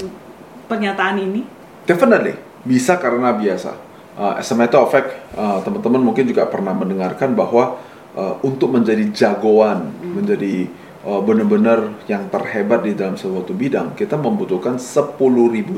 pernyataan 0.69 1.25
ini? 1.25 1.49
Definitely 1.89 2.53
bisa 2.65 2.97
karena 2.97 3.37
biasa. 3.37 3.77
Uh, 4.15 4.41
as 4.41 4.49
a 4.51 4.57
matter 4.57 4.81
of 4.81 4.89
fact, 4.89 5.11
uh, 5.37 5.61
teman-teman 5.61 6.01
mungkin 6.01 6.25
juga 6.25 6.47
pernah 6.49 6.73
mendengarkan 6.73 7.37
bahwa 7.37 7.79
uh, 8.17 8.35
untuk 8.43 8.73
menjadi 8.73 9.11
jagoan, 9.11 9.91
menjadi 10.01 10.71
uh, 11.05 11.21
benar-benar 11.21 11.93
yang 12.09 12.27
terhebat 12.33 12.83
di 12.87 12.97
dalam 12.97 13.19
suatu 13.19 13.53
bidang, 13.53 13.93
kita 13.99 14.17
membutuhkan 14.17 14.81
10.000 14.81 15.21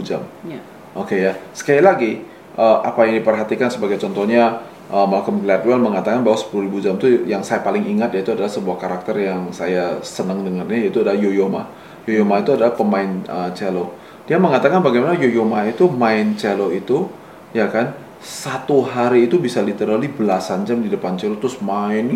jam. 0.06 0.22
Ya. 0.46 0.60
Oke 0.96 1.20
ya. 1.20 1.36
Sekali 1.52 1.80
lagi, 1.82 2.12
uh, 2.56 2.84
apa 2.84 3.08
yang 3.08 3.20
diperhatikan 3.20 3.68
sebagai 3.68 4.00
contohnya 4.00 4.64
uh, 4.90 5.06
Malcolm 5.06 5.42
Gladwell 5.42 5.82
mengatakan 5.82 6.22
bahwa 6.22 6.38
10.000 6.38 6.84
jam 6.84 6.94
itu 6.96 7.26
yang 7.28 7.42
saya 7.42 7.60
paling 7.60 7.84
ingat 7.84 8.14
yaitu 8.16 8.32
adalah 8.32 8.50
sebuah 8.50 8.76
karakter 8.80 9.16
yang 9.20 9.50
saya 9.50 10.00
senang 10.02 10.42
dengarnya 10.42 10.88
yaitu 10.88 11.02
adalah 11.02 11.18
Yoyoma. 11.18 11.62
Yoyoma 12.06 12.42
itu 12.42 12.54
adalah 12.54 12.72
pemain 12.74 13.10
uh, 13.26 13.50
cello. 13.52 14.05
Dia 14.26 14.42
mengatakan 14.42 14.82
bagaimana 14.82 15.14
Yoyoma 15.14 15.70
itu 15.70 15.86
main 15.86 16.34
cello 16.34 16.74
itu 16.74 17.06
ya 17.54 17.70
kan 17.70 17.94
satu 18.18 18.82
hari 18.82 19.30
itu 19.30 19.38
bisa 19.38 19.62
literally 19.62 20.10
belasan 20.10 20.66
jam 20.66 20.82
di 20.82 20.90
depan 20.90 21.14
cello 21.14 21.38
terus 21.38 21.62
main 21.62 22.10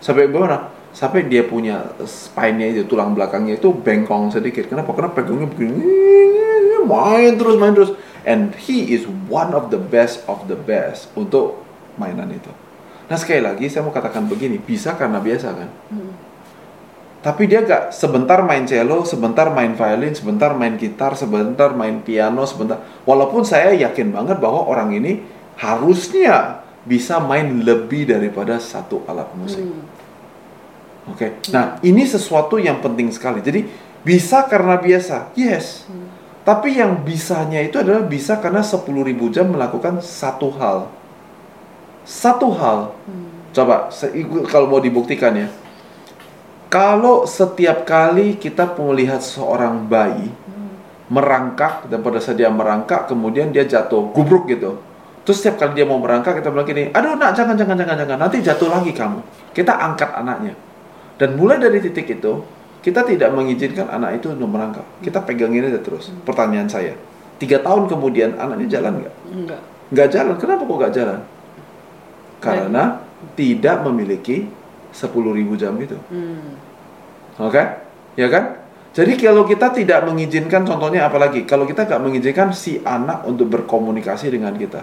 sampai 0.00 0.32
bagaimana? 0.32 0.74
Sampai 0.88 1.28
dia 1.28 1.44
punya 1.44 1.94
spine-nya 2.02 2.72
itu 2.72 2.82
tulang 2.88 3.12
belakangnya 3.12 3.60
itu 3.60 3.70
bengkong 3.70 4.32
sedikit. 4.32 4.66
Kenapa? 4.66 4.96
Karena 4.96 5.12
pegangnya 5.12 5.46
begini 5.46 5.84
main 6.88 7.36
terus 7.36 7.60
main 7.60 7.76
terus 7.76 7.92
and 8.24 8.56
he 8.56 8.96
is 8.96 9.04
one 9.28 9.52
of 9.52 9.68
the 9.68 9.76
best 9.76 10.24
of 10.24 10.48
the 10.48 10.56
best 10.56 11.12
untuk 11.12 11.60
mainan 12.00 12.32
itu. 12.32 12.48
Nah 13.08 13.16
sekali 13.16 13.44
lagi 13.44 13.68
saya 13.68 13.84
mau 13.84 13.92
katakan 13.92 14.24
begini, 14.28 14.56
bisa 14.60 14.96
karena 14.96 15.20
biasa 15.20 15.48
kan. 15.52 15.68
Tapi 17.18 17.50
dia 17.50 17.66
gak 17.66 17.90
sebentar 17.90 18.38
main 18.46 18.62
cello, 18.62 19.02
sebentar 19.02 19.50
main 19.50 19.74
violin, 19.74 20.14
sebentar 20.14 20.54
main 20.54 20.78
gitar, 20.78 21.18
sebentar 21.18 21.74
main 21.74 21.98
piano, 21.98 22.46
sebentar. 22.46 22.78
Walaupun 23.02 23.42
saya 23.42 23.74
yakin 23.74 24.14
banget 24.14 24.38
bahwa 24.38 24.70
orang 24.70 24.94
ini 24.94 25.26
harusnya 25.58 26.62
bisa 26.86 27.18
main 27.18 27.66
lebih 27.66 28.06
daripada 28.06 28.62
satu 28.62 29.02
alat 29.10 29.26
musik. 29.34 29.66
Oke. 31.10 31.42
Nah, 31.50 31.82
ini 31.82 32.06
sesuatu 32.06 32.54
yang 32.60 32.78
penting 32.78 33.10
sekali. 33.10 33.42
Jadi 33.42 33.66
bisa 34.06 34.46
karena 34.46 34.78
biasa. 34.78 35.34
Yes. 35.34 35.90
Tapi 36.46 36.80
yang 36.80 37.02
bisanya 37.04 37.60
itu 37.60 37.76
adalah 37.76 38.06
bisa 38.06 38.38
karena 38.40 38.64
10.000 38.64 38.88
jam 39.28 39.52
melakukan 39.52 40.00
satu 40.00 40.48
hal. 40.56 40.88
Satu 42.08 42.48
hal. 42.56 42.94
Coba 43.52 43.92
se- 43.92 44.14
kalau 44.48 44.70
mau 44.70 44.80
dibuktikan 44.80 45.34
ya. 45.36 45.48
Kalau 46.68 47.24
setiap 47.24 47.88
kali 47.88 48.36
kita 48.36 48.76
melihat 48.76 49.24
seorang 49.24 49.88
bayi 49.88 50.28
merangkak 51.08 51.88
dan 51.88 52.04
pada 52.04 52.20
saat 52.20 52.36
dia 52.36 52.52
merangkak 52.52 53.08
kemudian 53.08 53.48
dia 53.48 53.64
jatuh 53.64 54.12
gubruk 54.12 54.44
gitu. 54.52 54.76
Terus 55.24 55.40
setiap 55.40 55.64
kali 55.64 55.80
dia 55.80 55.88
mau 55.88 55.96
merangkak 55.96 56.40
kita 56.40 56.52
bilang 56.52 56.68
gini, 56.68 56.92
aduh 56.92 57.16
nak 57.16 57.32
jangan 57.32 57.56
jangan 57.56 57.76
jangan 57.76 57.96
jangan 58.04 58.18
nanti 58.20 58.44
jatuh 58.44 58.68
lagi 58.68 58.92
kamu. 58.92 59.20
Kita 59.56 59.80
angkat 59.80 60.12
anaknya. 60.12 60.52
Dan 61.16 61.40
mulai 61.40 61.56
dari 61.56 61.80
titik 61.80 62.04
itu 62.04 62.44
kita 62.84 63.00
tidak 63.04 63.32
mengizinkan 63.32 63.88
anak 63.88 64.20
itu 64.20 64.32
untuk 64.32 64.48
merangkak. 64.52 64.84
Kita 65.00 65.24
pegangin 65.24 65.64
aja 65.72 65.80
terus. 65.80 66.12
Pertanyaan 66.28 66.68
saya, 66.68 66.92
tiga 67.40 67.64
tahun 67.64 67.88
kemudian 67.88 68.36
anaknya 68.36 68.78
jalan 68.78 69.04
nggak? 69.04 69.14
Enggak. 69.32 69.60
Nggak 69.88 70.08
jalan. 70.12 70.34
Kenapa 70.36 70.62
kok 70.68 70.76
nggak 70.76 70.94
jalan? 70.94 71.20
Karena 72.38 72.82
tidak 73.34 73.76
memiliki 73.88 74.46
10.000 74.92 75.60
jam 75.60 75.74
itu. 75.76 75.96
Hmm. 76.08 76.56
Oke, 77.38 77.62
ya 78.18 78.28
kan? 78.28 78.58
Jadi 78.96 79.14
kalau 79.14 79.46
kita 79.46 79.70
tidak 79.70 80.02
mengizinkan, 80.02 80.66
contohnya 80.66 81.06
apalagi, 81.06 81.46
kalau 81.46 81.62
kita 81.68 81.86
nggak 81.86 82.02
mengizinkan 82.02 82.50
si 82.50 82.82
anak 82.82 83.22
untuk 83.28 83.46
berkomunikasi 83.46 84.26
dengan 84.32 84.56
kita, 84.58 84.82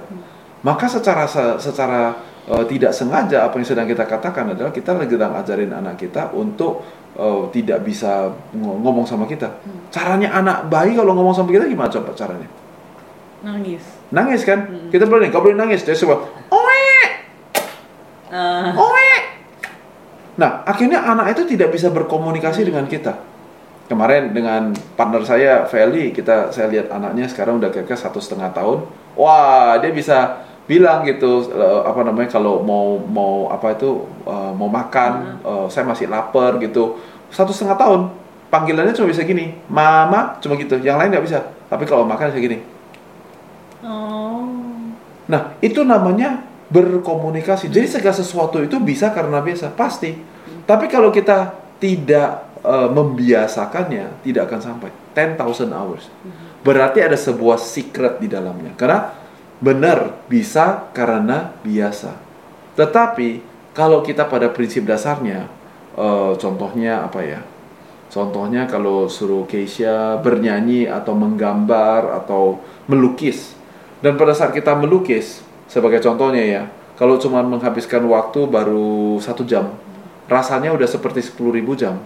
maka 0.63 0.88
secara 0.88 1.28
se- 1.28 1.60
secara 1.60 2.15
eh, 2.46 2.65
tidak 2.70 2.94
sengaja 2.94 3.44
apa 3.44 3.58
yang 3.60 3.68
sedang 3.68 3.89
kita 3.89 4.06
katakan 4.06 4.54
adalah 4.54 4.70
kita 4.72 4.94
lagi 4.94 5.18
sedang 5.18 5.34
ajarin 5.36 5.74
anak 5.74 6.00
kita 6.00 6.32
untuk 6.32 6.86
eh, 7.18 7.44
tidak 7.52 7.84
bisa 7.84 8.32
ng- 8.56 8.80
ngomong 8.86 9.04
sama 9.04 9.28
kita. 9.28 9.52
Caranya 9.91 10.32
anak 10.32 10.70
bayi 10.72 10.96
kalau 10.96 11.12
ngomong 11.12 11.36
sama 11.36 11.52
kita 11.52 11.68
gimana 11.68 11.91
coba 11.91 12.15
caranya? 12.15 12.48
Nangis. 13.44 13.84
Nangis 14.15 14.41
kan? 14.48 14.89
Kita 14.94 15.04
bilang 15.10 15.28
nih, 15.28 15.32
kau 15.34 15.44
boleh 15.44 15.58
nangis. 15.58 15.84
Dia 15.84 15.98
coba, 15.98 16.24
oe, 16.50 16.86
oe. 18.74 18.85
Nah, 20.36 20.67
akhirnya 20.67 21.00
anak 21.00 21.36
itu 21.36 21.56
tidak 21.56 21.71
bisa 21.71 21.88
berkomunikasi 21.91 22.67
dengan 22.67 22.84
kita. 22.88 23.15
Kemarin 23.86 24.34
dengan 24.34 24.74
partner 24.98 25.21
saya, 25.24 25.63
Feli, 25.69 26.12
kita 26.12 26.50
saya 26.50 26.67
lihat 26.67 26.89
anaknya 26.91 27.30
sekarang 27.30 27.62
udah 27.62 27.69
kira-kira 27.69 27.95
satu 27.95 28.19
setengah 28.19 28.52
tahun. 28.52 28.84
Wah, 29.15 29.80
dia 29.80 29.93
bisa 29.93 30.43
bilang 30.65 31.06
gitu 31.06 31.54
eh, 31.54 31.82
apa 31.86 32.02
namanya 32.02 32.34
kalau 32.34 32.65
mau 32.65 32.98
mau 32.98 33.54
apa 33.54 33.78
itu 33.78 34.10
eh, 34.26 34.52
mau 34.58 34.67
makan, 34.67 35.39
eh, 35.39 35.65
saya 35.69 35.86
masih 35.86 36.10
lapar 36.10 36.58
gitu. 36.60 36.98
Satu 37.30 37.54
setengah 37.54 37.78
tahun, 37.78 38.02
panggilannya 38.50 38.98
cuma 38.98 39.08
bisa 39.13 39.21
gini, 39.24 39.56
mama, 39.69 40.36
cuma 40.41 40.58
gitu. 40.58 40.82
Yang 40.82 40.98
lain 41.00 41.10
nggak 41.15 41.26
bisa. 41.30 41.39
Tapi 41.69 41.86
kalau 41.86 42.04
makan 42.04 42.34
bisa 42.34 42.41
gini. 42.41 42.58
oh. 43.86 44.50
Nah, 45.26 45.58
itu 45.62 45.82
namanya 45.82 46.41
berkomunikasi. 46.76 47.72
Jadi 47.72 47.88
segala 47.88 48.16
sesuatu 48.16 48.60
itu 48.60 48.76
bisa 48.84 49.16
karena 49.16 49.40
biasa, 49.40 49.72
pasti. 49.72 50.12
Tapi 50.68 50.92
kalau 50.92 51.08
kita 51.08 51.56
tidak 51.80 52.60
uh, 52.60 52.92
membiasakannya, 52.92 54.20
tidak 54.28 54.52
akan 54.52 54.60
sampai 54.60 54.90
10,000 55.16 55.72
hours. 55.72 56.12
Berarti 56.66 57.00
ada 57.00 57.16
sebuah 57.16 57.56
secret 57.56 58.20
di 58.20 58.28
dalamnya. 58.28 58.76
Karena 58.76 59.16
benar 59.64 60.28
bisa 60.28 60.92
karena 60.92 61.56
biasa. 61.64 62.12
Tetapi 62.76 63.40
kalau 63.72 64.04
kita 64.04 64.28
pada 64.28 64.52
prinsip 64.52 64.84
dasarnya, 64.84 65.48
uh, 65.96 66.36
contohnya 66.36 67.08
apa 67.08 67.22
ya? 67.24 67.42
Contohnya 68.12 68.68
kalau 68.68 69.12
suruh 69.12 69.44
Keisha 69.48 70.20
bernyanyi 70.20 70.88
atau 70.88 71.16
menggambar 71.16 72.24
atau 72.24 72.60
melukis. 72.88 73.56
Dan 74.00 74.20
pada 74.20 74.36
saat 74.36 74.52
kita 74.52 74.76
melukis, 74.78 75.42
sebagai 75.69 75.99
contohnya 76.01 76.43
ya, 76.43 76.63
kalau 76.95 77.19
cuma 77.19 77.43
menghabiskan 77.43 78.04
waktu 78.08 78.47
baru 78.47 79.19
satu 79.19 79.43
jam, 79.43 79.75
rasanya 80.32 80.71
udah 80.71 80.88
seperti 80.88 81.21
10.000 81.21 81.82
jam. 81.82 81.99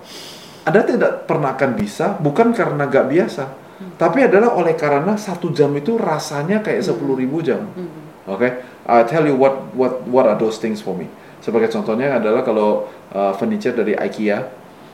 Anda 0.67 0.84
tidak 0.84 1.26
pernah 1.26 1.56
akan 1.56 1.72
bisa, 1.80 2.19
bukan 2.19 2.52
karena 2.52 2.86
gak 2.86 3.08
biasa, 3.08 3.43
hmm. 3.48 3.95
tapi 3.95 4.28
adalah 4.28 4.54
oleh 4.54 4.76
karena 4.76 5.15
satu 5.15 5.50
jam 5.56 5.72
itu 5.74 5.95
rasanya 5.95 6.60
kayak 6.60 6.84
hmm. 6.84 6.89
sepuluh 6.93 7.15
ribu 7.15 7.39
jam. 7.39 7.63
Hmm. 7.74 7.89
Oke, 8.30 8.38
okay? 8.38 8.52
I 8.86 9.02
tell 9.10 9.26
you 9.26 9.34
what 9.34 9.74
what 9.74 10.06
what 10.06 10.30
are 10.30 10.38
those 10.38 10.62
things 10.62 10.84
for 10.84 10.93
me. 10.93 11.10
Sebagai 11.41 11.72
contohnya 11.72 12.19
adalah 12.19 12.45
kalau 12.45 12.86
uh, 13.15 13.34
furniture 13.39 13.74
dari 13.74 13.98
IKEA 13.98 14.45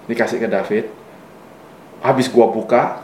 dikasih 0.08 0.40
ke 0.40 0.48
David, 0.48 0.86
habis 2.00 2.30
gua 2.32 2.48
buka, 2.48 3.02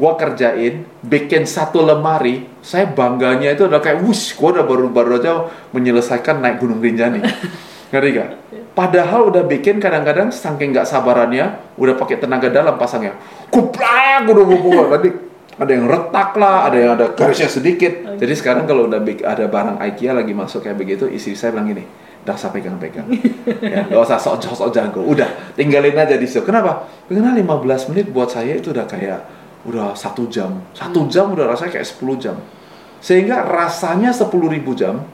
gua 0.00 0.16
kerjain, 0.16 0.88
bikin 1.04 1.44
satu 1.44 1.84
lemari, 1.84 2.48
saya 2.64 2.88
bangganya 2.88 3.52
itu 3.52 3.68
udah 3.68 3.84
kayak 3.84 4.00
wush, 4.00 4.32
gua 4.40 4.56
udah 4.56 4.64
baru-baru 4.64 5.20
aja 5.20 5.44
menyelesaikan 5.76 6.40
naik 6.40 6.64
Gunung 6.64 6.80
Rinjani. 6.80 7.20
Ngerti 7.92 8.08
gak? 8.16 8.28
Padahal 8.72 9.28
udah 9.28 9.44
bikin 9.44 9.82
kadang-kadang 9.82 10.32
saking 10.32 10.72
nggak 10.72 10.88
sabarannya, 10.88 11.58
udah 11.76 11.94
pakai 12.00 12.22
tenaga 12.22 12.48
dalam 12.48 12.80
pasangnya. 12.80 13.18
Kuplak, 13.52 14.24
udah 14.30 14.44
mau 14.46 14.88
Tadi 14.94 15.10
ada 15.60 15.72
yang 15.76 15.84
retak 15.84 16.30
lah, 16.40 16.70
ada 16.70 16.76
yang 16.80 16.92
ada 16.96 17.12
garisnya 17.12 17.50
sedikit. 17.52 17.92
Okay. 17.92 18.24
Jadi 18.24 18.32
sekarang 18.38 18.64
kalau 18.64 18.88
udah 18.88 19.02
ada 19.04 19.44
barang 19.44 19.76
IKEA 19.92 20.16
lagi 20.16 20.32
masuk 20.32 20.64
kayak 20.64 20.78
begitu, 20.80 21.04
istri 21.10 21.36
saya 21.36 21.52
bilang 21.52 21.68
gini, 21.68 21.84
dah 22.24 22.38
pegang-pegang. 22.38 23.10
ya, 23.74 23.84
gak 23.90 24.00
usah 24.00 24.16
sok-sok 24.16 24.70
jago. 24.72 25.04
Udah, 25.04 25.28
tinggalin 25.58 25.92
aja 25.98 26.16
di 26.16 26.24
situ. 26.24 26.46
Kenapa? 26.46 26.88
Karena 27.10 27.36
15 27.36 27.90
menit 27.92 28.06
buat 28.08 28.32
saya 28.32 28.56
itu 28.56 28.72
udah 28.72 28.86
kayak 28.88 29.39
udah 29.64 29.92
satu 29.92 30.28
jam. 30.30 30.60
Satu 30.72 31.04
hmm. 31.04 31.10
jam 31.12 31.26
udah 31.32 31.50
rasanya 31.50 31.80
kayak 31.80 31.88
10 31.88 32.22
jam. 32.22 32.36
Sehingga 33.00 33.44
rasanya 33.44 34.12
10 34.12 34.28
ribu 34.48 34.72
jam 34.76 35.04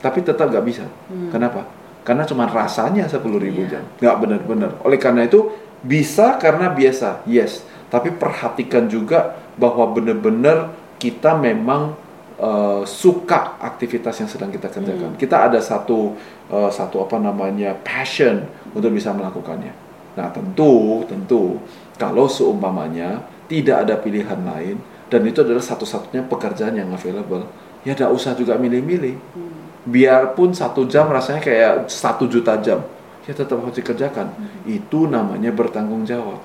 tapi 0.00 0.20
tetap 0.20 0.52
gak 0.52 0.64
bisa. 0.64 0.84
Hmm. 1.08 1.32
kenapa? 1.32 1.64
Karena 2.04 2.28
cuma 2.28 2.44
rasanya 2.44 3.08
10 3.08 3.20
ribu 3.40 3.64
yeah. 3.64 3.80
jam. 3.80 3.84
Nggak 4.00 4.16
benar-benar. 4.20 4.70
Oleh 4.84 5.00
karena 5.00 5.24
itu 5.24 5.52
bisa 5.80 6.36
karena 6.36 6.68
biasa 6.68 7.24
yes. 7.24 7.64
Tapi 7.88 8.12
perhatikan 8.12 8.88
juga 8.88 9.36
bahwa 9.56 9.88
benar-benar 9.92 10.72
kita 11.00 11.36
memang 11.36 11.96
uh, 12.40 12.82
suka 12.84 13.56
aktivitas 13.60 14.20
yang 14.20 14.28
sedang 14.28 14.50
kita 14.52 14.68
kerjakan. 14.72 15.14
Hmm. 15.14 15.20
kita 15.20 15.48
ada 15.48 15.60
satu 15.60 16.16
uh, 16.50 16.70
satu 16.72 17.04
apa 17.04 17.16
namanya 17.20 17.76
passion 17.80 18.44
untuk 18.72 18.92
bisa 18.92 19.14
melakukannya. 19.14 19.72
Nah 20.14 20.28
tentu 20.30 21.02
tentu 21.08 21.58
kalau 21.96 22.26
seumpamanya 22.26 23.22
tidak 23.54 23.86
ada 23.86 23.94
pilihan 24.02 24.40
lain. 24.42 24.76
Dan 25.06 25.22
itu 25.30 25.46
adalah 25.46 25.62
satu-satunya 25.62 26.26
pekerjaan 26.26 26.74
yang 26.74 26.90
available. 26.90 27.46
Ya 27.86 27.94
tidak 27.94 28.10
usah 28.10 28.34
juga 28.34 28.58
milih-milih. 28.58 29.16
Hmm. 29.38 29.62
biarpun 29.84 30.56
satu 30.56 30.88
jam 30.88 31.04
rasanya 31.12 31.44
kayak 31.44 31.92
satu 31.92 32.24
juta 32.24 32.56
jam. 32.58 32.80
Ya 33.28 33.36
tetap 33.36 33.60
harus 33.62 33.76
dikerjakan. 33.78 34.26
Hmm. 34.34 34.64
itu 34.66 35.06
namanya 35.06 35.54
bertanggung 35.54 36.02
jawab. 36.02 36.42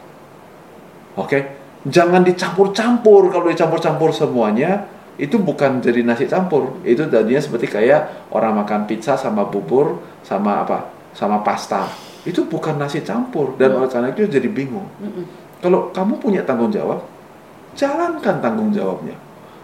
Oke? 1.17 1.25
Okay? 1.25 1.41
jangan 1.87 2.21
dicampur-campur. 2.21 3.31
Kalau 3.31 3.47
dicampur-campur 3.47 4.11
semuanya 4.11 4.85
itu 5.15 5.39
bukan 5.39 5.79
jadi 5.79 6.03
nasi 6.03 6.27
campur. 6.27 6.83
Itu 6.83 7.07
tadinya 7.07 7.39
seperti 7.39 7.71
kayak 7.71 8.29
orang 8.35 8.59
makan 8.59 8.83
pizza 8.85 9.15
sama 9.15 9.47
bubur 9.47 10.03
sama 10.21 10.67
apa? 10.67 10.91
Sama 11.15 11.39
pasta. 11.41 11.87
Itu 12.27 12.45
bukan 12.45 12.75
nasi 12.75 13.01
campur. 13.01 13.55
Dan 13.55 13.73
hmm. 13.73 13.77
oleh 13.79 13.89
karena 13.89 14.07
itu 14.11 14.27
jadi 14.27 14.51
bingung. 14.51 14.85
Hmm 14.99 15.48
kalau 15.59 15.91
kamu 15.91 16.23
punya 16.23 16.41
tanggung 16.47 16.71
jawab, 16.71 17.03
jalankan 17.75 18.39
tanggung 18.39 18.71
jawabnya. 18.71 19.15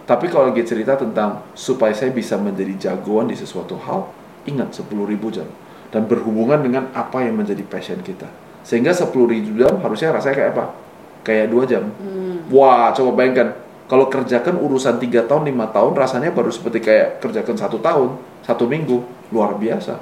Tapi 0.06 0.30
kalau 0.30 0.54
lagi 0.54 0.62
cerita 0.62 0.94
tentang 1.00 1.42
supaya 1.58 1.96
saya 1.96 2.14
bisa 2.14 2.38
menjadi 2.38 2.92
jagoan 2.92 3.32
di 3.32 3.34
sesuatu 3.34 3.80
hal, 3.80 4.12
ingat 4.46 4.76
10.000 4.76 4.92
jam. 5.34 5.48
Dan 5.90 6.06
berhubungan 6.06 6.60
dengan 6.62 6.92
apa 6.92 7.24
yang 7.24 7.40
menjadi 7.40 7.64
passion 7.66 8.04
kita. 8.04 8.28
Sehingga 8.62 8.92
10.000 8.92 9.56
jam 9.56 9.80
harusnya 9.82 10.14
rasanya 10.14 10.36
kayak 10.36 10.52
apa? 10.54 10.66
Kayak 11.26 11.48
dua 11.50 11.64
jam. 11.66 11.90
Hmm. 11.98 12.46
Wah, 12.54 12.94
coba 12.94 13.16
bayangkan. 13.18 13.66
Kalau 13.86 14.10
kerjakan 14.10 14.62
urusan 14.62 14.98
3 14.98 15.30
tahun, 15.30 15.46
5 15.50 15.74
tahun, 15.74 15.92
rasanya 15.94 16.30
baru 16.34 16.50
seperti 16.50 16.82
kayak 16.82 17.22
kerjakan 17.22 17.56
satu 17.58 17.78
tahun, 17.82 18.18
satu 18.46 18.66
minggu. 18.68 19.02
Luar 19.34 19.58
biasa. 19.58 19.98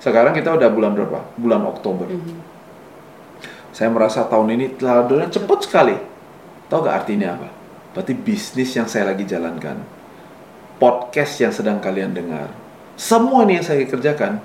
Sekarang 0.00 0.32
kita 0.32 0.56
udah 0.56 0.68
bulan 0.72 0.92
berapa? 0.96 1.20
Bulan 1.36 1.64
Oktober. 1.68 2.08
Hmm 2.08 2.53
saya 3.74 3.90
merasa 3.90 4.22
tahun 4.30 4.54
ini 4.54 4.78
telah 4.78 5.02
cepat 5.26 5.66
sekali. 5.66 5.98
Tahu 6.70 6.78
gak 6.86 6.96
artinya 7.02 7.34
apa? 7.34 7.50
Berarti 7.90 8.14
bisnis 8.14 8.70
yang 8.78 8.86
saya 8.86 9.10
lagi 9.10 9.26
jalankan, 9.26 9.82
podcast 10.78 11.42
yang 11.42 11.50
sedang 11.50 11.82
kalian 11.82 12.14
dengar, 12.14 12.54
semua 12.94 13.42
ini 13.42 13.58
yang 13.58 13.66
saya 13.66 13.82
kerjakan, 13.82 14.38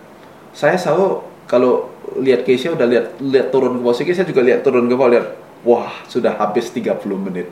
saya 0.53 0.81
selalu 0.81 1.21
kalau 1.45 1.93
lihat 2.17 2.41
Keisha 2.41 2.73
udah 2.73 2.89
lihat 2.89 3.21
lihat 3.21 3.53
turun 3.53 3.77
ke 3.77 3.81
bawah 3.85 3.93
saya 3.93 4.25
juga 4.25 4.41
lihat 4.41 4.65
turun 4.65 4.89
ke 4.89 4.97
bawah 4.97 5.09
lihat 5.13 5.27
wah 5.61 5.93
sudah 6.09 6.33
habis 6.37 6.73
30 6.73 6.97
menit. 7.17 7.49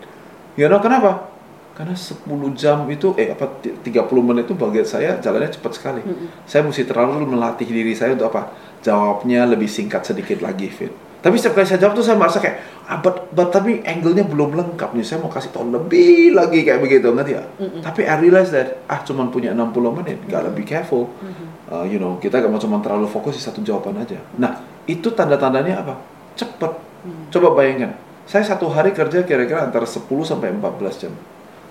You 0.58 0.70
know 0.70 0.82
kenapa? 0.82 1.30
Karena 1.78 1.94
10 1.94 2.26
jam 2.58 2.90
itu 2.90 3.14
eh 3.18 3.34
apa 3.34 3.62
30 3.62 3.86
menit 4.26 4.50
itu 4.50 4.58
bagi 4.58 4.82
saya 4.86 5.18
jalannya 5.22 5.54
cepat 5.54 5.72
sekali. 5.78 6.02
Mm 6.02 6.10
-hmm. 6.14 6.28
Saya 6.50 6.62
mesti 6.66 6.86
terlalu 6.90 7.26
melatih 7.26 7.70
diri 7.70 7.94
saya 7.94 8.18
untuk 8.18 8.34
apa? 8.34 8.54
Jawabnya 8.82 9.46
lebih 9.46 9.70
singkat 9.70 10.06
sedikit 10.06 10.42
lagi, 10.42 10.70
Fit 10.70 11.07
tapi 11.28 11.36
setiap 11.36 11.60
kali 11.60 11.68
saya 11.68 11.84
jawab 11.84 12.00
tuh 12.00 12.08
saya 12.08 12.16
merasa 12.16 12.40
kayak, 12.40 12.88
ah, 12.88 13.04
but, 13.04 13.28
but 13.36 13.52
tapi 13.52 13.84
angle-nya 13.84 14.24
belum 14.24 14.56
lengkap 14.56 14.96
nih. 14.96 15.04
Saya 15.04 15.20
mau 15.20 15.28
kasih 15.28 15.52
tahu 15.52 15.68
lebih 15.76 16.32
lagi 16.32 16.64
kayak 16.64 16.80
begitu, 16.80 17.12
ngerti 17.12 17.36
ya? 17.36 17.44
Mm 17.44 17.68
-mm. 17.68 17.82
Tapi 17.84 18.08
I 18.08 18.16
realize 18.16 18.48
that, 18.56 18.80
ah 18.88 19.04
cuma 19.04 19.28
punya 19.28 19.52
60 19.52 19.76
menit, 19.92 20.24
gak 20.32 20.48
lebih 20.48 20.64
careful. 20.64 21.12
Mm 21.20 21.28
-hmm. 21.28 21.48
uh, 21.68 21.84
you 21.84 22.00
know, 22.00 22.16
kita 22.16 22.40
gak 22.40 22.48
mau 22.48 22.56
cuma 22.64 22.80
terlalu 22.80 23.12
fokus 23.12 23.36
di 23.36 23.44
satu 23.44 23.60
jawaban 23.60 24.00
aja. 24.00 24.24
Nah, 24.40 24.64
itu 24.88 25.12
tanda-tandanya 25.12 25.84
apa? 25.84 26.00
Cepet. 26.40 26.72
Mm. 27.04 27.28
Coba 27.28 27.48
bayangkan, 27.60 27.92
saya 28.24 28.48
satu 28.48 28.72
hari 28.72 28.96
kerja 28.96 29.28
kira-kira 29.28 29.68
antara 29.68 29.84
10 29.84 30.08
sampai 30.24 30.56
14 30.56 30.96
jam. 30.96 31.12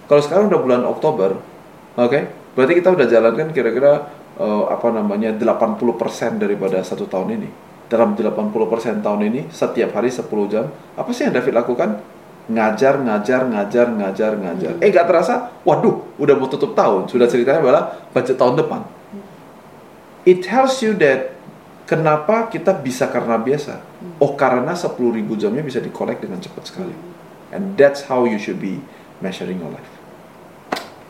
Kalau 0.04 0.20
sekarang 0.20 0.52
udah 0.52 0.60
bulan 0.60 0.82
Oktober, 0.84 1.32
oke, 1.96 2.12
okay? 2.12 2.28
berarti 2.52 2.76
kita 2.76 2.92
udah 2.92 3.08
jalankan 3.08 3.56
kira-kira 3.56 4.04
uh, 4.36 4.68
apa 4.68 4.92
namanya 4.92 5.32
80% 5.32 5.80
daripada 6.44 6.84
satu 6.84 7.08
tahun 7.08 7.40
ini 7.40 7.64
dalam 7.86 8.18
80% 8.18 9.02
tahun 9.02 9.20
ini 9.30 9.40
setiap 9.54 9.94
hari 9.94 10.10
10 10.10 10.26
jam 10.50 10.66
apa 10.98 11.10
sih 11.14 11.26
yang 11.26 11.34
David 11.34 11.54
lakukan 11.54 12.02
ngajar 12.46 13.02
ngajar 13.02 13.42
ngajar 13.46 13.86
ngajar 13.90 14.32
ngajar 14.38 14.72
hmm. 14.78 14.82
eh 14.82 14.90
gak 14.90 15.06
terasa 15.10 15.50
waduh 15.66 16.14
udah 16.18 16.34
mau 16.38 16.46
tutup 16.46 16.78
tahun 16.78 17.10
sudah 17.10 17.26
ceritanya 17.26 17.62
adalah 17.62 17.84
budget 18.14 18.38
tahun 18.38 18.58
depan 18.62 18.86
it 20.22 20.42
tells 20.46 20.78
you 20.82 20.94
that 20.94 21.34
kenapa 21.86 22.46
kita 22.50 22.74
bisa 22.74 23.10
karena 23.10 23.38
biasa 23.38 23.82
hmm. 23.82 24.22
oh 24.22 24.34
karena 24.38 24.74
10 24.74 24.94
ribu 24.94 25.34
jamnya 25.34 25.62
bisa 25.62 25.82
dikolek 25.82 26.22
dengan 26.22 26.38
cepat 26.38 26.70
sekali 26.70 26.94
hmm. 26.94 27.54
and 27.54 27.74
that's 27.74 28.06
how 28.06 28.22
you 28.22 28.38
should 28.38 28.62
be 28.62 28.78
measuring 29.18 29.58
your 29.58 29.70
life 29.74 29.92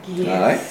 yes. 0.08 0.40
right? 0.40 0.64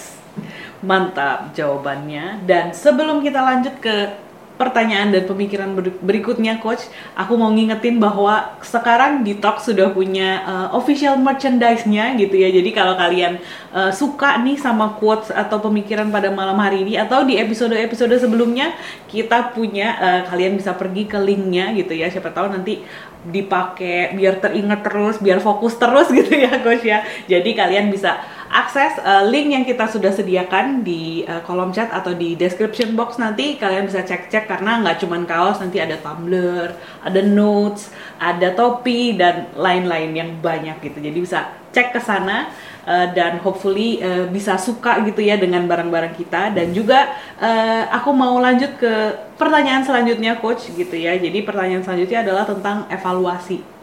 mantap 0.82 1.54
jawabannya 1.54 2.46
dan 2.46 2.74
sebelum 2.74 3.22
kita 3.22 3.42
lanjut 3.42 3.78
ke 3.82 4.25
pertanyaan 4.56 5.12
dan 5.12 5.28
pemikiran 5.28 5.76
berikutnya 6.00 6.64
coach. 6.64 6.88
Aku 7.16 7.36
mau 7.36 7.52
ngingetin 7.52 8.00
bahwa 8.00 8.56
sekarang 8.64 9.28
Detox 9.28 9.68
sudah 9.68 9.92
punya 9.92 10.44
uh, 10.48 10.68
official 10.80 11.20
merchandise-nya 11.20 12.16
gitu 12.16 12.36
ya. 12.40 12.50
Jadi 12.52 12.70
kalau 12.72 12.96
kalian 12.96 13.40
uh, 13.76 13.92
suka 13.92 14.40
nih 14.40 14.56
sama 14.56 14.96
quotes 14.96 15.32
atau 15.32 15.60
pemikiran 15.60 16.08
pada 16.08 16.32
malam 16.32 16.56
hari 16.60 16.88
ini 16.88 16.96
atau 16.96 17.28
di 17.28 17.36
episode-episode 17.36 18.16
sebelumnya 18.16 18.72
kita 19.12 19.52
punya 19.52 20.00
uh, 20.00 20.22
kalian 20.32 20.56
bisa 20.56 20.72
pergi 20.76 21.04
ke 21.08 21.20
linknya 21.20 21.76
gitu 21.76 21.92
ya. 21.92 22.08
Siapa 22.08 22.32
tahu 22.32 22.56
nanti 22.56 22.80
dipakai 23.26 24.14
biar 24.14 24.38
teringat 24.38 24.86
terus 24.86 25.18
biar 25.18 25.42
fokus 25.42 25.76
terus 25.82 26.08
gitu 26.18 26.32
ya 26.32 26.64
coach 26.64 26.86
ya. 26.88 27.04
Jadi 27.28 27.52
kalian 27.52 27.92
bisa 27.92 28.24
akses 28.56 28.96
uh, 29.04 29.28
link 29.28 29.52
yang 29.52 29.68
kita 29.68 29.84
sudah 29.92 30.16
sediakan 30.16 30.80
di 30.80 31.28
uh, 31.28 31.44
kolom 31.44 31.76
chat 31.76 31.92
atau 31.92 32.16
di 32.16 32.40
description 32.40 32.96
box 32.96 33.20
nanti 33.20 33.60
kalian 33.60 33.84
bisa 33.84 34.08
cek-cek 34.08 34.48
karena 34.48 34.80
nggak 34.80 35.04
cuman 35.04 35.28
kaos 35.28 35.60
nanti 35.60 35.84
ada 35.84 36.00
tumbler, 36.00 36.72
ada 37.04 37.20
notes, 37.20 37.92
ada 38.16 38.56
topi 38.56 39.20
dan 39.20 39.52
lain-lain 39.60 40.16
yang 40.16 40.30
banyak 40.40 40.80
gitu. 40.80 41.04
Jadi 41.04 41.18
bisa 41.20 41.52
cek 41.76 41.92
ke 41.92 42.00
sana 42.00 42.48
uh, 42.88 43.12
dan 43.12 43.44
hopefully 43.44 44.00
uh, 44.00 44.32
bisa 44.32 44.56
suka 44.56 45.04
gitu 45.04 45.20
ya 45.20 45.36
dengan 45.36 45.68
barang-barang 45.68 46.16
kita 46.16 46.56
dan 46.56 46.72
juga 46.72 47.12
uh, 47.44 47.92
aku 47.92 48.16
mau 48.16 48.40
lanjut 48.40 48.80
ke 48.80 48.94
pertanyaan 49.36 49.84
selanjutnya 49.84 50.40
coach 50.40 50.72
gitu 50.72 50.96
ya. 50.96 51.20
Jadi 51.20 51.44
pertanyaan 51.44 51.84
selanjutnya 51.84 52.24
adalah 52.24 52.48
tentang 52.48 52.88
evaluasi 52.88 53.75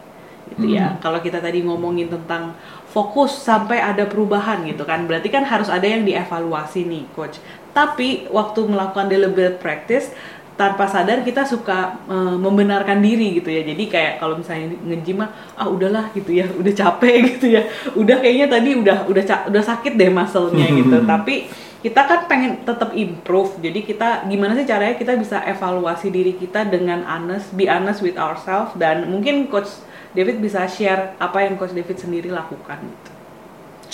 gitu 0.51 0.65
ya. 0.75 0.99
Kalau 0.99 1.23
kita 1.23 1.39
tadi 1.39 1.63
ngomongin 1.63 2.11
tentang 2.11 2.57
fokus 2.93 3.33
sampai 3.33 3.81
ada 3.81 4.05
perubahan 4.05 4.61
gitu 4.69 4.85
kan. 4.85 5.09
Berarti 5.09 5.33
kan 5.33 5.41
harus 5.47 5.67
ada 5.71 5.83
yang 5.83 6.05
dievaluasi 6.05 6.85
nih 6.85 7.03
coach. 7.17 7.41
Tapi 7.73 8.29
waktu 8.29 8.69
melakukan 8.69 9.09
deliberate 9.09 9.57
practice 9.57 10.13
tanpa 10.53 10.85
sadar 10.85 11.25
kita 11.25 11.41
suka 11.49 11.97
uh, 12.05 12.37
membenarkan 12.37 13.01
diri 13.01 13.41
gitu 13.41 13.49
ya. 13.49 13.65
Jadi 13.65 13.89
kayak 13.89 14.21
kalau 14.21 14.37
misalnya 14.37 14.77
ngejim 14.85 15.25
mah 15.25 15.29
ah 15.57 15.65
udahlah 15.65 16.13
gitu 16.13 16.37
ya. 16.37 16.45
Udah 16.61 16.73
capek 16.73 17.15
gitu 17.33 17.47
ya. 17.57 17.65
Udah 17.97 18.21
kayaknya 18.21 18.47
tadi 18.53 18.77
udah 18.77 19.09
udah 19.09 19.23
udah 19.49 19.63
sakit 19.65 19.97
deh 19.97 20.13
muscle-nya 20.13 20.69
gitu. 20.69 20.97
Tapi 21.01 21.35
kita 21.83 21.99
kan 22.05 22.29
pengen 22.29 22.63
tetap 22.63 22.93
improve. 22.95 23.59
Jadi 23.59 23.83
kita 23.83 24.29
gimana 24.29 24.55
sih 24.55 24.63
caranya 24.63 24.95
kita 24.95 25.17
bisa 25.19 25.43
evaluasi 25.43 26.13
diri 26.13 26.37
kita 26.37 26.63
dengan 26.69 27.03
honest 27.03 27.51
be 27.57 27.65
honest 27.65 28.05
with 28.05 28.15
ourselves. 28.15 28.71
Dan 28.77 29.09
mungkin 29.09 29.49
coach 29.49 29.67
David 30.13 30.41
bisa 30.41 30.65
share 30.69 31.17
apa 31.17 31.41
yang 31.45 31.57
coach 31.57 31.73
David 31.73 31.97
sendiri 31.97 32.29
lakukan 32.29 32.79
gitu. 32.81 33.11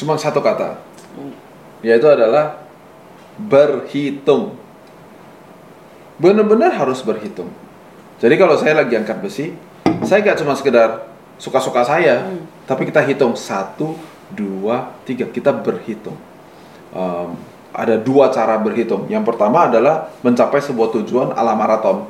cuma 0.04 0.16
satu 0.16 0.40
kata 0.44 0.80
hmm. 1.16 1.34
yaitu 1.84 2.08
adalah 2.08 2.60
berhitung 3.40 4.60
benar-benar 6.20 6.76
harus 6.76 7.00
berhitung. 7.02 7.48
Jadi 8.20 8.36
kalau 8.36 8.60
saya 8.60 8.84
lagi 8.84 9.00
angkat 9.00 9.24
besi, 9.24 9.56
saya 10.04 10.20
gak 10.20 10.44
cuma 10.44 10.54
sekedar 10.54 11.08
suka-suka 11.40 11.88
saya, 11.88 12.28
hmm. 12.28 12.68
tapi 12.68 12.84
kita 12.84 13.00
hitung 13.08 13.34
satu, 13.40 13.96
dua, 14.36 14.92
tiga, 15.08 15.24
kita 15.32 15.56
berhitung. 15.56 16.20
Um, 16.92 17.40
ada 17.72 17.96
dua 17.96 18.28
cara 18.36 18.60
berhitung. 18.60 19.08
Yang 19.08 19.32
pertama 19.32 19.72
adalah 19.72 20.12
mencapai 20.20 20.60
sebuah 20.60 20.92
tujuan 21.00 21.32
ala 21.32 21.56
maraton. 21.56 22.04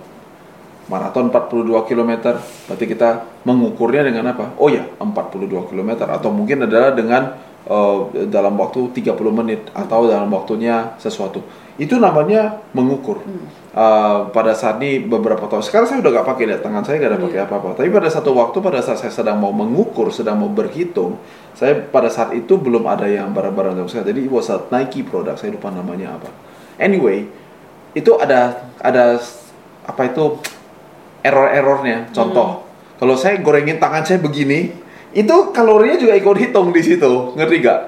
Maraton 0.89 1.29
42 1.29 1.69
km, 1.85 2.41
berarti 2.65 2.85
kita 2.89 3.09
mengukurnya 3.45 4.01
dengan 4.01 4.33
apa? 4.33 4.57
Oh 4.57 4.73
ya, 4.73 4.89
42 4.97 5.69
km 5.69 6.09
atau 6.09 6.33
mungkin 6.33 6.65
adalah 6.65 6.97
dengan 6.97 7.37
uh, 7.69 8.09
dalam 8.25 8.57
waktu 8.57 8.89
30 8.97 9.13
menit 9.29 9.69
atau 9.71 10.09
dalam 10.09 10.27
waktunya 10.33 10.97
sesuatu. 10.97 11.45
Itu 11.77 12.01
namanya 12.01 12.57
mengukur. 12.73 13.21
Hmm 13.21 13.69
uh, 13.73 14.29
pada 14.31 14.53
saat 14.57 14.81
ini 14.81 15.03
beberapa 15.03 15.45
tahun 15.45 15.63
sekarang 15.65 15.87
saya 15.89 15.99
udah 16.01 16.11
gak 16.21 16.27
pakai 16.27 16.43
lihat 16.49 16.61
tangan 16.63 16.83
saya 16.85 16.97
gak 17.01 17.11
ada 17.13 17.19
pakai 17.19 17.39
iya. 17.41 17.45
apa-apa 17.45 17.69
tapi 17.77 17.89
pada 17.91 18.09
satu 18.09 18.31
waktu 18.33 18.57
pada 18.61 18.79
saat 18.81 18.99
saya 19.01 19.13
sedang 19.13 19.37
mau 19.37 19.53
mengukur 19.53 20.09
sedang 20.09 20.39
mau 20.41 20.49
berhitung 20.49 21.19
saya 21.53 21.75
pada 21.75 22.07
saat 22.09 22.33
itu 22.33 22.55
belum 22.55 22.87
ada 22.87 23.05
yang 23.05 23.29
barang-barang 23.35 23.73
dalam 23.77 23.89
saya 23.91 24.07
jadi 24.07 24.25
it 24.25 24.31
was 24.31 24.49
a 24.49 24.57
Nike 24.73 25.05
produk 25.05 25.35
saya 25.37 25.53
lupa 25.53 25.69
namanya 25.69 26.17
apa 26.17 26.29
anyway 26.79 27.27
itu 27.93 28.11
ada 28.17 28.69
ada 28.79 29.17
apa 29.85 30.01
itu 30.05 30.37
error-errornya 31.25 32.13
contoh 32.15 32.47
hmm. 32.63 32.97
kalau 33.01 33.15
saya 33.15 33.39
gorengin 33.39 33.81
tangan 33.81 34.03
saya 34.05 34.19
begini 34.21 34.71
itu 35.15 35.35
kalorinya 35.51 35.97
juga 35.97 36.13
ikut 36.15 36.37
hitung 36.37 36.69
di 36.69 36.81
situ 36.85 37.33
ngerti 37.33 37.55
gak 37.65 37.79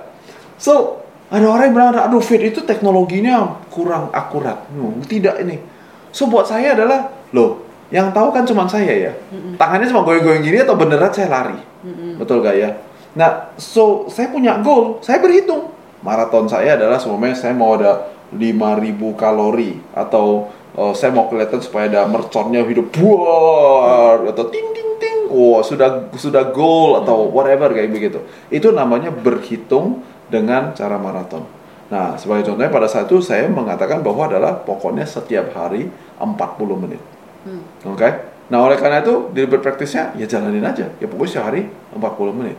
so 0.57 1.01
ada 1.31 1.47
orang 1.47 1.71
yang 1.71 1.75
bilang, 1.79 1.95
aduh 1.95 2.19
fit 2.19 2.43
itu 2.43 2.59
teknologinya 2.67 3.63
kurang 3.71 4.11
akurat. 4.11 4.67
Hmm, 4.67 4.99
tidak 5.07 5.39
ini. 5.39 5.63
So 6.11 6.27
buat 6.27 6.43
saya 6.43 6.75
adalah, 6.75 7.07
loh, 7.31 7.63
yang 7.87 8.11
tahu 8.11 8.35
kan 8.35 8.43
cuma 8.43 8.67
saya 8.67 8.91
ya. 8.91 9.13
Mm-mm. 9.31 9.55
Tangannya 9.55 9.87
cuma 9.87 10.03
goyang-goyang 10.03 10.43
gini 10.43 10.59
atau 10.59 10.75
beneran 10.75 11.07
saya 11.15 11.31
lari. 11.31 11.59
Mm-mm. 11.87 12.19
Betul 12.19 12.43
gak 12.43 12.55
ya? 12.59 12.69
Nah, 13.15 13.55
so 13.55 14.11
saya 14.11 14.27
punya 14.27 14.59
goal, 14.59 14.99
saya 14.99 15.23
berhitung. 15.23 15.71
Maraton 16.03 16.51
saya 16.51 16.75
adalah 16.75 16.99
semuanya 16.99 17.39
saya 17.39 17.55
mau 17.55 17.79
ada 17.79 18.11
5000 18.35 19.15
kalori 19.15 19.79
atau 19.95 20.51
uh, 20.77 20.93
saya 20.95 21.11
mau 21.11 21.27
kelihatan 21.27 21.59
supaya 21.59 21.87
ada 21.91 22.07
merconnya 22.07 22.63
hidup 22.63 22.91
buar 22.95 24.23
atau 24.27 24.45
ting 24.47 24.69
ting 24.75 24.91
ting. 24.99 25.17
Oh, 25.31 25.63
sudah 25.63 26.11
sudah 26.15 26.51
goal 26.51 26.99
atau 27.03 27.27
whatever 27.31 27.71
kayak 27.71 27.91
begitu. 27.91 28.19
Itu 28.51 28.75
namanya 28.75 29.11
berhitung 29.11 30.03
dengan 30.31 30.71
cara 30.75 30.95
maraton. 30.95 31.43
Nah, 31.91 32.15
sebagai 32.15 32.47
contohnya 32.47 32.71
pada 32.71 32.87
saat 32.87 33.11
itu 33.11 33.19
saya 33.19 33.51
mengatakan 33.51 33.99
bahwa 33.99 34.31
adalah 34.31 34.55
pokoknya 34.63 35.03
setiap 35.03 35.51
hari 35.51 35.91
40 36.23 36.39
menit. 36.79 37.03
Hmm. 37.43 37.59
Oke? 37.91 37.99
Okay? 37.99 38.11
Nah, 38.47 38.63
oleh 38.63 38.79
karena 38.79 39.03
itu 39.03 39.27
di 39.35 39.43
praktisnya 39.43 40.15
ya 40.15 40.23
jalanin 40.23 40.63
aja. 40.63 40.87
Ya 40.87 41.07
pokoknya 41.11 41.31
sehari 41.35 41.67
40 41.91 42.31
menit. 42.39 42.55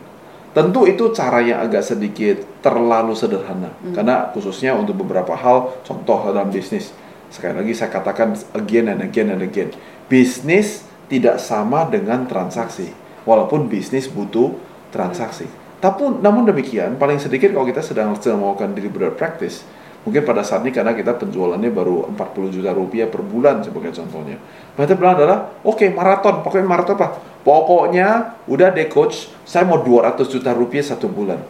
Tentu 0.53 0.85
itu 0.85 1.09
cara 1.17 1.41
yang 1.41 1.65
agak 1.65 1.81
sedikit 1.81 2.45
terlalu 2.61 3.17
sederhana. 3.17 3.73
Hmm. 3.81 3.97
Karena 3.97 4.29
khususnya 4.29 4.77
untuk 4.77 5.01
beberapa 5.01 5.33
hal, 5.33 5.81
contoh 5.81 6.29
dalam 6.29 6.53
bisnis. 6.53 6.93
Sekali 7.33 7.57
lagi 7.57 7.73
saya 7.73 7.89
katakan 7.89 8.37
again 8.53 8.93
and 8.93 9.01
again 9.01 9.33
and 9.33 9.41
again. 9.41 9.73
Bisnis 10.05 10.85
tidak 11.09 11.41
sama 11.41 11.89
dengan 11.89 12.29
transaksi. 12.29 12.93
Walaupun 13.25 13.65
bisnis 13.65 14.05
butuh 14.05 14.53
transaksi. 14.93 15.49
Tapi 15.81 16.21
namun 16.21 16.45
demikian, 16.45 16.95
paling 17.01 17.17
sedikit 17.17 17.49
kalau 17.49 17.65
kita 17.65 17.81
sedang 17.81 18.13
sedang 18.21 18.45
melakukan 18.45 18.77
deliberate 18.77 19.17
practice, 19.17 19.65
mungkin 20.05 20.21
pada 20.21 20.45
saat 20.45 20.61
ini 20.61 20.69
karena 20.69 20.93
kita 20.93 21.17
penjualannya 21.17 21.73
baru 21.73 22.13
40 22.13 22.53
juta 22.53 22.69
rupiah 22.71 23.09
per 23.09 23.25
bulan 23.25 23.65
sebagai 23.65 23.91
contohnya. 23.97 24.37
Berarti 24.77 24.93
bilang 24.93 25.17
adalah, 25.17 25.37
oke 25.65 25.81
okay, 25.81 25.89
maraton, 25.89 26.45
pokoknya 26.45 26.67
maraton 26.69 26.95
apa? 27.01 27.07
Pokoknya 27.41 28.07
udah 28.45 28.69
deh 28.71 28.87
coach, 28.87 29.27
saya 29.43 29.65
mau 29.65 29.81
200 29.81 30.21
juta 30.29 30.53
rupiah 30.53 30.85
satu 30.85 31.09
bulan. 31.09 31.41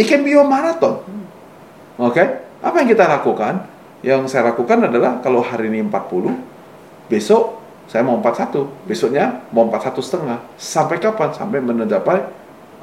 It 0.00 0.08
can 0.08 0.24
be 0.24 0.32
a 0.32 0.42
marathon. 0.42 1.04
Oke, 2.00 2.16
okay? 2.16 2.26
apa 2.64 2.74
yang 2.82 2.88
kita 2.88 3.04
lakukan? 3.04 3.75
Yang 4.04 4.32
saya 4.32 4.52
lakukan 4.52 4.84
adalah 4.88 5.20
kalau 5.24 5.40
hari 5.40 5.72
ini 5.72 5.84
40, 5.88 6.36
besok 7.08 7.56
saya 7.86 8.02
mau 8.02 8.18
41, 8.18 8.66
besoknya 8.84 9.46
mau 9.54 9.70
41 9.70 10.02
setengah. 10.02 10.38
Sampai 10.58 10.98
kapan? 10.98 11.30
Sampai 11.30 11.62
mencapai 11.62 12.26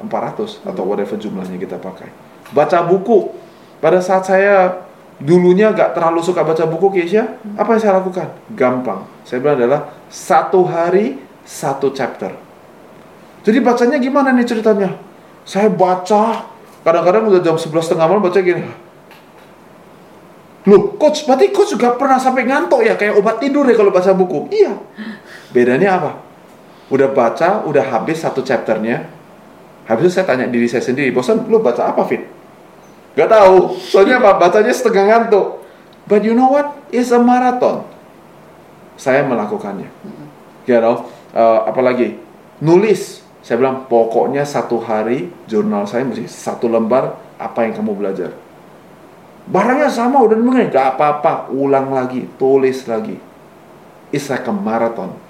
400 0.00 0.64
atau 0.64 0.82
whatever 0.88 1.16
jumlahnya 1.20 1.60
kita 1.60 1.76
pakai. 1.76 2.08
Baca 2.56 2.80
buku. 2.88 3.30
Pada 3.84 4.00
saat 4.00 4.24
saya 4.24 4.80
dulunya 5.20 5.70
gak 5.76 5.92
terlalu 5.92 6.24
suka 6.24 6.40
baca 6.40 6.64
buku 6.64 6.98
Keisha, 6.98 7.36
apa 7.54 7.76
yang 7.76 7.80
saya 7.84 7.94
lakukan? 8.00 8.32
Gampang. 8.56 9.04
Saya 9.28 9.44
bilang 9.44 9.60
adalah 9.60 9.80
satu 10.08 10.64
hari 10.64 11.20
satu 11.44 11.92
chapter. 11.92 12.32
Jadi 13.44 13.60
bacanya 13.60 14.00
gimana 14.00 14.32
nih 14.32 14.48
ceritanya? 14.48 14.96
Saya 15.44 15.68
baca, 15.68 16.48
kadang-kadang 16.80 17.28
udah 17.28 17.40
jam 17.44 17.60
11 17.60 17.92
tengah 17.92 18.08
malam 18.08 18.24
baca 18.24 18.40
gini. 18.40 18.64
Loh, 20.64 20.96
coach, 20.96 21.28
berarti 21.28 21.52
coach 21.52 21.76
juga 21.76 21.92
pernah 21.94 22.16
sampai 22.16 22.48
ngantuk 22.48 22.80
ya, 22.80 22.96
kayak 22.96 23.20
obat 23.20 23.36
tidur 23.36 23.68
ya 23.68 23.76
kalau 23.76 23.92
baca 23.92 24.10
buku? 24.16 24.48
Iya. 24.48 24.72
Bedanya 25.52 26.00
apa? 26.00 26.10
Udah 26.88 27.12
baca, 27.12 27.64
udah 27.68 27.84
habis 27.84 28.24
satu 28.24 28.40
chapternya, 28.40 29.12
Habis 29.84 30.08
itu 30.08 30.12
saya 30.16 30.24
tanya 30.24 30.48
diri 30.48 30.64
saya 30.64 30.80
sendiri, 30.80 31.12
bosan 31.12 31.44
lu 31.44 31.60
baca 31.60 31.92
apa 31.92 32.08
Fit? 32.08 32.24
Gak 33.14 33.28
tahu, 33.28 33.76
soalnya 33.78 34.18
apa? 34.18 34.40
Bacanya 34.40 34.72
setengah 34.72 35.04
ngantuk. 35.06 35.60
But 36.08 36.24
you 36.24 36.32
know 36.32 36.50
what? 36.50 36.72
It's 36.88 37.12
a 37.12 37.20
marathon. 37.20 37.84
Saya 38.96 39.22
melakukannya. 39.24 39.88
You 40.64 40.80
know, 40.80 41.08
uh, 41.36 41.68
apalagi 41.68 42.16
nulis. 42.64 43.22
Saya 43.44 43.60
bilang 43.60 43.84
pokoknya 43.92 44.48
satu 44.48 44.80
hari 44.80 45.28
jurnal 45.44 45.84
saya 45.84 46.00
mesti 46.08 46.24
satu 46.24 46.64
lembar 46.64 47.20
apa 47.36 47.68
yang 47.68 47.76
kamu 47.76 47.92
belajar. 47.92 48.32
Barangnya 49.44 49.92
sama 49.92 50.24
udah 50.24 50.36
mengenai, 50.40 50.72
gak 50.72 50.96
apa-apa, 50.96 51.52
ulang 51.52 51.92
lagi, 51.92 52.24
tulis 52.40 52.88
lagi. 52.88 53.20
It's 54.14 54.30
like 54.30 54.46
a 54.46 54.54
marathon 54.54 55.24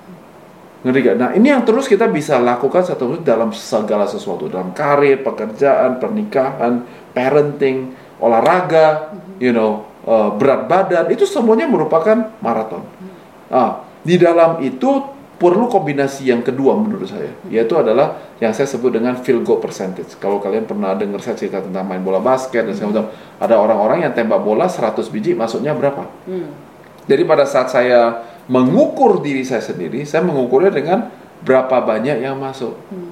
Ngerti 0.84 1.00
gak? 1.00 1.16
Nah 1.16 1.30
ini 1.32 1.48
yang 1.48 1.64
terus 1.64 1.88
kita 1.88 2.04
bisa 2.12 2.36
lakukan 2.36 2.84
satu 2.84 3.16
dalam 3.24 3.56
segala 3.56 4.04
sesuatu 4.04 4.52
dalam 4.52 4.76
karir, 4.76 5.24
pekerjaan, 5.24 5.96
pernikahan, 5.96 6.84
parenting, 7.16 7.96
olahraga, 8.20 9.16
you 9.40 9.56
know, 9.56 9.88
uh, 10.04 10.28
berat 10.36 10.68
badan 10.68 11.08
itu 11.08 11.24
semuanya 11.24 11.64
merupakan 11.64 12.28
maraton. 12.44 12.84
Ah, 13.48 13.80
di 14.04 14.20
dalam 14.20 14.60
itu 14.60 15.13
perlu 15.34 15.66
kombinasi 15.66 16.30
yang 16.30 16.46
kedua 16.46 16.78
menurut 16.78 17.10
saya, 17.10 17.34
yaitu 17.50 17.74
adalah 17.74 18.34
yang 18.38 18.54
saya 18.54 18.70
sebut 18.70 18.94
dengan 18.94 19.18
field 19.18 19.42
goal 19.42 19.58
percentage. 19.58 20.14
Kalau 20.22 20.38
kalian 20.38 20.62
pernah 20.64 20.94
dengar 20.94 21.18
saya 21.18 21.34
cerita 21.34 21.58
tentang 21.58 21.82
main 21.82 22.00
bola 22.00 22.22
basket 22.22 22.62
dan 22.62 22.74
segala 22.74 22.90
macam, 22.94 23.06
ada 23.42 23.54
orang-orang 23.58 23.98
yang 24.06 24.12
tembak 24.14 24.40
bola 24.40 24.70
100 24.70 24.94
biji 25.10 25.34
masuknya 25.34 25.74
berapa? 25.74 26.06
Hmm. 26.30 26.54
Jadi 27.04 27.22
pada 27.26 27.44
saat 27.44 27.68
saya 27.68 28.24
mengukur 28.46 29.20
diri 29.20 29.42
saya 29.42 29.60
sendiri, 29.60 30.06
saya 30.06 30.22
mengukurnya 30.22 30.70
dengan 30.70 31.10
berapa 31.42 31.82
banyak 31.82 32.22
yang 32.22 32.38
masuk. 32.38 32.78
Hmm. 32.88 33.10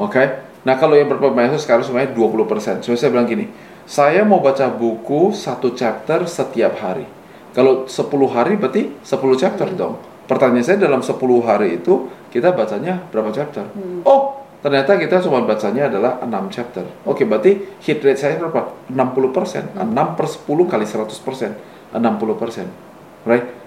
Oke? 0.00 0.16
Okay? 0.16 0.26
Nah, 0.60 0.76
kalau 0.76 0.96
yang 0.96 1.08
berapa 1.08 1.32
banyak 1.32 1.56
sekarang 1.56 1.84
semuanya 1.84 2.12
20%. 2.12 2.84
So, 2.84 2.92
saya 2.92 3.08
bilang 3.12 3.28
gini, 3.28 3.48
saya 3.88 4.24
mau 4.28 4.44
baca 4.44 4.68
buku 4.68 5.32
satu 5.32 5.72
chapter 5.72 6.28
setiap 6.28 6.76
hari. 6.80 7.08
Kalau 7.56 7.88
10 7.88 8.06
hari 8.28 8.54
berarti 8.60 8.92
10 9.02 9.40
chapter 9.40 9.68
hmm. 9.68 9.78
dong. 9.78 9.96
Pertanyaan 10.30 10.62
saya 10.62 10.78
dalam 10.78 11.02
10 11.02 11.18
hari 11.42 11.82
itu 11.82 12.06
kita 12.30 12.54
bacanya 12.54 13.02
berapa 13.10 13.34
chapter? 13.34 13.66
Hmm. 13.74 14.06
Oh, 14.06 14.46
ternyata 14.62 14.94
kita 14.94 15.18
cuma 15.26 15.42
bacanya 15.42 15.90
adalah 15.90 16.22
6 16.22 16.54
chapter. 16.54 16.86
Oke, 17.02 17.26
berarti 17.26 17.58
hit 17.82 17.98
rate 17.98 18.22
saya 18.22 18.38
berapa? 18.38 18.70
60%. 18.86 19.74
6 19.74 19.90
per 20.14 20.26
10 20.30 20.70
kali 20.70 20.86
100%. 20.86 21.98
60%. 21.98 23.26
Right? 23.26 23.58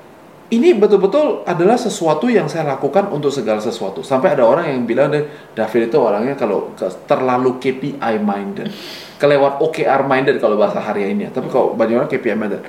Ini 0.54 0.78
betul-betul 0.80 1.44
adalah 1.44 1.76
sesuatu 1.76 2.32
yang 2.32 2.48
saya 2.48 2.78
lakukan 2.78 3.12
untuk 3.12 3.34
segala 3.34 3.60
sesuatu. 3.60 4.00
Sampai 4.00 4.32
ada 4.32 4.48
orang 4.48 4.72
yang 4.72 4.88
bilang, 4.88 5.12
David 5.52 5.92
itu 5.92 5.98
orangnya 6.00 6.40
kalau 6.40 6.72
terlalu 7.10 7.60
KPI 7.60 8.24
minded. 8.24 8.72
Kelewat 9.20 9.60
OKR 9.60 10.08
minded 10.08 10.40
kalau 10.40 10.56
bahasa 10.56 10.80
hari 10.80 11.12
ini. 11.12 11.28
Tapi 11.28 11.52
kalau 11.52 11.76
banyak 11.76 11.96
orang 12.00 12.12
KPI 12.12 12.38
minded. 12.40 12.64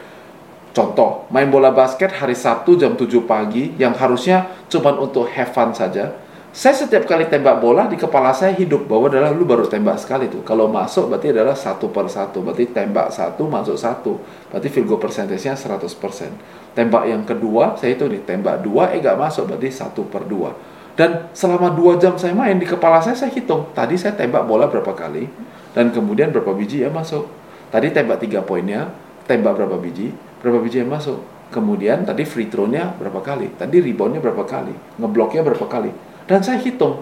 Contoh, 0.74 1.30
main 1.30 1.46
bola 1.46 1.70
basket 1.70 2.10
hari 2.18 2.34
Sabtu 2.34 2.74
jam 2.74 2.98
7 2.98 3.06
pagi 3.30 3.78
yang 3.78 3.94
harusnya 3.94 4.50
cuma 4.66 4.90
untuk 4.98 5.30
have 5.30 5.54
fun 5.54 5.70
saja. 5.70 6.10
Saya 6.50 6.74
setiap 6.74 7.06
kali 7.06 7.30
tembak 7.30 7.62
bola 7.62 7.86
di 7.86 7.94
kepala 7.94 8.34
saya 8.34 8.54
hidup 8.54 8.90
bahwa 8.90 9.06
adalah 9.06 9.30
lu 9.30 9.46
baru 9.46 9.70
tembak 9.70 10.02
sekali 10.02 10.26
tuh. 10.26 10.42
Kalau 10.42 10.66
masuk 10.66 11.10
berarti 11.10 11.30
adalah 11.30 11.54
satu 11.54 11.94
per 11.94 12.10
satu. 12.10 12.42
Berarti 12.42 12.74
tembak 12.74 13.10
satu 13.14 13.46
masuk 13.46 13.78
satu. 13.78 14.18
Berarti 14.50 14.66
field 14.70 14.86
goal 14.90 14.98
percentage-nya 14.98 15.54
100%. 15.54 16.74
Tembak 16.74 17.06
yang 17.06 17.22
kedua 17.22 17.78
saya 17.78 17.94
itu 17.94 18.10
nih 18.10 18.22
tembak 18.26 18.62
dua 18.66 18.90
eh 18.94 18.98
gak 18.98 19.14
masuk 19.14 19.50
berarti 19.50 19.70
satu 19.70 20.06
per 20.10 20.26
dua. 20.26 20.54
Dan 20.94 21.30
selama 21.34 21.70
dua 21.74 21.98
jam 21.98 22.18
saya 22.18 22.34
main 22.34 22.58
di 22.58 22.66
kepala 22.66 22.98
saya 22.98 23.14
saya 23.14 23.30
hitung. 23.30 23.70
Tadi 23.74 23.94
saya 23.94 24.14
tembak 24.14 24.42
bola 24.46 24.66
berapa 24.66 24.90
kali 24.94 25.26
dan 25.74 25.90
kemudian 25.94 26.34
berapa 26.34 26.50
biji 26.54 26.82
yang 26.82 26.94
masuk. 26.94 27.30
Tadi 27.70 27.90
tembak 27.90 28.22
tiga 28.22 28.46
poinnya, 28.46 28.94
tembak 29.26 29.58
berapa 29.58 29.74
biji, 29.82 30.14
berapa 30.44 30.60
biji 30.60 30.84
yang 30.84 30.92
masuk. 30.92 31.24
Kemudian 31.48 32.04
tadi 32.04 32.28
free 32.28 32.52
throw-nya 32.52 32.92
berapa 33.00 33.24
kali, 33.24 33.56
tadi 33.56 33.80
rebound-nya 33.80 34.20
berapa 34.20 34.44
kali, 34.44 34.76
ngebloknya 35.00 35.40
berapa 35.40 35.64
kali. 35.64 35.88
Dan 36.28 36.44
saya 36.44 36.60
hitung. 36.60 37.00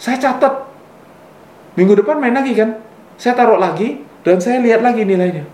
Saya 0.00 0.16
catat. 0.16 0.64
Minggu 1.76 2.00
depan 2.00 2.16
main 2.16 2.32
lagi 2.32 2.56
kan. 2.56 2.80
Saya 3.20 3.36
taruh 3.36 3.60
lagi 3.60 4.00
dan 4.24 4.40
saya 4.40 4.62
lihat 4.62 4.80
lagi 4.80 5.04
nilainya. 5.04 5.44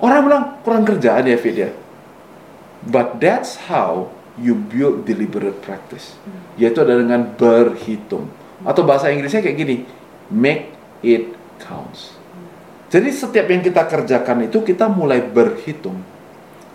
Orang 0.00 0.26
bilang 0.28 0.44
kurang 0.66 0.84
kerjaan 0.84 1.24
ya 1.24 1.38
Fit 1.40 1.56
ya. 1.56 1.70
But 2.84 3.20
that's 3.20 3.68
how 3.68 4.08
you 4.40 4.56
build 4.56 5.04
deliberate 5.04 5.60
practice. 5.60 6.16
Yaitu 6.56 6.82
adalah 6.82 7.04
dengan 7.04 7.22
berhitung. 7.36 8.32
Atau 8.64 8.84
bahasa 8.84 9.12
Inggrisnya 9.12 9.44
kayak 9.44 9.56
gini, 9.56 9.76
make 10.32 10.72
it 11.04 11.36
counts. 11.60 12.16
Jadi 12.90 13.12
setiap 13.14 13.46
yang 13.46 13.62
kita 13.62 13.86
kerjakan 13.86 14.50
itu 14.50 14.66
kita 14.66 14.90
mulai 14.90 15.22
berhitung. 15.22 16.00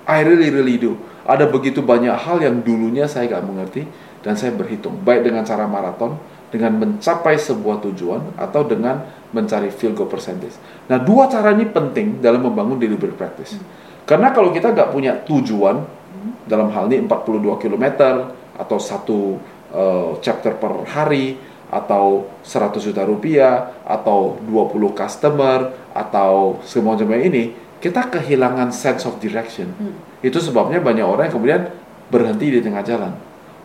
I 0.05 0.21
really 0.21 0.53
really 0.53 0.77
do. 0.77 0.97
Ada 1.25 1.49
begitu 1.49 1.81
banyak 1.81 2.13
hal 2.13 2.37
yang 2.37 2.61
dulunya 2.61 3.09
saya 3.09 3.25
gak 3.25 3.45
mengerti 3.45 3.89
dan 4.21 4.37
saya 4.37 4.53
berhitung. 4.53 5.01
Baik 5.01 5.25
dengan 5.25 5.41
cara 5.41 5.65
maraton, 5.65 6.21
dengan 6.53 6.77
mencapai 6.77 7.35
sebuah 7.41 7.81
tujuan 7.89 8.37
atau 8.37 8.61
dengan 8.61 9.01
mencari 9.33 9.73
field 9.73 9.97
goal 9.97 10.07
percentage. 10.07 10.55
Nah 10.87 11.01
dua 11.01 11.25
cara 11.27 11.51
ini 11.57 11.65
penting 11.65 12.21
dalam 12.21 12.45
membangun 12.45 12.77
deliberate 12.77 13.17
practice. 13.17 13.57
Karena 14.05 14.29
kalau 14.29 14.53
kita 14.53 14.69
nggak 14.69 14.93
punya 14.93 15.17
tujuan 15.25 15.81
dalam 16.45 16.69
hal 16.69 16.85
ini 16.93 17.09
42 17.09 17.57
km 17.57 17.85
atau 18.55 18.77
satu 18.77 19.41
eh, 19.73 20.11
chapter 20.21 20.53
per 20.55 20.85
hari 20.85 21.35
atau 21.73 22.29
100 22.45 22.77
juta 22.77 23.01
rupiah 23.03 23.81
atau 23.83 24.37
20 24.45 24.93
customer 24.93 25.73
atau 25.91 26.61
semacamnya 26.61 27.19
ini 27.25 27.43
kita 27.86 28.09
kehilangan 28.09 28.73
sense 28.73 29.05
of 29.05 29.21
direction. 29.21 29.69
Itu 30.25 30.41
sebabnya 30.41 30.81
banyak 30.81 31.05
orang 31.05 31.29
yang 31.29 31.36
kemudian 31.38 31.61
berhenti 32.09 32.57
di 32.57 32.59
tengah 32.65 32.81
jalan. 32.81 33.13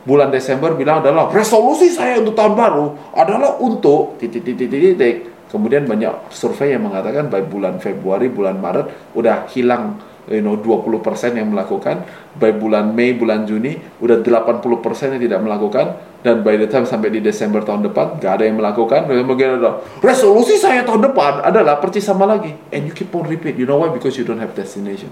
Bulan 0.05 0.29
Desember 0.29 0.77
bilang 0.77 1.01
adalah 1.01 1.33
resolusi 1.33 1.89
saya 1.89 2.21
untuk 2.21 2.37
tahun 2.37 2.53
baru 2.53 3.17
adalah 3.17 3.57
untuk 3.57 4.21
titik 4.21 4.45
titik 4.45 4.69
titik 4.69 4.93
titik. 4.93 5.17
Kemudian 5.49 5.89
banyak 5.89 6.29
survei 6.31 6.77
yang 6.77 6.85
mengatakan 6.85 7.33
by 7.33 7.49
bulan 7.49 7.81
Februari, 7.81 8.29
bulan 8.29 8.61
Maret 8.61 9.17
udah 9.17 9.49
hilang 9.57 9.97
you 10.31 10.41
know 10.41 10.55
20% 10.55 11.03
yang 11.35 11.51
melakukan, 11.51 12.07
by 12.39 12.55
bulan 12.55 12.95
Mei, 12.95 13.13
bulan 13.13 13.45
Juni 13.45 13.75
udah 13.99 14.23
80% 14.23 15.19
yang 15.19 15.23
tidak 15.23 15.41
melakukan 15.43 15.87
dan 16.23 16.47
by 16.47 16.55
the 16.55 16.71
time 16.71 16.87
sampai 16.87 17.11
di 17.11 17.19
Desember 17.19 17.67
tahun 17.67 17.91
depan 17.91 18.23
gak 18.23 18.41
ada 18.41 18.45
yang 18.47 18.63
melakukan. 18.63 19.11
Kemudian 19.11 19.59
ada 19.59 19.83
resolusi 19.99 20.55
saya 20.57 20.87
tahun 20.87 21.11
depan 21.11 21.43
adalah 21.43 21.83
percis 21.83 22.07
sama 22.07 22.25
lagi 22.31 22.55
and 22.71 22.87
you 22.87 22.95
keep 22.95 23.11
on 23.11 23.27
repeat. 23.27 23.59
You 23.59 23.67
know 23.67 23.83
why? 23.83 23.91
Because 23.91 24.15
you 24.15 24.23
don't 24.23 24.41
have 24.41 24.55
destination. 24.55 25.11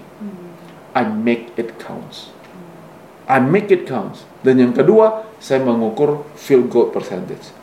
I 0.95 1.05
make 1.05 1.53
it 1.59 1.77
counts. 1.77 2.33
I 3.29 3.37
make 3.37 3.69
it 3.69 3.85
counts. 3.85 4.25
Dan 4.41 4.57
yang 4.57 4.73
kedua, 4.73 5.27
saya 5.37 5.61
mengukur 5.61 6.25
field 6.33 6.73
goal 6.73 6.89
percentage. 6.89 7.53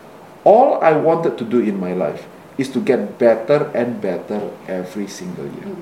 All 0.46 0.78
I 0.78 0.94
wanted 0.94 1.34
to 1.42 1.44
do 1.48 1.58
in 1.58 1.74
my 1.74 1.90
life 1.90 2.22
is 2.54 2.70
to 2.70 2.78
get 2.78 3.18
better 3.18 3.66
and 3.74 3.98
better 3.98 4.54
every 4.70 5.10
single 5.10 5.50
year. 5.58 5.74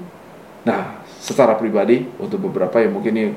Nah, 0.64 1.03
secara 1.24 1.56
pribadi 1.56 2.04
untuk 2.20 2.44
beberapa 2.52 2.84
yang 2.84 3.00
mungkin 3.00 3.12
ini 3.16 3.32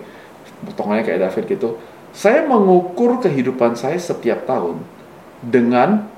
potongannya 0.67 1.07
kayak 1.07 1.31
David 1.31 1.43
gitu, 1.55 1.79
saya 2.11 2.43
mengukur 2.43 3.23
kehidupan 3.23 3.79
saya 3.79 3.95
setiap 3.95 4.43
tahun 4.43 4.83
dengan 5.39 6.11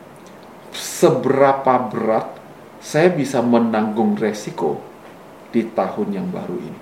seberapa 0.73 1.77
berat 1.93 2.25
saya 2.81 3.13
bisa 3.13 3.43
menanggung 3.45 4.17
resiko 4.17 4.81
di 5.53 5.67
tahun 5.67 6.15
yang 6.15 6.27
baru 6.33 6.57
ini. 6.57 6.79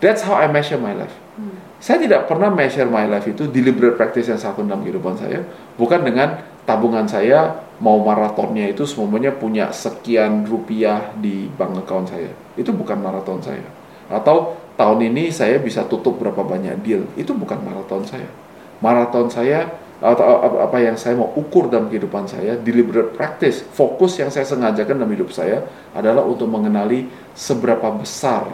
That's 0.00 0.24
how 0.24 0.40
I 0.40 0.48
measure 0.48 0.80
my 0.80 0.96
life. 0.96 1.12
Saya 1.80 1.96
tidak 1.96 2.28
pernah 2.28 2.52
measure 2.52 2.84
my 2.84 3.08
life 3.08 3.24
itu 3.24 3.48
deliberate 3.48 3.96
practice 3.96 4.28
yang 4.28 4.36
satu 4.36 4.60
dalam 4.60 4.84
kehidupan 4.84 5.16
saya, 5.16 5.40
bukan 5.80 6.04
dengan 6.04 6.44
tabungan 6.68 7.08
saya 7.08 7.56
mau 7.80 7.96
maratonnya 8.04 8.68
itu 8.68 8.84
semuanya 8.84 9.32
punya 9.32 9.72
sekian 9.72 10.44
rupiah 10.44 11.08
di 11.16 11.48
bank 11.48 11.80
account 11.80 12.12
saya. 12.12 12.28
Itu 12.52 12.76
bukan 12.76 13.00
maraton 13.00 13.40
saya. 13.40 13.64
Atau 14.12 14.60
tahun 14.76 15.08
ini 15.08 15.32
saya 15.32 15.56
bisa 15.56 15.88
tutup 15.88 16.20
berapa 16.20 16.44
banyak 16.44 16.84
deal. 16.84 17.08
Itu 17.16 17.32
bukan 17.32 17.64
maraton 17.64 18.04
saya. 18.04 18.28
Maraton 18.84 19.32
saya 19.32 19.72
atau 20.00 20.24
apa- 20.60 20.84
yang 20.84 20.96
saya 21.00 21.16
mau 21.16 21.32
ukur 21.32 21.72
dalam 21.72 21.88
kehidupan 21.88 22.28
saya, 22.28 22.56
deliberate 22.60 23.16
practice, 23.16 23.64
fokus 23.72 24.20
yang 24.20 24.28
saya 24.28 24.44
sengajakan 24.44 25.00
dalam 25.00 25.12
hidup 25.12 25.32
saya 25.32 25.64
adalah 25.96 26.24
untuk 26.24 26.48
mengenali 26.48 27.08
seberapa 27.32 27.88
besar 27.92 28.48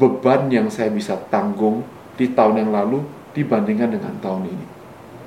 beban 0.00 0.48
yang 0.48 0.72
saya 0.72 0.88
bisa 0.88 1.16
tanggung 1.28 1.84
di 2.20 2.28
tahun 2.36 2.60
yang 2.60 2.70
lalu 2.70 3.00
dibandingkan 3.32 3.96
dengan 3.96 4.12
tahun 4.20 4.52
ini. 4.52 4.66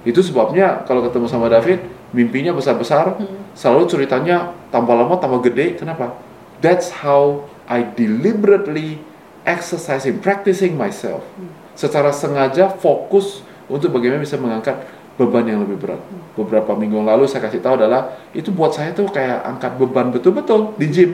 Itu 0.06 0.22
sebabnya 0.22 0.86
kalau 0.86 1.02
ketemu 1.10 1.26
sama 1.26 1.50
David, 1.50 1.82
mimpinya 2.14 2.54
besar-besar, 2.54 3.18
selalu 3.58 3.90
ceritanya 3.90 4.54
tambah 4.70 4.94
lama 4.94 5.18
tambah 5.18 5.42
gede. 5.50 5.82
Kenapa? 5.82 6.14
That's 6.62 6.94
how 7.02 7.50
I 7.66 7.82
deliberately 7.82 9.02
exercising, 9.48 10.22
practicing 10.22 10.78
myself. 10.78 11.26
Secara 11.74 12.14
sengaja 12.14 12.70
fokus 12.70 13.42
untuk 13.66 13.96
bagaimana 13.96 14.22
bisa 14.22 14.38
mengangkat 14.38 14.86
beban 15.16 15.46
yang 15.48 15.64
lebih 15.64 15.80
berat. 15.80 16.02
Beberapa 16.36 16.76
minggu 16.76 17.00
yang 17.00 17.08
lalu 17.08 17.26
saya 17.26 17.46
kasih 17.48 17.64
tahu 17.64 17.80
adalah 17.80 18.18
itu 18.36 18.50
buat 18.52 18.76
saya 18.76 18.92
tuh 18.92 19.08
kayak 19.10 19.46
angkat 19.46 19.72
beban 19.80 20.12
betul-betul 20.12 20.76
di 20.76 20.88
gym. 20.92 21.12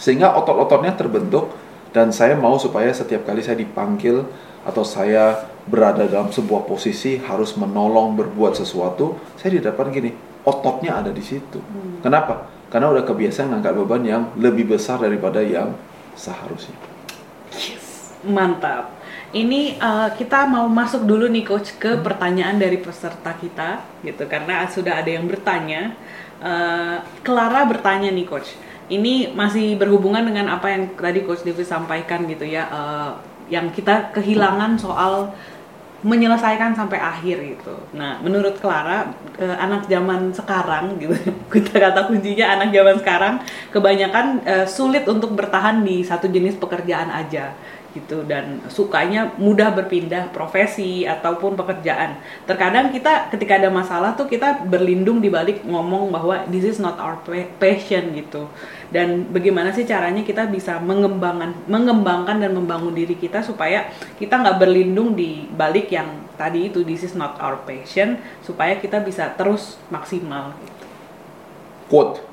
Sehingga 0.00 0.32
otot-ototnya 0.40 0.96
terbentuk 0.96 1.52
dan 1.90 2.14
saya 2.14 2.38
mau 2.38 2.54
supaya 2.56 2.90
setiap 2.94 3.26
kali 3.26 3.42
saya 3.42 3.58
dipanggil 3.58 4.22
atau 4.62 4.84
saya 4.86 5.50
berada 5.66 6.06
dalam 6.06 6.30
sebuah 6.30 6.66
posisi 6.66 7.18
harus 7.20 7.56
menolong 7.56 8.14
berbuat 8.18 8.58
sesuatu, 8.58 9.16
saya 9.38 9.58
didapat 9.58 9.90
gini, 9.90 10.10
ototnya 10.44 11.00
ada 11.00 11.10
di 11.10 11.22
situ. 11.22 11.58
Kenapa? 12.00 12.48
Karena 12.70 12.92
udah 12.94 13.02
kebiasaan 13.02 13.50
ngangkat 13.50 13.72
beban 13.82 14.02
yang 14.06 14.22
lebih 14.38 14.70
besar 14.70 15.02
daripada 15.02 15.42
yang 15.42 15.74
seharusnya. 16.14 16.76
Yes, 17.50 18.14
mantap. 18.22 18.94
Ini 19.30 19.78
uh, 19.78 20.10
kita 20.14 20.46
mau 20.50 20.66
masuk 20.66 21.06
dulu 21.06 21.30
nih 21.30 21.46
coach 21.46 21.78
ke 21.78 21.98
pertanyaan 22.02 22.58
dari 22.58 22.82
peserta 22.82 23.30
kita 23.38 23.82
gitu 24.02 24.26
karena 24.26 24.66
sudah 24.66 25.02
ada 25.02 25.10
yang 25.10 25.26
bertanya. 25.30 25.94
Uh, 26.42 26.98
Clara 27.22 27.62
bertanya 27.66 28.10
nih 28.10 28.26
coach. 28.26 28.58
Ini 28.90 29.32
masih 29.38 29.78
berhubungan 29.78 30.26
dengan 30.26 30.50
apa 30.50 30.66
yang 30.68 30.90
tadi 30.98 31.22
coach 31.22 31.46
Devi 31.46 31.62
sampaikan 31.62 32.26
gitu 32.26 32.42
ya. 32.42 32.66
uh, 32.66 33.14
yang 33.50 33.74
kita 33.74 34.14
kehilangan 34.14 34.78
soal 34.78 35.34
menyelesaikan 36.00 36.72
sampai 36.72 36.96
akhir 36.96 37.44
gitu. 37.44 37.76
Nah, 37.92 38.16
menurut 38.24 38.56
Clara, 38.56 39.12
eh, 39.36 39.56
anak 39.60 39.84
zaman 39.84 40.32
sekarang 40.32 40.96
gitu, 40.96 41.12
kita 41.52 41.76
kata 41.76 42.08
kuncinya 42.08 42.56
anak 42.56 42.72
zaman 42.72 42.96
sekarang 43.04 43.34
kebanyakan 43.68 44.26
eh, 44.48 44.64
sulit 44.64 45.04
untuk 45.04 45.36
bertahan 45.36 45.84
di 45.84 46.00
satu 46.00 46.24
jenis 46.24 46.56
pekerjaan 46.56 47.12
aja 47.12 47.52
gitu 47.90 48.22
dan 48.22 48.62
sukanya 48.70 49.34
mudah 49.36 49.74
berpindah 49.74 50.30
profesi 50.30 51.02
ataupun 51.02 51.58
pekerjaan. 51.58 52.22
Terkadang 52.46 52.94
kita 52.94 53.28
ketika 53.34 53.58
ada 53.58 53.68
masalah 53.68 54.14
tuh 54.14 54.30
kita 54.30 54.62
berlindung 54.62 55.18
di 55.18 55.26
balik 55.26 55.66
ngomong 55.66 56.14
bahwa 56.14 56.46
this 56.48 56.62
is 56.62 56.78
not 56.78 56.96
our 57.02 57.18
pa- 57.26 57.50
passion 57.58 58.14
gitu. 58.14 58.46
Dan 58.90 59.30
bagaimana 59.30 59.70
sih 59.70 59.86
caranya 59.86 60.22
kita 60.22 60.50
bisa 60.50 60.78
mengembangkan 60.82 61.54
mengembangkan 61.70 62.42
dan 62.42 62.54
membangun 62.54 62.94
diri 62.94 63.14
kita 63.14 63.42
supaya 63.42 63.90
kita 64.18 64.38
nggak 64.38 64.58
berlindung 64.58 65.14
di 65.14 65.46
balik 65.50 65.90
yang 65.94 66.30
tadi 66.40 66.72
itu 66.72 66.80
this 66.80 67.04
is 67.04 67.12
not 67.12 67.36
our 67.36 67.60
passion 67.68 68.16
supaya 68.40 68.80
kita 68.80 68.96
bisa 69.04 69.28
terus 69.36 69.76
maksimal 69.92 70.56
gitu. 70.56 70.84
quote 71.92 72.29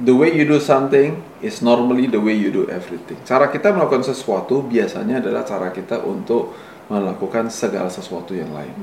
the 0.00 0.16
way 0.16 0.32
you 0.32 0.48
do 0.48 0.56
something 0.56 1.20
is 1.44 1.60
normally 1.60 2.08
the 2.08 2.20
way 2.20 2.32
you 2.32 2.48
do 2.48 2.64
everything. 2.72 3.20
Cara 3.28 3.52
kita 3.52 3.70
melakukan 3.70 4.04
sesuatu 4.04 4.64
biasanya 4.64 5.20
adalah 5.20 5.44
cara 5.44 5.68
kita 5.68 6.00
untuk 6.00 6.56
melakukan 6.88 7.52
segala 7.52 7.92
sesuatu 7.92 8.32
yang 8.32 8.50
lain. 8.50 8.74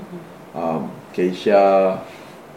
Um, 0.54 0.94
Keisha, 1.12 2.00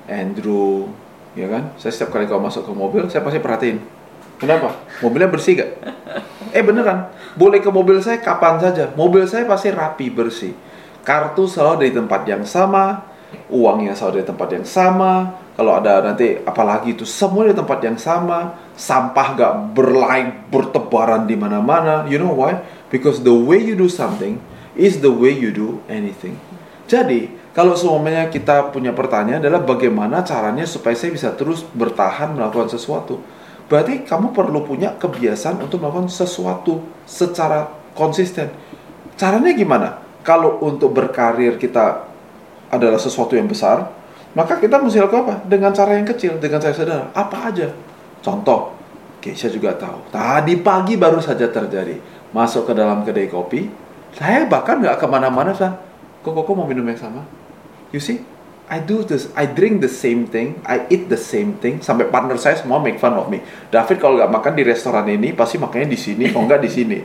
Andrew, 0.07 0.93
ya 1.35 1.49
kan? 1.49 1.75
Saya 1.81 1.91
setiap 1.91 2.15
kali 2.15 2.29
kau 2.29 2.39
masuk 2.39 2.69
ke 2.69 2.73
mobil, 2.73 3.03
saya 3.09 3.25
pasti 3.25 3.41
perhatiin. 3.43 3.79
Kenapa? 4.41 4.73
Mobilnya 5.05 5.29
bersih 5.29 5.61
gak? 5.61 5.71
Eh 6.57 6.65
beneran, 6.65 7.13
boleh 7.37 7.61
ke 7.61 7.69
mobil 7.69 8.01
saya 8.01 8.25
kapan 8.25 8.57
saja. 8.57 8.89
Mobil 8.97 9.29
saya 9.29 9.45
pasti 9.45 9.69
rapi, 9.69 10.09
bersih. 10.09 10.57
Kartu 11.05 11.45
selalu 11.45 11.89
di 11.89 11.93
tempat 11.93 12.25
yang 12.25 12.45
sama, 12.49 13.05
uangnya 13.53 13.93
selalu 13.93 14.25
di 14.25 14.27
tempat 14.27 14.49
yang 14.57 14.65
sama, 14.65 15.37
kalau 15.61 15.77
ada 15.77 16.01
nanti 16.01 16.41
apalagi 16.41 16.97
itu 16.97 17.05
semua 17.05 17.45
di 17.45 17.53
tempat 17.53 17.85
yang 17.85 18.01
sama 18.01 18.57
sampah 18.73 19.29
gak 19.37 19.53
berlain 19.77 20.49
bertebaran 20.49 21.29
di 21.29 21.37
mana-mana. 21.37 22.09
You 22.09 22.17
know 22.17 22.33
why? 22.33 22.65
Because 22.89 23.21
the 23.21 23.37
way 23.37 23.61
you 23.61 23.77
do 23.77 23.85
something 23.85 24.41
is 24.73 25.05
the 25.05 25.13
way 25.13 25.37
you 25.37 25.53
do 25.53 25.85
anything. 25.85 26.41
Jadi 26.89 27.29
kalau 27.53 27.77
semuanya 27.77 28.33
kita 28.33 28.73
punya 28.73 28.97
pertanyaan 28.97 29.45
adalah 29.45 29.61
bagaimana 29.61 30.25
caranya 30.25 30.65
supaya 30.65 30.97
saya 30.97 31.13
bisa 31.13 31.29
terus 31.37 31.61
bertahan 31.77 32.41
melakukan 32.41 32.73
sesuatu? 32.73 33.21
Berarti 33.69 34.09
kamu 34.09 34.33
perlu 34.33 34.65
punya 34.65 34.97
kebiasaan 34.97 35.61
untuk 35.61 35.85
melakukan 35.85 36.09
sesuatu 36.09 36.81
secara 37.05 37.69
konsisten. 37.93 38.49
Caranya 39.21 39.53
gimana? 39.53 40.01
Kalau 40.25 40.57
untuk 40.65 40.97
berkarir 40.97 41.61
kita 41.61 42.09
adalah 42.73 42.97
sesuatu 42.97 43.37
yang 43.37 43.45
besar 43.45 44.00
maka 44.33 44.63
kita 44.63 44.79
mesti 44.79 45.03
lakukan 45.03 45.23
apa? 45.27 45.35
Dengan 45.47 45.75
cara 45.75 45.99
yang 45.99 46.07
kecil, 46.07 46.39
dengan 46.39 46.63
cara 46.63 46.75
sederhana. 46.75 47.11
Apa 47.11 47.51
aja? 47.51 47.75
Contoh, 48.23 48.79
Keisha 49.21 49.53
juga 49.53 49.77
tahu. 49.77 50.09
Tadi 50.09 50.57
pagi 50.63 50.97
baru 50.97 51.21
saja 51.21 51.51
terjadi. 51.51 51.99
Masuk 52.31 52.71
ke 52.71 52.73
dalam 52.73 53.03
kedai 53.03 53.27
kopi, 53.27 53.67
saya 54.15 54.47
bahkan 54.47 54.79
nggak 54.79 55.03
ke 55.03 55.07
mana-mana, 55.11 55.51
San. 55.51 55.75
Kok 56.23 56.47
kok 56.47 56.55
mau 56.55 56.63
minum 56.63 56.87
yang 56.87 57.01
sama? 57.01 57.27
You 57.91 57.99
see, 57.99 58.23
I 58.71 58.79
do 58.79 59.03
this, 59.03 59.35
I 59.35 59.51
drink 59.51 59.83
the 59.83 59.91
same 59.91 60.31
thing, 60.31 60.63
I 60.63 60.87
eat 60.87 61.11
the 61.11 61.19
same 61.19 61.59
thing, 61.59 61.83
sampai 61.83 62.07
partner 62.07 62.39
saya 62.39 62.55
semua 62.55 62.79
make 62.79 63.03
fun 63.03 63.19
of 63.19 63.27
me. 63.27 63.43
David 63.75 63.99
kalau 63.99 64.15
nggak 64.15 64.31
makan 64.31 64.53
di 64.55 64.63
restoran 64.63 65.11
ini, 65.11 65.35
pasti 65.35 65.59
makannya 65.59 65.91
di 65.91 65.99
sini, 65.99 66.31
kalau 66.31 66.47
nggak 66.47 66.63
di 66.63 66.71
sini. 66.71 66.99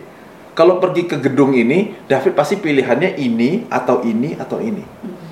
Kalau 0.54 0.78
pergi 0.78 1.10
ke 1.10 1.18
gedung 1.20 1.58
ini, 1.58 2.06
David 2.06 2.38
pasti 2.38 2.62
pilihannya 2.62 3.18
ini 3.18 3.66
atau 3.68 4.06
ini 4.06 4.38
atau 4.38 4.62
ini. 4.62 4.86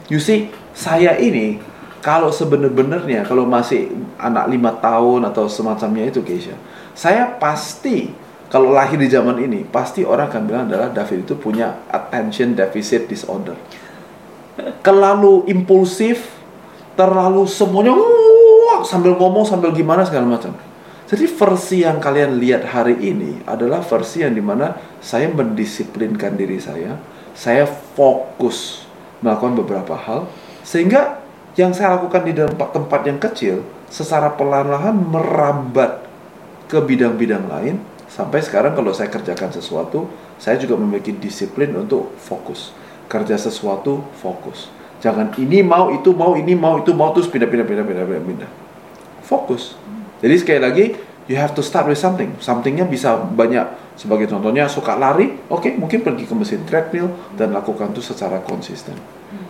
You 0.10 0.18
see, 0.20 0.50
saya 0.74 1.16
ini 1.22 1.62
kalau 2.04 2.30
sebenar-benarnya 2.30 3.24
kalau 3.24 3.48
masih 3.48 3.90
anak 4.20 4.52
lima 4.52 4.76
tahun 4.78 5.24
atau 5.32 5.48
semacamnya 5.48 6.12
itu 6.12 6.20
Keisha 6.20 6.54
saya 6.94 7.26
pasti 7.42 8.12
kalau 8.54 8.70
lahir 8.70 9.02
di 9.02 9.10
zaman 9.10 9.42
ini 9.42 9.66
pasti 9.66 10.06
orang 10.06 10.30
akan 10.30 10.42
bilang 10.46 10.64
adalah 10.70 10.94
David 10.94 11.26
itu 11.26 11.34
punya 11.34 11.74
attention 11.90 12.54
deficit 12.54 13.10
disorder. 13.10 13.58
Terlalu 14.86 15.50
impulsif 15.50 16.30
terlalu 16.94 17.50
semuanya 17.50 17.98
uh, 17.98 18.86
sambil 18.86 19.18
ngomong 19.18 19.42
sambil 19.42 19.74
gimana 19.74 20.06
segala 20.06 20.38
macam. 20.38 20.54
Jadi 21.10 21.26
versi 21.26 21.82
yang 21.82 21.98
kalian 21.98 22.38
lihat 22.38 22.70
hari 22.70 22.94
ini 23.02 23.42
adalah 23.50 23.82
versi 23.82 24.22
yang 24.22 24.38
di 24.38 24.46
mana 24.46 24.78
saya 25.02 25.34
mendisiplinkan 25.34 26.38
diri 26.38 26.62
saya 26.62 27.02
saya 27.34 27.66
fokus 27.66 28.86
melakukan 29.26 29.58
beberapa 29.66 29.98
hal 29.98 30.30
sehingga 30.62 31.23
yang 31.54 31.70
saya 31.74 31.98
lakukan 31.98 32.26
di 32.26 32.34
dalam 32.34 32.58
tempat 32.58 33.02
yang 33.06 33.22
kecil 33.22 33.62
secara 33.86 34.34
pelan-lahan 34.34 34.98
merambat 34.98 36.02
ke 36.66 36.82
bidang-bidang 36.82 37.46
lain. 37.46 37.78
Sampai 38.10 38.46
sekarang 38.46 38.78
kalau 38.78 38.94
saya 38.94 39.10
kerjakan 39.10 39.50
sesuatu 39.50 40.06
saya 40.38 40.58
juga 40.58 40.78
memiliki 40.78 41.14
disiplin 41.14 41.74
untuk 41.74 42.14
fokus. 42.18 42.74
Kerja 43.10 43.38
sesuatu 43.38 44.06
fokus. 44.18 44.70
Jangan 45.02 45.34
ini 45.38 45.62
mau 45.62 45.94
itu 45.94 46.14
mau 46.14 46.34
ini 46.34 46.54
mau 46.58 46.82
itu 46.82 46.94
mau 46.94 47.14
terus 47.14 47.30
pindah-pindah 47.30 47.66
pindah-pindah 47.66 48.06
pindah 48.06 48.52
fokus. 49.26 49.78
Jadi 50.22 50.36
sekali 50.42 50.62
lagi 50.62 50.86
you 51.30 51.38
have 51.38 51.54
to 51.54 51.62
start 51.62 51.86
with 51.86 51.98
something. 51.98 52.34
Somethingnya 52.42 52.86
bisa 52.86 53.18
banyak. 53.18 53.82
Sebagai 53.94 54.26
contohnya 54.26 54.66
suka 54.66 54.98
lari 54.98 55.38
oke 55.54 55.70
okay, 55.70 55.72
mungkin 55.78 56.02
pergi 56.02 56.26
ke 56.26 56.34
mesin 56.34 56.66
treadmill 56.66 57.14
dan 57.38 57.54
lakukan 57.54 57.94
itu 57.94 58.02
secara 58.02 58.42
konsisten 58.42 58.98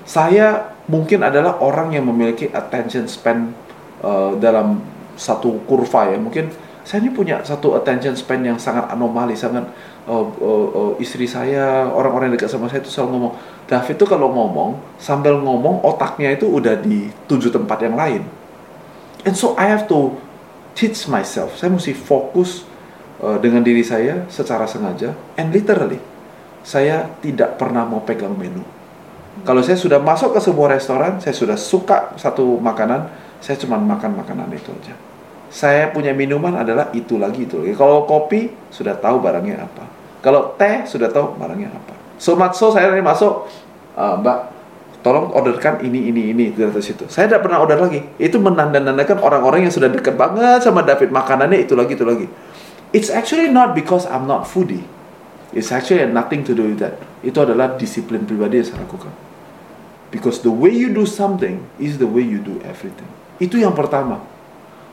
saya 0.04 0.76
mungkin 0.92 1.24
adalah 1.24 1.64
orang 1.64 1.96
yang 1.96 2.08
memiliki 2.08 2.52
attention 2.52 3.08
span 3.08 3.56
uh, 4.04 4.36
dalam 4.36 4.84
satu 5.16 5.64
kurva 5.64 6.12
ya. 6.12 6.20
Mungkin 6.20 6.52
saya 6.84 7.00
ini 7.00 7.16
punya 7.16 7.40
satu 7.48 7.80
attention 7.80 8.12
span 8.20 8.44
yang 8.44 8.60
sangat 8.60 8.92
anomali 8.92 9.40
sangat 9.40 9.64
uh, 10.04 10.28
uh, 10.28 10.68
uh, 10.76 10.94
istri 11.00 11.24
saya 11.24 11.88
orang-orang 11.88 12.32
yang 12.32 12.36
dekat 12.36 12.52
sama 12.52 12.68
saya 12.68 12.84
itu 12.84 12.92
selalu 12.92 13.10
ngomong 13.16 13.34
David 13.64 13.96
itu 13.96 14.06
kalau 14.06 14.28
ngomong 14.36 14.70
sambil 15.00 15.40
ngomong 15.40 15.80
otaknya 15.88 16.36
itu 16.36 16.44
udah 16.52 16.76
di 16.76 17.08
tujuh 17.32 17.48
tempat 17.56 17.80
yang 17.88 17.96
lain. 17.96 18.28
And 19.24 19.40
so 19.40 19.56
I 19.56 19.72
have 19.72 19.88
to 19.88 20.20
teach 20.76 21.08
myself. 21.08 21.56
Saya 21.56 21.72
mesti 21.72 21.96
fokus 21.96 22.68
dengan 23.40 23.64
diri 23.64 23.80
saya 23.88 24.28
secara 24.28 24.68
sengaja 24.68 25.16
and 25.40 25.56
literally. 25.56 26.04
Saya 26.64 27.08
tidak 27.24 27.56
pernah 27.56 27.88
mau 27.88 28.04
pegang 28.04 28.36
menu 28.36 28.83
kalau 29.42 29.66
saya 29.66 29.74
sudah 29.74 29.98
masuk 29.98 30.38
ke 30.38 30.40
sebuah 30.40 30.78
restoran, 30.78 31.18
saya 31.18 31.34
sudah 31.34 31.58
suka 31.58 32.14
satu 32.22 32.62
makanan, 32.62 33.10
saya 33.42 33.58
cuma 33.58 33.82
makan 33.82 34.14
makanan 34.22 34.46
itu 34.54 34.70
aja. 34.70 34.94
Saya 35.50 35.90
punya 35.90 36.14
minuman 36.14 36.54
adalah 36.54 36.94
itu 36.94 37.18
lagi 37.18 37.50
itu 37.50 37.58
lagi. 37.58 37.74
Kalau 37.74 38.06
kopi 38.06 38.54
sudah 38.70 38.94
tahu 38.94 39.18
barangnya 39.22 39.66
apa. 39.66 39.86
Kalau 40.22 40.54
teh 40.54 40.86
sudah 40.86 41.10
tahu 41.10 41.34
barangnya 41.36 41.74
apa. 41.74 41.94
So 42.22 42.38
so 42.54 42.72
saya 42.72 42.94
ini 42.94 43.02
masuk, 43.02 43.50
uh, 43.98 44.16
Mbak, 44.22 44.38
tolong 45.04 45.34
orderkan 45.34 45.84
ini 45.84 46.14
ini 46.14 46.32
ini 46.32 46.46
dari 46.54 46.72
situ. 46.80 47.10
Saya 47.10 47.28
tidak 47.28 47.50
pernah 47.50 47.60
order 47.60 47.78
lagi. 47.78 48.02
Itu 48.22 48.38
menandakan 48.38 49.20
orang-orang 49.20 49.68
yang 49.68 49.74
sudah 49.74 49.92
dekat 49.92 50.16
banget 50.16 50.64
sama 50.64 50.86
David 50.86 51.12
makanannya 51.12 51.66
itu 51.66 51.74
lagi 51.76 51.94
itu 51.98 52.06
lagi. 52.06 52.26
It's 52.94 53.10
actually 53.10 53.50
not 53.50 53.74
because 53.74 54.06
I'm 54.06 54.30
not 54.30 54.46
foodie. 54.46 54.86
It's 55.54 55.70
actually 55.70 56.10
nothing 56.10 56.42
to 56.50 56.58
do 56.58 56.74
with 56.74 56.82
that. 56.82 56.98
Itu 57.22 57.46
adalah 57.46 57.78
disiplin 57.78 58.26
pribadi 58.26 58.60
yang 58.60 58.68
saya 58.68 58.82
lakukan. 58.84 59.14
Because 60.10 60.42
the 60.42 60.54
way 60.54 60.74
you 60.74 60.94
do 60.94 61.06
something 61.06 61.62
is 61.82 61.98
the 61.98 62.10
way 62.10 62.26
you 62.26 62.42
do 62.42 62.58
everything. 62.66 63.10
Itu 63.38 63.58
yang 63.62 63.74
pertama. 63.74 64.22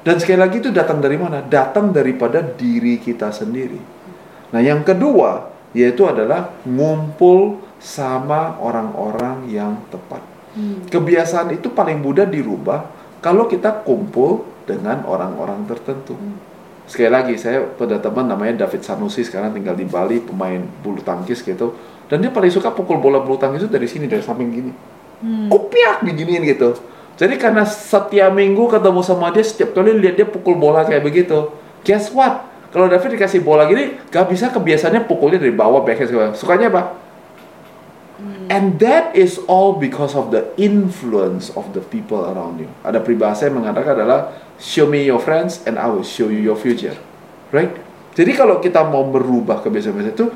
Dan 0.00 0.16
sekali 0.16 0.40
lagi 0.40 0.64
itu 0.64 0.72
datang 0.72 1.00
dari 1.00 1.20
mana? 1.20 1.44
Datang 1.44 1.92
daripada 1.92 2.40
diri 2.40 2.96
kita 2.96 3.28
sendiri. 3.28 3.80
Nah, 4.52 4.60
yang 4.64 4.80
kedua 4.80 5.52
yaitu 5.70 6.02
adalah 6.02 6.50
ngumpul 6.66 7.62
sama 7.78 8.58
orang-orang 8.58 9.46
yang 9.48 9.86
tepat. 9.88 10.22
Hmm. 10.56 10.82
Kebiasaan 10.90 11.54
itu 11.54 11.70
paling 11.70 12.02
mudah 12.02 12.26
dirubah 12.26 12.90
kalau 13.22 13.46
kita 13.46 13.86
kumpul 13.86 14.44
dengan 14.66 15.06
orang-orang 15.06 15.62
tertentu. 15.68 16.18
Hmm. 16.18 16.49
Sekali 16.90 17.06
lagi, 17.06 17.38
saya 17.38 17.62
pada 17.62 18.02
teman 18.02 18.26
namanya 18.26 18.66
David 18.66 18.82
Sanusi 18.82 19.22
sekarang 19.22 19.54
tinggal 19.54 19.78
di 19.78 19.86
Bali, 19.86 20.18
pemain 20.18 20.58
bulu 20.82 20.98
tangkis 21.06 21.46
gitu. 21.46 21.78
Dan 22.10 22.18
dia 22.18 22.34
paling 22.34 22.50
suka 22.50 22.74
pukul 22.74 22.98
bola 22.98 23.22
bulu 23.22 23.38
tangkis 23.38 23.62
itu 23.62 23.70
dari 23.70 23.86
sini, 23.86 24.10
dari 24.10 24.26
samping 24.26 24.50
gini 24.50 24.72
hmm. 25.24 25.48
kupiak 25.52 26.02
diginiin 26.04 26.42
gitu 26.48 26.76
jadi 27.20 27.36
karena 27.36 27.68
setiap 27.68 28.32
minggu 28.32 28.68
ketemu 28.72 29.00
sama 29.04 29.28
dia 29.30 29.44
setiap 29.44 29.76
kali 29.76 29.96
lihat 30.00 30.16
dia 30.16 30.26
pukul 30.26 30.56
bola 30.56 30.84
kayak 30.84 31.04
begitu 31.04 31.52
guess 31.84 32.08
what 32.12 32.48
kalau 32.72 32.88
David 32.88 33.18
dikasih 33.18 33.44
bola 33.44 33.68
gini 33.68 34.00
gak 34.08 34.30
bisa 34.30 34.48
kebiasaannya 34.50 35.04
pukulnya 35.04 35.38
dari 35.42 35.52
bawah 35.52 35.84
backhand 35.84 36.34
sukanya 36.34 36.72
apa 36.72 36.82
hmm. 38.20 38.48
and 38.48 38.80
that 38.80 39.12
is 39.12 39.38
all 39.46 39.76
because 39.76 40.16
of 40.16 40.32
the 40.32 40.48
influence 40.56 41.52
of 41.54 41.68
the 41.76 41.82
people 41.92 42.24
around 42.24 42.60
you 42.60 42.70
ada 42.82 42.98
peribahasa 42.98 43.48
yang 43.48 43.60
mengatakan 43.60 44.00
adalah 44.00 44.32
show 44.60 44.84
me 44.84 45.08
your 45.08 45.18
friends 45.18 45.64
and 45.64 45.80
I 45.80 45.88
will 45.88 46.06
show 46.06 46.28
you 46.28 46.38
your 46.38 46.56
future 46.60 46.96
right 47.50 47.72
jadi 48.14 48.36
kalau 48.36 48.60
kita 48.60 48.84
mau 48.84 49.06
merubah 49.08 49.64
kebiasaan-kebiasaan 49.64 50.14
itu 50.14 50.26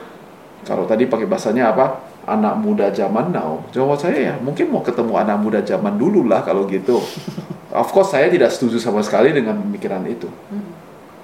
kalau 0.64 0.88
tadi 0.88 1.04
pakai 1.04 1.28
bahasanya 1.28 1.76
apa 1.76 2.00
anak 2.24 2.56
muda 2.56 2.88
zaman 2.88 3.30
now? 3.30 3.60
Jawab 3.70 4.00
saya 4.00 4.32
ya, 4.32 4.34
mungkin 4.40 4.72
mau 4.72 4.80
ketemu 4.80 5.12
anak 5.20 5.36
muda 5.40 5.60
zaman 5.60 6.00
dulu 6.00 6.24
lah 6.24 6.40
kalau 6.40 6.64
gitu. 6.64 7.00
of 7.80 7.88
course 7.92 8.16
saya 8.16 8.32
tidak 8.32 8.48
setuju 8.48 8.80
sama 8.80 9.04
sekali 9.04 9.30
dengan 9.36 9.60
pemikiran 9.60 10.00
itu. 10.08 10.28
Hmm. 10.48 10.72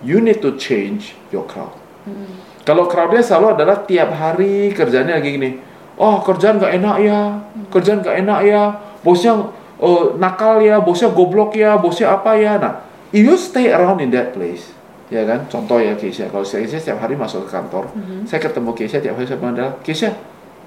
You 0.04 0.20
need 0.20 0.44
to 0.44 0.56
change 0.56 1.16
your 1.32 1.44
crowd. 1.48 1.72
Hmm. 2.04 2.40
Kalau 2.64 2.84
crowdnya 2.88 3.24
selalu 3.24 3.56
adalah 3.56 3.84
tiap 3.88 4.12
hari 4.12 4.72
kerjanya 4.76 5.16
lagi 5.16 5.40
gini, 5.40 5.56
oh 5.96 6.20
kerjaan 6.20 6.60
gak 6.60 6.76
enak 6.76 6.96
ya, 7.00 7.20
hmm. 7.40 7.66
kerjaan 7.72 8.04
gak 8.04 8.16
enak 8.20 8.40
ya, 8.44 8.62
bosnya 9.00 9.48
uh, 9.80 10.04
nakal 10.20 10.60
ya, 10.60 10.76
bosnya 10.84 11.08
goblok 11.08 11.56
ya, 11.56 11.80
bosnya 11.80 12.12
apa 12.12 12.36
ya. 12.36 12.60
Nah, 12.60 12.89
you 13.12 13.34
stay 13.34 13.70
around 13.70 13.98
in 13.98 14.10
that 14.14 14.32
place 14.34 14.70
ya 15.10 15.26
kan? 15.26 15.46
Contoh 15.50 15.82
ya 15.82 15.98
Keisha. 15.98 16.30
Kalau 16.30 16.46
saya 16.46 16.66
setiap 16.70 17.02
hari 17.02 17.18
masuk 17.18 17.46
ke 17.46 17.50
kantor 17.50 17.90
mm-hmm. 17.90 18.22
saya 18.30 18.40
ketemu 18.42 18.70
Keisha 18.74 18.98
tiap 19.02 19.18
hari 19.18 19.26
saya 19.26 19.38
bilang 19.42 19.74
Keisha 19.82 20.10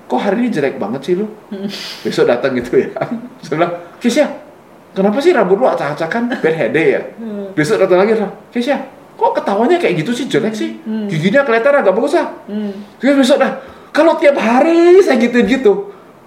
kok 0.04 0.20
hari 0.20 0.46
ini 0.46 0.50
jelek 0.52 0.76
banget 0.78 1.02
sih 1.02 1.14
lu? 1.16 1.26
Hmm. 1.48 1.66
Besok 2.04 2.28
datang 2.28 2.52
gitu 2.60 2.76
ya. 2.76 2.92
Saya 3.42 3.56
bilang, 3.56 3.74
Kisya, 4.04 4.28
kenapa 4.92 5.18
sih 5.24 5.32
rambut 5.32 5.56
lu 5.58 5.66
acak-acakan 5.66 6.28
bad 6.44 6.54
hair 6.54 6.72
day 6.76 6.88
ya? 7.00 7.02
Besok 7.56 7.82
datang 7.82 8.04
lagi 8.04 8.20
Keisha 8.52 8.84
kok 9.16 9.32
ketawanya 9.40 9.80
kayak 9.80 10.04
gitu 10.04 10.12
sih? 10.12 10.28
Jelek 10.28 10.54
sih. 10.54 10.76
Giginya 11.08 11.48
kelihatan 11.48 11.82
agak 11.82 11.96
bagus 11.96 12.20
ah. 12.20 12.30
Terus 13.00 13.16
besok 13.16 13.42
dah 13.42 13.52
kalau 13.94 14.18
tiap 14.18 14.36
hari 14.36 15.00
saya 15.06 15.22
gitu 15.22 15.46
gitu 15.46 15.74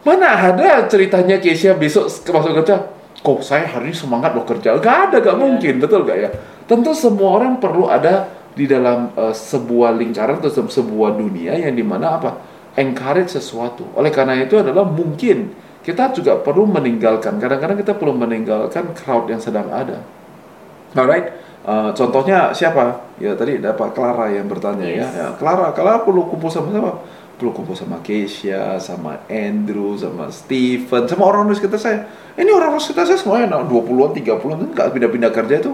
mana 0.06 0.54
ada 0.54 0.86
ceritanya 0.86 1.42
Keisha 1.42 1.74
besok 1.74 2.06
masuk 2.06 2.62
kerja 2.62 2.78
kok 3.22 3.40
saya 3.44 3.68
hari 3.68 3.92
ini 3.92 3.96
semangat 3.96 4.36
loh 4.36 4.44
kerja 4.44 4.76
gak 4.80 4.96
ada 5.10 5.16
gak 5.20 5.36
mungkin 5.36 5.80
betul 5.80 6.04
gak 6.04 6.18
ya 6.18 6.30
tentu 6.68 6.92
semua 6.92 7.40
orang 7.40 7.60
perlu 7.60 7.88
ada 7.88 8.28
di 8.56 8.64
dalam 8.64 9.12
eh, 9.12 9.34
sebuah 9.34 9.96
lingkaran 9.96 10.40
atau 10.40 10.52
se- 10.52 10.80
sebuah 10.80 11.16
dunia 11.16 11.56
yang 11.56 11.76
di 11.76 11.84
mana 11.84 12.16
apa 12.20 12.30
encourage 12.76 13.32
sesuatu 13.36 13.88
oleh 13.96 14.12
karena 14.12 14.36
itu 14.40 14.56
adalah 14.60 14.84
mungkin 14.84 15.52
kita 15.84 16.10
juga 16.16 16.40
perlu 16.42 16.66
meninggalkan 16.66 17.38
kadang-kadang 17.38 17.78
kita 17.78 17.94
perlu 17.94 18.16
meninggalkan 18.16 18.90
crowd 18.96 19.30
yang 19.30 19.40
sedang 19.40 19.68
ada 19.70 20.02
Alright, 20.96 21.44
Uh, 21.66 21.90
contohnya 21.98 22.54
siapa? 22.54 23.10
Ya 23.18 23.34
tadi 23.34 23.58
dapat 23.58 23.90
Clara 23.90 24.30
yang 24.30 24.46
bertanya 24.46 24.86
ya. 24.86 25.02
Yes. 25.02 25.10
ya. 25.18 25.26
Clara, 25.34 25.74
Clara 25.74 26.06
perlu 26.06 26.30
kumpul 26.30 26.46
sama 26.46 26.70
siapa? 26.70 27.02
Perlu 27.36 27.52
kumpul 27.52 27.76
sama 27.76 28.00
Keisha, 28.00 28.80
sama 28.80 29.20
Andrew, 29.28 29.92
sama 30.00 30.32
Steven, 30.32 31.04
sama 31.04 31.22
orang-orang 31.28 31.52
di 31.52 31.58
sekitar 31.60 31.80
saya. 31.80 31.98
Ini 32.32 32.48
orang-orang 32.48 32.80
sekitar 32.80 33.04
saya 33.04 33.20
semuanya 33.20 33.56
nah, 33.56 33.64
20-an, 33.64 34.16
30-an, 34.16 34.56
kan 34.56 34.68
nggak 34.72 34.88
pindah-pindah 34.96 35.30
kerja 35.32 35.54
itu. 35.60 35.72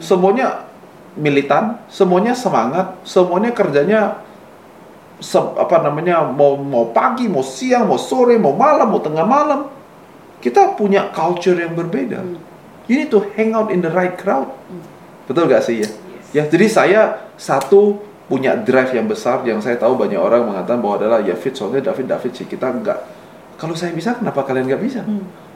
Semuanya 0.00 0.64
militan, 1.12 1.76
semuanya 1.92 2.32
semangat, 2.32 2.96
semuanya 3.04 3.52
kerjanya 3.52 4.22
se- 5.20 5.54
apa 5.58 5.82
namanya 5.82 6.24
mau 6.24 6.56
mau 6.56 6.88
pagi, 6.94 7.26
mau 7.28 7.42
siang, 7.44 7.84
mau 7.90 7.98
sore, 8.00 8.38
mau 8.38 8.54
malam, 8.54 8.88
mau 8.88 9.02
tengah 9.02 9.26
malam. 9.26 9.68
Kita 10.38 10.78
punya 10.78 11.10
culture 11.10 11.58
yang 11.58 11.74
berbeda. 11.74 12.22
You 12.88 13.04
need 13.04 13.10
to 13.12 13.26
hang 13.36 13.52
out 13.52 13.68
in 13.68 13.84
the 13.84 13.90
right 13.92 14.16
crowd. 14.16 14.48
Betul 15.28 15.50
gak 15.50 15.66
sih 15.66 15.84
ya? 15.84 15.88
Ya, 16.32 16.42
jadi 16.48 16.66
saya 16.70 17.00
satu 17.36 18.00
punya 18.28 18.52
drive 18.60 18.92
yang 18.92 19.08
besar 19.08 19.40
yang 19.48 19.58
saya 19.64 19.80
tahu 19.80 19.96
banyak 19.96 20.20
orang 20.20 20.44
mengatakan 20.44 20.84
bahwa 20.84 21.00
adalah 21.00 21.18
ya 21.24 21.32
fit 21.32 21.56
soalnya 21.56 21.80
David 21.80 22.12
David 22.12 22.32
sih 22.36 22.44
kita 22.44 22.68
enggak. 22.68 23.00
Kalau 23.56 23.72
saya 23.72 23.96
bisa 23.96 24.14
kenapa 24.14 24.44
kalian 24.44 24.68
nggak 24.68 24.82
bisa? 24.84 25.02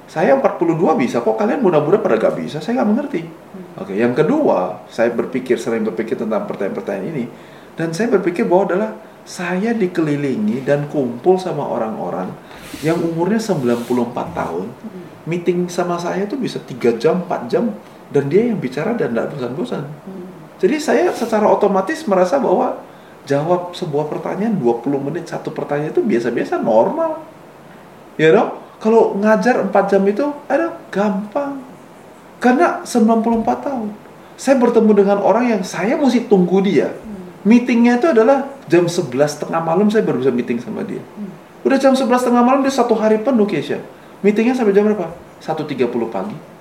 Saya 0.09 0.35
42 0.41 0.81
bisa 0.99 1.21
kok 1.23 1.37
kalian 1.37 1.63
mudah-mudahan 1.63 2.03
pada 2.03 2.17
nggak 2.19 2.35
bisa 2.41 2.59
saya 2.65 2.81
nggak 2.81 2.89
mengerti. 2.89 3.21
Oke, 3.77 3.93
yang 3.93 4.17
kedua 4.17 4.89
saya 4.89 5.13
berpikir 5.13 5.61
sering 5.61 5.85
berpikir 5.85 6.17
tentang 6.17 6.49
pertanyaan-pertanyaan 6.49 7.07
ini 7.13 7.25
dan 7.77 7.93
saya 7.93 8.09
berpikir 8.09 8.49
bahwa 8.49 8.73
adalah 8.73 8.91
saya 9.23 9.71
dikelilingi 9.71 10.67
dan 10.67 10.91
kumpul 10.91 11.39
sama 11.39 11.63
orang-orang 11.63 12.33
yang 12.83 12.99
umurnya 12.99 13.39
94 13.39 13.87
tahun 14.35 14.67
meeting 15.29 15.71
sama 15.71 15.95
saya 16.01 16.27
tuh 16.27 16.41
bisa 16.41 16.59
3 16.59 16.99
jam 16.99 17.23
4 17.29 17.53
jam 17.53 17.71
dan 18.11 18.27
dia 18.27 18.51
yang 18.51 18.59
bicara 18.59 18.99
dan 18.99 19.15
tidak 19.15 19.39
bosan-bosan 19.39 19.85
jadi 20.63 20.79
saya 20.79 21.11
secara 21.11 21.51
otomatis 21.51 22.07
merasa 22.07 22.39
bahwa 22.39 22.79
jawab 23.27 23.75
sebuah 23.75 24.07
pertanyaan 24.07 24.55
20 24.63 25.07
menit 25.11 25.27
satu 25.27 25.51
pertanyaan 25.51 25.91
itu 25.91 26.07
biasa-biasa 26.07 26.63
normal. 26.63 27.19
Ya 28.15 28.31
dong? 28.31 28.63
Kalau 28.79 29.19
ngajar 29.19 29.59
4 29.59 29.91
jam 29.91 30.03
itu 30.07 30.31
ada 30.47 30.79
gampang. 30.95 31.59
Karena 32.39 32.87
94 32.87 33.67
tahun. 33.67 33.91
Saya 34.39 34.55
bertemu 34.63 34.91
dengan 35.03 35.19
orang 35.19 35.51
yang 35.51 35.63
saya 35.67 35.99
mesti 35.99 36.31
tunggu 36.31 36.63
dia. 36.63 36.95
Meetingnya 37.43 37.99
itu 37.99 38.15
adalah 38.15 38.47
jam 38.71 38.87
11 38.87 39.11
tengah 39.43 39.59
malam 39.59 39.91
saya 39.91 40.07
baru 40.07 40.23
bisa 40.23 40.31
meeting 40.31 40.63
sama 40.63 40.87
dia. 40.87 41.03
Udah 41.67 41.75
jam 41.75 41.99
11 41.99 42.07
tengah 42.07 42.43
malam 42.43 42.63
dia 42.63 42.71
satu 42.71 42.95
hari 42.95 43.19
penuh 43.19 43.51
Keisha. 43.51 43.83
Meetingnya 44.23 44.55
sampai 44.55 44.71
jam 44.71 44.87
berapa? 44.87 45.11
1.30 45.43 45.91
pagi 46.07 46.52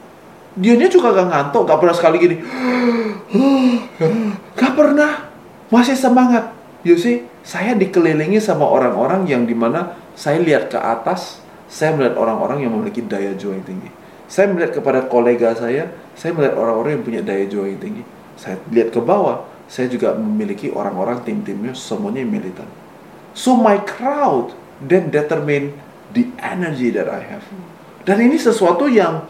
dianya 0.57 0.87
juga 0.91 1.15
gak 1.15 1.27
ngantuk 1.31 1.63
gak 1.67 1.79
pernah 1.79 1.95
sekali 1.95 2.15
gini. 2.19 2.35
Gak 4.59 4.73
pernah. 4.75 5.31
Masih 5.71 5.95
semangat. 5.95 6.51
You 6.81 6.97
see 6.97 7.29
saya 7.41 7.73
dikelilingi 7.73 8.37
sama 8.37 8.69
orang-orang 8.69 9.25
yang 9.25 9.49
di 9.49 9.57
mana 9.57 9.97
saya 10.13 10.37
lihat 10.41 10.69
ke 10.69 10.77
atas 10.77 11.41
saya 11.71 11.95
melihat 11.95 12.19
orang-orang 12.19 12.67
yang 12.67 12.71
memiliki 12.75 13.01
daya 13.01 13.33
juang 13.33 13.61
yang 13.61 13.67
tinggi. 13.67 13.89
Saya 14.27 14.51
melihat 14.51 14.81
kepada 14.81 15.07
kolega 15.07 15.55
saya 15.55 15.89
saya 16.13 16.35
melihat 16.35 16.59
orang-orang 16.59 16.99
yang 16.99 17.03
punya 17.05 17.21
daya 17.23 17.45
juang 17.47 17.71
yang 17.71 17.81
tinggi. 17.81 18.03
Saya 18.35 18.59
lihat 18.69 18.93
ke 18.93 19.01
bawah 19.01 19.47
saya 19.71 19.87
juga 19.87 20.13
memiliki 20.19 20.67
orang-orang 20.67 21.23
tim-timnya 21.23 21.71
semuanya 21.71 22.27
militan. 22.27 22.67
So 23.31 23.55
my 23.55 23.79
crowd 23.87 24.51
then 24.83 25.09
determine 25.09 25.71
the 26.11 26.27
energy 26.43 26.91
that 26.91 27.07
I 27.07 27.23
have. 27.23 27.47
Dan 28.03 28.19
ini 28.19 28.35
sesuatu 28.35 28.91
yang 28.91 29.23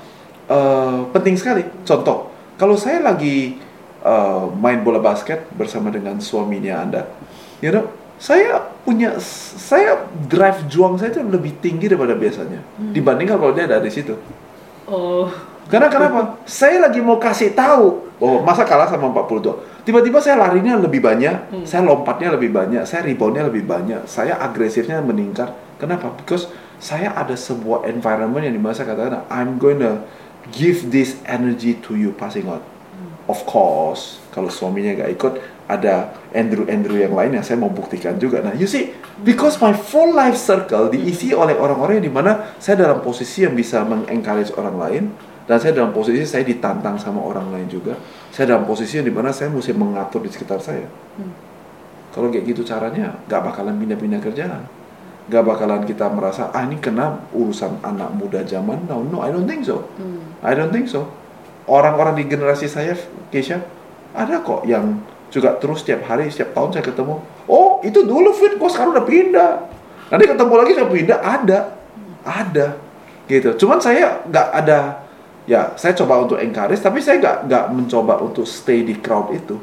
eh, 0.51 0.97
penting 1.15 1.39
sekali 1.39 1.63
contoh 1.87 2.27
kalau 2.59 2.75
saya 2.75 2.99
lagi 2.99 3.55
eh, 4.03 4.43
main 4.59 4.83
bola 4.83 4.99
basket 4.99 5.47
bersama 5.55 5.87
dengan 5.87 6.19
suaminya 6.19 6.83
anda 6.83 7.07
you 7.63 7.71
know 7.71 7.87
saya 8.21 8.61
punya 8.85 9.17
saya 9.57 10.05
drive 10.29 10.69
juang 10.69 10.99
saya 10.99 11.09
itu 11.15 11.23
lebih 11.25 11.57
tinggi 11.57 11.89
daripada 11.89 12.13
biasanya 12.13 12.61
dibandingkan 12.93 13.39
kalau 13.39 13.55
dia 13.55 13.65
ada 13.65 13.81
di 13.81 13.89
situ 13.89 14.13
Oh, 14.91 15.31
karena 15.71 15.87
kenapa? 15.87 16.41
Saya 16.43 16.83
lagi 16.83 16.99
mau 16.99 17.15
kasih 17.15 17.55
tahu, 17.55 18.11
oh 18.19 18.43
masa 18.43 18.67
kalah 18.67 18.91
sama 18.91 19.07
42. 19.07 19.87
Tiba-tiba 19.87 20.19
saya 20.19 20.35
larinya 20.43 20.75
lebih 20.75 20.99
banyak, 20.99 21.63
saya 21.63 21.81
lompatnya 21.87 22.35
lebih 22.35 22.51
banyak, 22.51 22.83
saya 22.83 23.07
reboundnya 23.07 23.47
lebih 23.47 23.63
banyak, 23.63 24.03
saya 24.03 24.35
agresifnya 24.35 24.99
meningkat. 24.99 25.55
Kenapa? 25.79 26.11
Because 26.19 26.51
saya 26.75 27.15
ada 27.15 27.39
sebuah 27.39 27.87
environment 27.87 28.43
yang 28.43 28.53
di 28.57 28.61
mana 28.61 28.75
saya 28.75 28.91
katakan, 28.91 29.23
I'm 29.31 29.55
going 29.55 29.79
to 29.79 30.03
give 30.51 30.91
this 30.91 31.17
energy 31.25 31.79
to 31.79 31.95
you 31.95 32.11
passing 32.13 32.45
on. 32.51 32.61
Of 33.31 33.47
course, 33.47 34.19
kalau 34.35 34.51
suaminya 34.51 34.91
gak 34.97 35.11
ikut, 35.15 35.33
ada 35.71 36.11
Andrew-Andrew 36.35 36.99
yang 36.99 37.15
lain 37.15 37.39
yang 37.39 37.45
saya 37.47 37.55
mau 37.55 37.71
buktikan 37.71 38.19
juga. 38.19 38.43
Nah, 38.43 38.51
you 38.51 38.67
see, 38.67 38.91
because 39.23 39.55
my 39.63 39.71
full 39.71 40.11
life 40.11 40.35
circle 40.35 40.91
diisi 40.91 41.31
oleh 41.31 41.55
orang-orang 41.55 42.03
yang 42.03 42.11
di 42.11 42.13
mana 42.13 42.51
saya 42.59 42.83
dalam 42.83 42.99
posisi 42.99 43.47
yang 43.47 43.55
bisa 43.55 43.87
mengencourage 43.87 44.51
orang 44.59 44.75
lain, 44.75 45.03
dan 45.47 45.57
saya 45.63 45.71
dalam 45.71 45.95
posisi 45.95 46.27
saya 46.27 46.43
ditantang 46.43 46.99
sama 46.99 47.23
orang 47.23 47.47
lain 47.55 47.71
juga. 47.71 47.95
Saya 48.35 48.51
dalam 48.51 48.67
posisi 48.67 48.99
yang 48.99 49.07
di 49.07 49.15
mana 49.15 49.31
saya 49.31 49.47
mesti 49.47 49.71
mengatur 49.71 50.27
di 50.27 50.29
sekitar 50.31 50.59
saya. 50.59 50.87
Kalau 52.11 52.27
kayak 52.27 52.51
gitu 52.51 52.67
caranya, 52.67 53.15
gak 53.31 53.39
bakalan 53.39 53.79
pindah-pindah 53.79 54.19
kerjaan. 54.19 54.67
Gak 55.31 55.47
bakalan 55.47 55.87
kita 55.87 56.11
merasa, 56.11 56.51
ah 56.51 56.67
ini 56.67 56.75
kena 56.83 57.23
urusan 57.31 57.79
anak 57.79 58.11
muda 58.11 58.43
zaman 58.43 58.83
now. 58.83 58.99
No, 58.99 59.23
I 59.23 59.31
don't 59.31 59.47
think 59.47 59.63
so. 59.63 59.87
I 60.43 60.51
don't 60.51 60.75
think 60.75 60.91
so. 60.91 61.07
Orang-orang 61.71 62.19
di 62.19 62.27
generasi 62.27 62.67
saya, 62.67 62.99
Keisha, 63.31 63.63
ada 64.11 64.43
kok 64.43 64.67
yang 64.67 64.99
juga 65.31 65.55
terus 65.55 65.87
setiap 65.87 66.03
hari, 66.11 66.27
setiap 66.27 66.51
tahun 66.51 66.75
saya 66.75 66.83
ketemu. 66.83 67.15
Oh, 67.47 67.79
itu 67.79 68.03
dulu 68.03 68.35
fit, 68.35 68.59
kok 68.59 68.75
sekarang 68.75 68.91
udah 68.91 69.07
pindah. 69.07 69.51
Nanti 70.11 70.25
ketemu 70.27 70.53
lagi 70.59 70.71
saya 70.75 70.87
pindah, 70.91 71.19
ada, 71.23 71.59
ada, 72.27 72.67
gitu. 73.31 73.55
Cuman 73.55 73.79
saya 73.79 74.27
nggak 74.27 74.47
ada, 74.51 75.07
ya 75.47 75.71
saya 75.79 75.95
coba 75.95 76.27
untuk 76.27 76.43
encourage, 76.43 76.83
tapi 76.83 76.99
saya 76.99 77.23
nggak 77.23 77.37
nggak 77.47 77.65
mencoba 77.71 78.19
untuk 78.19 78.43
stay 78.43 78.83
di 78.83 78.99
crowd 78.99 79.31
itu. 79.31 79.55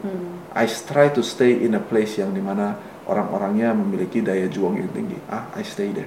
I 0.56 0.64
try 0.64 1.12
to 1.12 1.20
stay 1.20 1.60
in 1.60 1.76
a 1.76 1.82
place 1.82 2.16
yang 2.16 2.32
di 2.32 2.40
mana 2.40 2.72
orang-orangnya 3.09 3.72
memiliki 3.72 4.20
daya 4.20 4.46
juang 4.46 4.76
yang 4.76 4.92
tinggi. 4.92 5.16
Ah, 5.32 5.48
I 5.56 5.64
stay 5.64 5.90
there. 5.96 6.06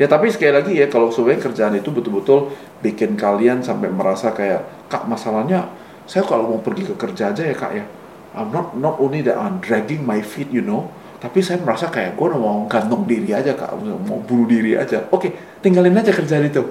Ya 0.00 0.10
tapi 0.10 0.32
sekali 0.32 0.50
lagi 0.50 0.72
ya 0.74 0.90
kalau 0.90 1.14
sebenarnya 1.14 1.46
kerjaan 1.46 1.74
itu 1.78 1.94
betul-betul 1.94 2.50
bikin 2.82 3.14
kalian 3.14 3.62
sampai 3.62 3.92
merasa 3.92 4.34
kayak 4.34 4.88
kak 4.90 5.04
masalahnya 5.06 5.68
saya 6.08 6.26
kalau 6.26 6.48
mau 6.48 6.60
pergi 6.64 6.90
ke 6.90 6.94
kerja 6.98 7.30
aja 7.30 7.44
ya 7.46 7.54
kak 7.54 7.72
ya. 7.76 7.84
I'm 8.32 8.50
not 8.50 8.74
not 8.74 8.96
only 8.98 9.20
that 9.28 9.36
I'm 9.38 9.60
dragging 9.62 10.02
my 10.02 10.24
feet 10.24 10.50
you 10.50 10.64
know 10.64 10.90
tapi 11.22 11.38
saya 11.38 11.62
merasa 11.62 11.86
kayak 11.86 12.18
gue 12.18 12.28
mau 12.34 12.66
gantung 12.66 13.06
diri 13.06 13.30
aja 13.30 13.54
kak. 13.54 13.78
Mau 13.78 14.18
bunuh 14.26 14.50
diri 14.50 14.74
aja. 14.74 15.06
Oke 15.14 15.30
tinggalin 15.62 15.94
aja 15.94 16.10
kerjaan 16.10 16.50
itu. 16.50 16.66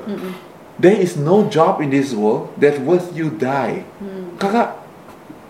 There 0.81 0.97
is 0.97 1.15
no 1.15 1.47
job 1.47 1.79
in 1.79 1.93
this 1.93 2.11
world 2.11 2.51
that 2.59 2.81
worth 2.83 3.13
you 3.15 3.31
die. 3.31 3.85
Kakak 4.41 4.81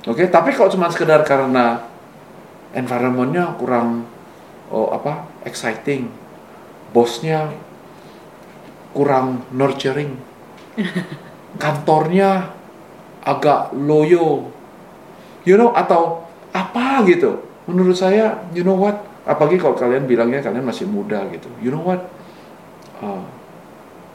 oke 0.06 0.22
tapi 0.30 0.54
kalau 0.54 0.70
cuma 0.70 0.92
sekedar 0.92 1.24
karena 1.26 1.88
environmentnya 2.76 3.56
kurang 3.60 4.08
oh 4.72 4.92
apa 4.92 5.28
exciting. 5.44 6.08
Bosnya 6.92 7.52
kurang 8.92 9.48
nurturing. 9.56 10.20
Kantornya 11.62 12.52
agak 13.24 13.76
loyo. 13.76 14.52
You 15.48 15.58
know 15.58 15.76
atau 15.76 16.28
apa 16.52 17.04
gitu. 17.08 17.44
Menurut 17.68 17.96
saya 17.96 18.46
you 18.56 18.64
know 18.64 18.76
what? 18.76 19.00
Apalagi 19.24 19.62
kalau 19.62 19.78
kalian 19.78 20.10
bilangnya 20.10 20.42
kalian 20.42 20.66
masih 20.66 20.90
muda 20.90 21.24
gitu. 21.30 21.48
You 21.62 21.72
know 21.72 21.84
what? 21.84 22.02
Uh, 23.02 23.24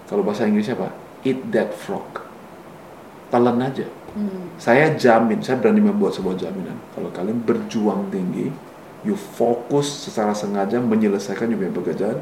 kalau 0.07 0.23
bahasa 0.23 0.47
Inggrisnya 0.47 0.79
apa? 0.79 0.93
Eat 1.27 1.51
that 1.51 1.75
frog. 1.75 2.27
Telan 3.31 3.59
aja 3.59 4.06
saya 4.57 4.97
jamin 4.97 5.45
saya 5.45 5.61
berani 5.61 5.85
membuat 5.85 6.17
sebuah 6.17 6.41
jaminan 6.41 6.77
kalau 6.97 7.13
kalian 7.13 7.37
berjuang 7.45 8.09
tinggi 8.09 8.49
you 9.05 9.13
fokus 9.15 10.09
secara 10.09 10.33
sengaja 10.33 10.81
menyelesaikan 10.81 11.53
your 11.53 11.61
punya 11.61 11.73
pekerjaan 11.77 12.19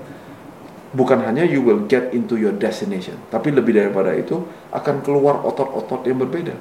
bukan 0.95 1.19
hanya 1.27 1.43
you 1.43 1.61
will 1.61 1.83
get 1.91 2.15
into 2.15 2.39
your 2.39 2.55
destination, 2.55 3.19
tapi 3.29 3.51
lebih 3.51 3.75
daripada 3.75 4.15
itu 4.15 4.47
akan 4.71 5.03
keluar 5.03 5.43
otot-otot 5.43 6.07
yang 6.07 6.23
berbeda. 6.23 6.55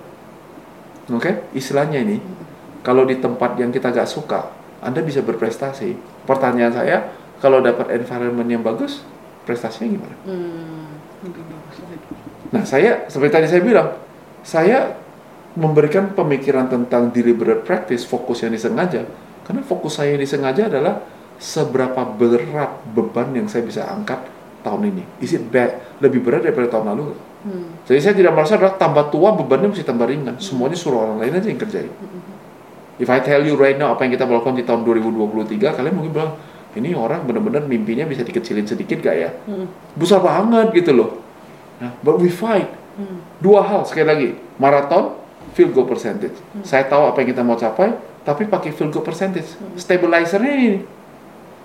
Oke, 1.13 1.21
okay? 1.21 1.33
istilahnya 1.53 2.01
ini, 2.01 2.17
kalau 2.81 3.05
di 3.05 3.21
tempat 3.21 3.55
yang 3.61 3.69
kita 3.69 3.93
gak 3.93 4.09
suka, 4.09 4.49
Anda 4.81 5.05
bisa 5.05 5.21
berprestasi. 5.21 5.95
Pertanyaan 6.25 6.73
saya, 6.73 6.97
kalau 7.37 7.61
dapat 7.61 7.93
environment 7.93 8.49
yang 8.49 8.65
bagus, 8.65 9.05
prestasinya 9.45 9.93
gimana? 9.93 10.15
Hmm, 10.25 10.97
nah, 12.49 12.63
saya 12.65 13.05
seperti 13.05 13.31
tadi 13.37 13.47
saya 13.47 13.61
bilang, 13.61 13.93
saya 14.41 14.97
memberikan 15.53 16.13
pemikiran 16.17 16.69
tentang 16.69 17.13
deliberate 17.13 17.61
practice, 17.61 18.05
fokus 18.05 18.41
yang 18.41 18.53
disengaja. 18.53 19.05
Karena 19.45 19.61
fokus 19.61 19.99
saya 20.01 20.17
yang 20.17 20.23
disengaja 20.23 20.71
adalah 20.71 21.03
seberapa 21.37 22.01
berat 22.07 22.81
beban 22.95 23.35
yang 23.35 23.45
saya 23.51 23.61
bisa 23.65 23.85
angkat 23.85 24.23
tahun 24.63 24.89
ini. 24.95 25.03
Is 25.19 25.35
it 25.35 25.43
bad? 25.51 25.99
Lebih 25.99 26.23
berat 26.23 26.47
daripada 26.47 26.79
tahun 26.79 26.95
lalu? 26.95 27.13
Hmm. 27.43 27.75
Jadi 27.83 27.99
saya 27.99 28.15
tidak 28.15 28.31
merasa 28.33 28.55
adalah 28.55 28.79
tambah 28.79 29.11
tua 29.11 29.35
bebannya 29.35 29.75
mesti 29.75 29.83
tambah 29.83 30.07
ringan. 30.07 30.39
Hmm. 30.39 30.43
Semuanya 30.43 30.77
suruh 30.79 31.03
orang 31.03 31.19
lain 31.19 31.35
aja 31.35 31.47
yang 31.51 31.59
kerjain. 31.59 31.91
Hmm. 31.91 32.21
If 32.97 33.09
I 33.11 33.19
tell 33.19 33.43
you 33.43 33.59
right 33.59 33.75
now 33.75 33.91
apa 33.91 34.07
yang 34.07 34.15
kita 34.15 34.23
lakukan 34.23 34.55
di 34.55 34.63
tahun 34.63 34.87
2023, 34.87 35.59
kalian 35.59 35.93
mungkin 35.93 36.13
bilang, 36.15 36.33
ini 36.73 36.95
orang 36.95 37.27
benar-benar 37.27 37.67
mimpinya 37.67 38.07
bisa 38.07 38.23
dikecilin 38.23 38.65
sedikit 38.65 39.03
gak 39.03 39.15
ya? 39.17 39.29
Hmm. 39.45 39.67
Besar 39.99 40.23
banget 40.23 40.71
gitu 40.73 40.95
loh. 40.95 41.19
Nah, 41.83 41.91
but 41.99 42.17
we 42.17 42.31
fight. 42.31 42.71
Hmm. 42.95 43.19
Dua 43.43 43.65
hal 43.65 43.83
sekali 43.83 44.07
lagi, 44.07 44.29
maraton, 44.55 45.19
field 45.53 45.71
goal 45.71 45.87
percentage. 45.87 46.35
Hmm. 46.35 46.65
Saya 46.65 46.89
tahu 46.89 47.09
apa 47.13 47.21
yang 47.21 47.29
kita 47.31 47.41
mau 47.45 47.55
capai, 47.55 47.93
tapi 48.25 48.49
pakai 48.49 48.73
field 48.73 48.91
goal 48.91 49.05
percentage. 49.05 49.57
Hmm. 49.57 49.77
Stabilizernya 49.77 50.53
ini 50.53 50.71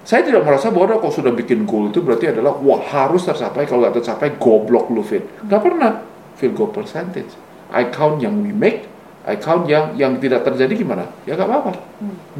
saya 0.08 0.24
tidak 0.24 0.40
merasa 0.40 0.72
bahwa 0.72 0.96
kalau 0.96 1.12
sudah 1.12 1.36
bikin 1.36 1.68
goal 1.68 1.92
itu 1.92 2.00
berarti 2.00 2.32
adalah 2.32 2.56
wah 2.64 2.80
harus 2.80 3.28
tercapai 3.28 3.68
kalau 3.68 3.84
nggak 3.84 4.00
tercapai 4.00 4.40
goblok 4.40 4.88
lu 4.88 5.04
fit. 5.04 5.20
Gak 5.44 5.60
pernah 5.60 6.00
field 6.40 6.56
goal 6.56 6.72
percentage. 6.72 7.28
I 7.68 7.92
count 7.92 8.16
yang 8.24 8.40
we 8.40 8.48
make, 8.48 8.88
I 9.28 9.36
count 9.36 9.68
yang 9.68 9.92
yang 10.00 10.16
tidak 10.16 10.48
terjadi 10.48 10.80
gimana? 10.80 11.12
Ya 11.28 11.36
gak 11.36 11.44
apa-apa, 11.44 11.76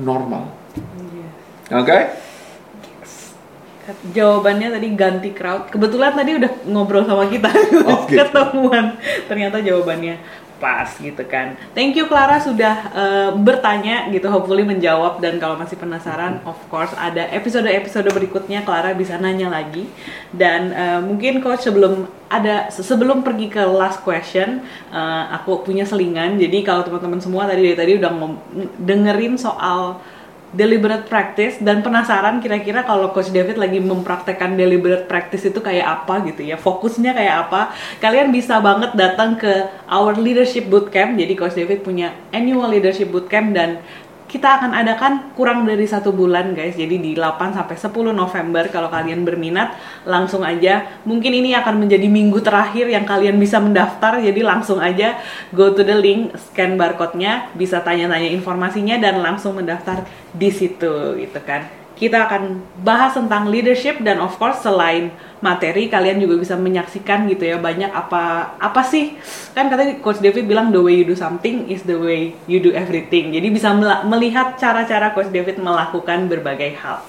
normal. 0.01 0.49
Oke? 1.69 1.85
Okay? 1.85 2.03
Jawabannya 4.17 4.73
tadi 4.73 4.89
ganti 4.97 5.31
crowd. 5.37 5.69
Kebetulan 5.69 6.17
tadi 6.17 6.41
udah 6.41 6.53
ngobrol 6.73 7.05
sama 7.05 7.29
kita, 7.29 7.53
oh, 7.85 8.09
gitu. 8.09 8.17
ketemuan. 8.25 8.97
Ternyata 9.29 9.61
jawabannya 9.61 10.17
pas 10.59 10.91
gitu 10.99 11.23
kan. 11.25 11.55
Thank 11.73 11.95
you 11.95 12.11
Clara 12.11 12.43
sudah 12.43 12.75
uh, 12.91 13.31
bertanya 13.39 14.11
gitu, 14.11 14.27
hopefully 14.27 14.67
menjawab 14.67 15.23
dan 15.23 15.39
kalau 15.39 15.55
masih 15.55 15.79
penasaran, 15.79 16.43
of 16.43 16.59
course 16.69 16.91
ada 16.99 17.31
episode-episode 17.31 18.11
berikutnya 18.11 18.67
Clara 18.67 18.93
bisa 18.93 19.15
nanya 19.19 19.49
lagi 19.49 19.87
dan 20.35 20.75
uh, 20.75 21.01
mungkin 21.01 21.41
coach 21.41 21.65
sebelum 21.65 22.11
ada 22.29 22.69
sebelum 22.69 23.25
pergi 23.25 23.49
ke 23.49 23.63
last 23.65 24.05
question, 24.05 24.61
uh, 24.93 25.33
aku 25.33 25.65
punya 25.65 25.89
selingan. 25.89 26.37
Jadi 26.37 26.61
kalau 26.61 26.85
teman-teman 26.85 27.23
semua 27.25 27.49
tadi 27.49 27.65
dari 27.65 27.79
tadi 27.79 27.93
udah 27.97 28.13
dengerin 28.83 29.41
soal 29.41 30.03
deliberate 30.49 31.05
practice 31.07 31.61
dan 31.61 31.85
penasaran 31.85 32.41
kira-kira 32.41 32.81
kalau 32.85 33.13
coach 33.13 33.29
David 33.29 33.61
lagi 33.61 33.85
mempraktekkan 33.85 34.57
deliberate 34.57 35.05
practice 35.05 35.45
itu 35.45 35.61
kayak 35.61 35.85
apa 35.85 36.25
gitu 36.25 36.41
ya 36.45 36.57
fokusnya 36.57 37.13
kayak 37.13 37.35
apa. 37.49 37.73
Kalian 38.01 38.33
bisa 38.33 38.57
banget 38.65 38.97
datang 38.97 39.37
ke 39.37 39.69
our 39.89 40.17
leadership 40.17 40.67
bootcamp. 40.73 41.21
Jadi 41.21 41.33
coach 41.37 41.57
David 41.57 41.85
punya 41.85 42.17
annual 42.33 42.73
leadership 42.73 43.13
bootcamp 43.13 43.53
dan 43.53 43.81
kita 44.29 44.61
akan 44.61 44.77
adakan 44.77 45.33
kurang 45.33 45.65
dari 45.65 45.89
satu 45.89 46.13
bulan 46.13 46.53
guys. 46.53 46.77
Jadi 46.77 47.01
di 47.01 47.17
8 47.17 47.57
sampai 47.57 47.75
10 47.75 48.13
November 48.13 48.69
kalau 48.69 48.93
kalian 48.93 49.25
berminat 49.25 49.75
langsung 50.05 50.45
aja. 50.45 51.01
Mungkin 51.09 51.33
ini 51.33 51.57
akan 51.57 51.81
menjadi 51.81 52.07
minggu 52.07 52.45
terakhir 52.45 52.93
yang 52.93 53.09
kalian 53.09 53.41
bisa 53.41 53.57
mendaftar 53.59 54.21
jadi 54.21 54.41
langsung 54.45 54.79
aja 54.79 55.17
go 55.57 55.73
to 55.73 55.81
the 55.81 55.97
link 55.97 56.37
scan 56.37 56.77
barcode-nya 56.77 57.49
bisa 57.57 57.81
tanya-tanya 57.81 58.29
informasinya 58.29 59.01
dan 59.01 59.25
langsung 59.25 59.57
mendaftar 59.57 60.05
di 60.37 60.53
situ 60.53 61.17
gitu 61.17 61.41
kan 61.43 61.88
kita 61.99 62.31
akan 62.31 62.63
bahas 62.87 63.19
tentang 63.19 63.51
leadership 63.51 63.99
dan 64.07 64.23
of 64.23 64.39
course 64.39 64.63
selain 64.63 65.11
materi 65.43 65.91
kalian 65.91 66.23
juga 66.23 66.39
bisa 66.39 66.55
menyaksikan 66.55 67.27
gitu 67.27 67.43
ya 67.47 67.59
banyak 67.59 67.91
apa 67.91 68.55
apa 68.59 68.83
sih? 68.87 69.19
Kan 69.51 69.67
katanya 69.67 69.99
coach 69.99 70.23
David 70.23 70.47
bilang 70.47 70.71
the 70.71 70.79
way 70.79 71.03
you 71.03 71.07
do 71.07 71.19
something 71.19 71.67
is 71.67 71.83
the 71.83 71.99
way 71.99 72.39
you 72.47 72.63
do 72.63 72.71
everything. 72.71 73.35
Jadi 73.35 73.51
bisa 73.51 73.75
melihat 74.07 74.55
cara-cara 74.55 75.11
coach 75.11 75.35
David 75.35 75.59
melakukan 75.59 76.31
berbagai 76.31 76.79
hal. 76.79 77.03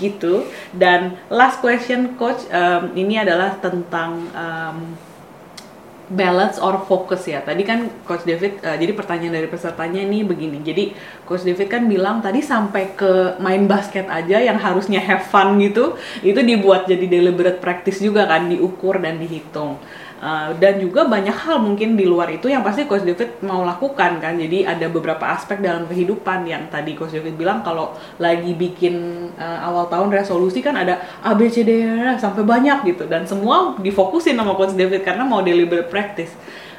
Gitu. 0.00 0.48
Dan 0.72 1.20
last 1.28 1.60
question 1.60 2.16
coach 2.16 2.48
um, 2.48 2.96
ini 2.96 3.20
adalah 3.20 3.60
tentang 3.60 4.32
um, 4.32 4.96
balance 6.12 6.60
or 6.60 6.84
focus 6.84 7.24
ya. 7.26 7.40
Tadi 7.40 7.64
kan 7.64 7.88
Coach 8.04 8.28
David, 8.28 8.60
uh, 8.60 8.76
jadi 8.76 8.92
pertanyaan 8.92 9.34
dari 9.40 9.48
pesertanya 9.48 10.04
ini 10.04 10.22
begini. 10.22 10.60
Jadi 10.60 10.92
Coach 11.24 11.42
David 11.48 11.66
kan 11.72 11.88
bilang 11.88 12.20
tadi 12.20 12.44
sampai 12.44 12.92
ke 12.92 13.40
main 13.40 13.64
basket 13.64 14.06
aja 14.12 14.38
yang 14.38 14.60
harusnya 14.60 15.00
have 15.00 15.24
fun 15.26 15.56
gitu, 15.58 15.96
itu 16.20 16.40
dibuat 16.44 16.84
jadi 16.84 17.08
deliberate 17.08 17.58
practice 17.58 17.98
juga 18.04 18.28
kan, 18.28 18.52
diukur 18.52 19.00
dan 19.00 19.16
dihitung. 19.16 19.80
Uh, 20.22 20.54
dan 20.62 20.78
juga 20.78 21.02
banyak 21.02 21.34
hal 21.34 21.58
mungkin 21.58 21.98
di 21.98 22.06
luar 22.06 22.30
itu 22.30 22.46
yang 22.46 22.62
pasti 22.62 22.86
Coach 22.86 23.02
David 23.02 23.42
mau 23.42 23.66
lakukan 23.66 24.22
kan? 24.22 24.38
Jadi 24.38 24.62
ada 24.62 24.86
beberapa 24.86 25.26
aspek 25.26 25.58
dalam 25.58 25.82
kehidupan 25.90 26.46
yang 26.46 26.70
tadi 26.70 26.94
Coach 26.94 27.18
David 27.18 27.34
bilang 27.34 27.66
kalau 27.66 27.98
lagi 28.22 28.54
bikin 28.54 29.26
uh, 29.34 29.58
awal 29.66 29.90
tahun 29.90 30.14
resolusi 30.14 30.62
kan 30.62 30.78
ada 30.78 31.02
A 31.26 31.34
B 31.34 31.50
C 31.50 31.66
D 31.66 31.74
e, 31.82 32.14
sampai 32.22 32.46
banyak 32.46 32.86
gitu. 32.94 33.10
Dan 33.10 33.26
semua 33.26 33.74
difokusin 33.82 34.38
sama 34.38 34.54
Coach 34.54 34.78
David 34.78 35.02
karena 35.02 35.26
mau 35.26 35.42
deliberate 35.42 35.90
practice. 35.90 36.30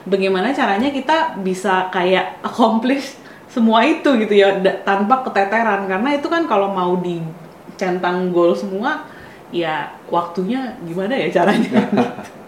Bagaimana 0.07 0.55
caranya 0.55 0.87
kita 0.87 1.35
bisa 1.43 1.91
kayak 1.91 2.39
accomplish 2.47 3.19
semua 3.51 3.83
itu 3.83 4.07
gitu 4.23 4.39
ya 4.39 4.55
tanpa 4.87 5.19
keteteran? 5.27 5.91
Karena 5.91 6.15
itu 6.15 6.31
kan 6.31 6.47
kalau 6.47 6.71
mau 6.71 6.95
dicentang 6.95 8.31
goal 8.31 8.55
semua 8.55 9.03
ya 9.51 9.91
waktunya 10.07 10.79
gimana 10.87 11.11
ya 11.11 11.27
caranya 11.43 11.91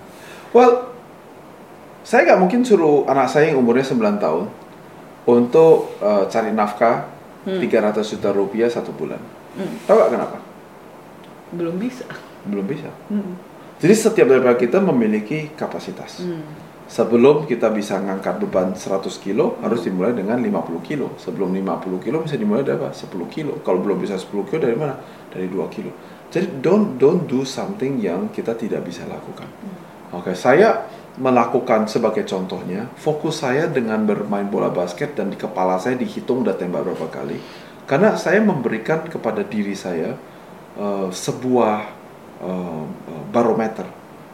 Well, 0.55 0.87
saya 2.07 2.23
nggak 2.31 2.39
mungkin 2.39 2.63
suruh 2.63 3.03
anak 3.11 3.27
saya 3.27 3.51
yang 3.51 3.59
umurnya 3.59 3.83
9 3.83 4.23
tahun 4.23 4.47
untuk 5.27 5.99
uh, 5.99 6.31
cari 6.31 6.55
nafkah 6.55 7.11
hmm. 7.43 7.59
300 7.59 7.99
juta 7.99 8.31
rupiah 8.31 8.71
satu 8.71 8.95
bulan. 8.95 9.19
Hmm. 9.59 9.75
Tahu 9.83 9.95
nggak 9.99 10.11
kenapa? 10.15 10.37
Belum 11.51 11.75
bisa. 11.75 12.07
Belum 12.47 12.63
bisa. 12.63 12.87
Hmm. 13.11 13.35
Jadi 13.83 13.93
setiap 13.99 14.31
dari 14.31 14.47
kita 14.55 14.79
memiliki 14.79 15.51
kapasitas. 15.59 16.23
Hmm. 16.23 16.39
Sebelum 16.87 17.49
kita 17.49 17.67
bisa 17.75 17.99
ngangkat 17.99 18.39
beban 18.47 18.79
100 18.79 19.11
kilo, 19.19 19.59
hmm. 19.59 19.67
harus 19.67 19.83
dimulai 19.83 20.15
dengan 20.15 20.39
50 20.39 20.87
kilo. 20.87 21.19
Sebelum 21.19 21.51
50 21.51 21.99
kilo 21.99 22.23
bisa 22.23 22.39
dimulai 22.39 22.63
dari 22.63 22.79
apa? 22.79 22.95
10 22.95 23.11
kilo. 23.27 23.59
Kalau 23.59 23.83
belum 23.83 23.99
bisa 23.99 24.15
10 24.15 24.31
kilo 24.47 24.59
dari 24.63 24.77
mana? 24.79 24.95
Dari 25.27 25.51
2 25.51 25.67
kilo. 25.67 25.91
Jadi 26.31 26.63
don't 26.63 26.95
don't 26.95 27.27
do 27.27 27.43
something 27.43 27.99
yang 27.99 28.31
kita 28.31 28.55
tidak 28.55 28.87
bisa 28.87 29.03
lakukan. 29.03 29.51
Hmm 29.51 29.84
Oke, 30.13 30.37
saya 30.37 30.85
melakukan 31.15 31.87
sebagai 31.87 32.27
contohnya, 32.27 32.91
fokus 32.99 33.39
saya 33.39 33.71
dengan 33.71 34.03
bermain 34.03 34.45
bola 34.51 34.67
basket 34.67 35.15
dan 35.15 35.31
di 35.31 35.39
kepala 35.39 35.79
saya 35.79 35.95
dihitung 35.95 36.43
udah 36.43 36.55
tembak 36.59 36.83
berapa 36.83 37.07
kali. 37.07 37.39
Karena 37.87 38.19
saya 38.19 38.43
memberikan 38.43 39.07
kepada 39.07 39.45
diri 39.45 39.77
saya 39.77 40.17
uh, 40.75 41.07
sebuah 41.07 41.75
uh, 42.43 42.83
barometer 43.31 43.87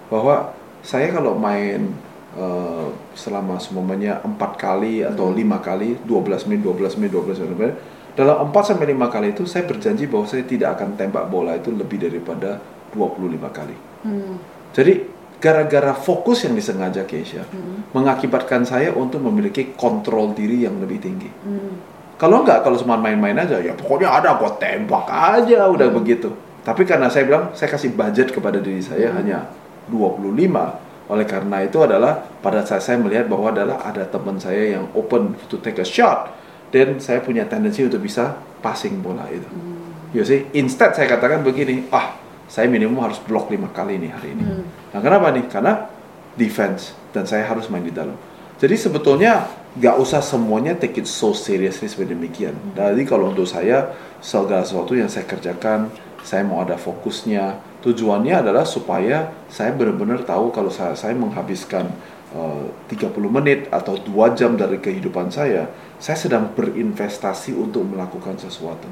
bahwa 0.09 0.55
saya 0.81 1.13
kalau 1.13 1.37
main 1.37 1.93
uh, 2.33 2.89
selama 3.13 3.61
semuanya 3.61 4.23
empat 4.25 4.57
kali 4.57 5.05
atau 5.05 5.29
hmm. 5.29 5.37
lima 5.37 5.57
kali, 5.61 5.99
12 6.07 6.49
menit, 6.49 6.61
12 6.65 6.97
menit, 6.97 7.11
12 7.13 7.45
menit, 7.53 7.75
dalam 8.17 8.49
4 8.49 8.69
sampai 8.73 8.91
5 8.91 9.13
kali 9.13 9.27
itu 9.31 9.43
saya 9.47 9.63
berjanji 9.63 10.09
bahwa 10.09 10.25
saya 10.27 10.43
tidak 10.43 10.75
akan 10.75 10.99
tembak 10.99 11.29
bola 11.29 11.55
itu 11.55 11.69
lebih 11.71 12.01
daripada 12.01 12.59
25 12.91 13.37
kali. 13.53 13.77
Hmm. 14.03 14.35
Jadi 14.75 15.20
gara-gara 15.41 15.97
fokus 15.97 16.45
yang 16.45 16.53
disengaja 16.53 17.01
Keisha 17.09 17.41
hmm. 17.49 17.97
mengakibatkan 17.97 18.61
saya 18.61 18.93
untuk 18.93 19.25
memiliki 19.25 19.73
kontrol 19.73 20.37
diri 20.37 20.69
yang 20.69 20.77
lebih 20.77 21.01
tinggi. 21.01 21.27
Hmm. 21.41 21.81
Kalau 22.21 22.45
enggak, 22.45 22.61
kalau 22.61 22.77
cuma 22.77 23.01
main-main 23.01 23.33
aja, 23.33 23.57
ya 23.57 23.73
pokoknya 23.73 24.13
ada, 24.13 24.37
gua 24.37 24.53
tembak 24.61 25.09
aja, 25.09 25.65
udah 25.65 25.89
hmm. 25.89 25.97
begitu. 25.97 26.29
Tapi 26.61 26.85
karena 26.85 27.09
saya 27.09 27.25
bilang, 27.25 27.49
saya 27.57 27.73
kasih 27.73 27.97
budget 27.97 28.29
kepada 28.29 28.61
diri 28.61 28.85
saya 28.85 29.09
hmm. 29.09 29.17
hanya 29.17 29.49
25. 29.89 31.09
Oleh 31.09 31.25
karena 31.25 31.57
itu 31.65 31.81
adalah 31.81 32.21
pada 32.21 32.61
saat 32.61 32.85
saya 32.85 33.01
melihat 33.01 33.25
bahwa 33.25 33.49
adalah 33.49 33.81
ada 33.81 34.05
teman 34.05 34.37
saya 34.37 34.77
yang 34.77 34.85
open 34.93 35.33
to 35.49 35.57
take 35.57 35.81
a 35.81 35.87
shot, 35.87 36.29
dan 36.69 37.01
saya 37.01 37.25
punya 37.25 37.49
tendensi 37.49 37.81
untuk 37.81 38.05
bisa 38.05 38.37
passing 38.61 39.01
bola 39.01 39.25
itu. 39.33 39.49
Hmm. 39.49 40.13
You 40.13 40.21
see, 40.21 40.45
instead 40.53 40.93
saya 40.93 41.09
katakan 41.09 41.41
begini, 41.41 41.89
ah 41.89 42.21
saya 42.45 42.69
minimum 42.69 43.01
harus 43.01 43.17
blok 43.17 43.49
lima 43.49 43.73
kali 43.73 43.97
nih 43.97 44.11
hari 44.13 44.37
ini. 44.37 44.45
Hmm. 44.45 44.80
Nah 44.91 44.99
kenapa 44.99 45.31
nih? 45.31 45.45
Karena 45.47 45.87
defense 46.35 46.95
dan 47.11 47.27
saya 47.27 47.47
harus 47.47 47.67
main 47.67 47.83
di 47.83 47.91
dalam. 47.91 48.15
Jadi 48.61 48.77
sebetulnya 48.77 49.49
nggak 49.75 49.95
usah 49.97 50.19
semuanya 50.21 50.75
take 50.75 51.01
it 51.01 51.07
so 51.07 51.33
seriously 51.33 51.87
seperti 51.89 52.13
demikian. 52.13 52.53
Jadi 52.77 53.03
kalau 53.07 53.31
untuk 53.31 53.47
saya 53.47 53.95
segala 54.21 54.61
sesuatu 54.61 54.93
yang 54.93 55.09
saya 55.09 55.25
kerjakan 55.25 55.89
saya 56.21 56.45
mau 56.45 56.61
ada 56.61 56.77
fokusnya. 56.77 57.69
Tujuannya 57.81 58.45
adalah 58.45 58.61
supaya 58.61 59.33
saya 59.49 59.73
benar-benar 59.73 60.21
tahu 60.21 60.53
kalau 60.53 60.69
saya, 60.69 60.93
saya 60.93 61.17
menghabiskan 61.17 61.89
uh, 62.37 62.69
30 62.85 63.09
menit 63.25 63.65
atau 63.73 63.97
dua 63.97 64.37
jam 64.37 64.53
dari 64.53 64.77
kehidupan 64.77 65.33
saya, 65.33 65.65
saya 65.97 66.17
sedang 66.17 66.53
berinvestasi 66.53 67.57
untuk 67.57 67.81
melakukan 67.89 68.37
sesuatu. 68.37 68.85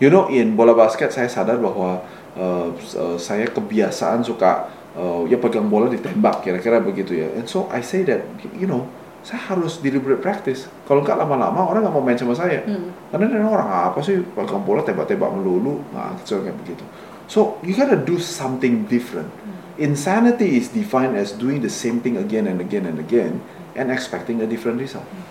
You 0.00 0.08
know, 0.08 0.32
in 0.32 0.56
bola 0.56 0.72
basket 0.72 1.12
saya 1.12 1.28
sadar 1.28 1.60
bahwa 1.60 2.00
uh, 2.34 2.72
uh, 2.72 3.16
saya 3.20 3.52
kebiasaan 3.52 4.24
suka 4.24 4.72
uh, 4.96 5.22
ya 5.28 5.36
pegang 5.40 5.68
bola 5.68 5.88
ditembak 5.88 6.44
kira-kira 6.44 6.80
begitu 6.80 7.16
ya. 7.16 7.28
And 7.36 7.48
so 7.48 7.68
I 7.72 7.80
say 7.80 8.04
that, 8.08 8.24
you 8.56 8.68
know, 8.68 8.88
saya 9.22 9.54
harus 9.54 9.78
deliberate 9.78 10.18
practice. 10.18 10.66
Kalau 10.84 11.06
nggak 11.06 11.14
lama-lama 11.14 11.62
orang 11.62 11.86
nggak 11.86 11.94
mau 11.94 12.02
main 12.02 12.18
sama 12.18 12.34
saya. 12.34 12.66
Hmm. 12.66 12.90
Karena 13.14 13.46
orang 13.46 13.68
apa 13.92 14.02
sih 14.02 14.18
pegang 14.18 14.66
bola 14.66 14.82
tembak-tembak 14.82 15.30
melulu, 15.30 15.78
nah 15.94 16.10
gitu 16.18 16.42
kayak 16.42 16.58
begitu. 16.66 16.84
So 17.30 17.62
you 17.62 17.72
gotta 17.78 17.96
do 17.96 18.18
something 18.18 18.90
different. 18.90 19.30
Hmm. 19.30 19.58
Insanity 19.80 20.58
is 20.58 20.68
defined 20.74 21.16
as 21.16 21.32
doing 21.32 21.62
the 21.62 21.72
same 21.72 22.02
thing 22.02 22.18
again 22.18 22.50
and 22.50 22.58
again 22.58 22.84
and 22.84 22.98
again 22.98 23.40
and 23.78 23.88
expecting 23.88 24.42
a 24.42 24.46
different 24.50 24.82
result. 24.82 25.06
Hmm. 25.06 25.24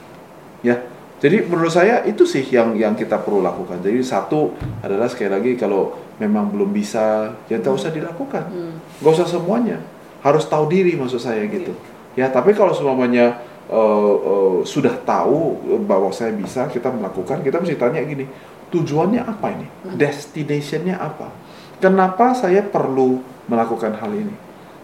Ya, 0.61 0.75
jadi 1.21 1.45
menurut 1.45 1.69
saya 1.69 2.01
itu 2.09 2.25
sih 2.25 2.41
yang 2.49 2.73
yang 2.73 2.97
kita 2.97 3.21
perlu 3.21 3.45
lakukan. 3.45 3.77
Jadi 3.77 4.01
satu 4.01 4.57
adalah 4.81 5.05
sekali 5.05 5.29
lagi 5.29 5.51
kalau 5.53 5.93
memang 6.17 6.49
belum 6.49 6.73
bisa, 6.73 7.37
ya 7.45 7.61
tak 7.61 7.77
usah 7.77 7.93
dilakukan. 7.93 8.49
Hmm. 8.49 8.73
Gak 9.05 9.21
usah 9.21 9.29
semuanya. 9.29 9.77
Harus 10.25 10.49
tahu 10.49 10.65
diri 10.65 10.97
maksud 10.97 11.21
saya 11.21 11.45
gitu. 11.45 11.77
Yeah. 12.17 12.25
Ya, 12.25 12.33
tapi 12.33 12.57
kalau 12.57 12.73
semuanya 12.73 13.37
uh, 13.69 14.15
uh, 14.17 14.57
sudah 14.65 14.97
tahu 15.05 15.61
bahwa 15.85 16.09
saya 16.09 16.33
bisa, 16.33 16.65
kita 16.73 16.89
melakukan, 16.89 17.45
kita 17.45 17.61
mesti 17.61 17.77
tanya 17.77 18.01
gini, 18.01 18.25
tujuannya 18.73 19.21
apa 19.21 19.47
ini? 19.53 19.67
Hmm. 19.69 20.01
Destinationnya 20.01 20.97
apa? 20.97 21.29
Kenapa 21.77 22.33
saya 22.33 22.65
perlu 22.65 23.21
melakukan 23.45 23.93
hal 23.93 24.09
ini? 24.09 24.33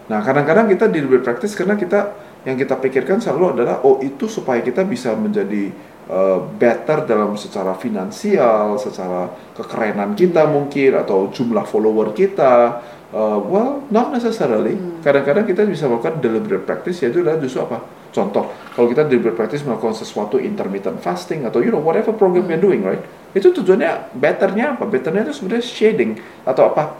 Nah, 0.06 0.22
kadang-kadang 0.22 0.70
kita 0.70 0.86
di 0.86 1.02
practice 1.18 1.58
karena 1.58 1.74
kita 1.74 2.14
yang 2.46 2.54
kita 2.54 2.78
pikirkan 2.78 3.18
selalu 3.18 3.58
adalah 3.58 3.82
oh 3.82 3.98
itu 3.98 4.30
supaya 4.30 4.62
kita 4.62 4.86
bisa 4.86 5.12
menjadi 5.18 5.74
uh, 6.08 6.40
better 6.56 7.04
dalam 7.04 7.36
secara 7.36 7.76
finansial, 7.76 8.80
secara 8.80 9.28
kekerenan 9.54 10.16
kita 10.16 10.48
mungkin 10.48 10.98
atau 10.98 11.28
jumlah 11.30 11.64
follower 11.68 12.16
kita. 12.16 12.82
Uh, 13.08 13.40
well, 13.40 13.80
not 13.88 14.12
necessarily. 14.12 14.76
Hmm. 14.76 15.00
Kadang-kadang 15.00 15.48
kita 15.48 15.64
bisa 15.64 15.88
melakukan 15.88 16.20
deliberate 16.20 16.64
practice 16.68 17.00
yaitu 17.00 17.24
adalah 17.24 17.40
justru 17.40 17.64
apa? 17.64 17.80
Contoh, 18.08 18.52
kalau 18.72 18.88
kita 18.88 19.04
di 19.04 19.20
practice 19.20 19.64
melakukan 19.64 19.96
sesuatu 19.96 20.40
intermittent 20.40 21.00
fasting 21.00 21.44
atau 21.44 21.60
you 21.60 21.68
know 21.68 21.80
whatever 21.80 22.12
program 22.16 22.48
you're 22.48 22.60
doing, 22.60 22.80
right? 22.84 23.00
Itu 23.36 23.52
tujuannya 23.52 24.16
betternya 24.16 24.76
apa? 24.76 24.88
Betternya 24.88 25.28
itu 25.28 25.36
sebenarnya 25.36 25.64
shading 25.64 26.10
atau 26.44 26.72
apa? 26.72 26.96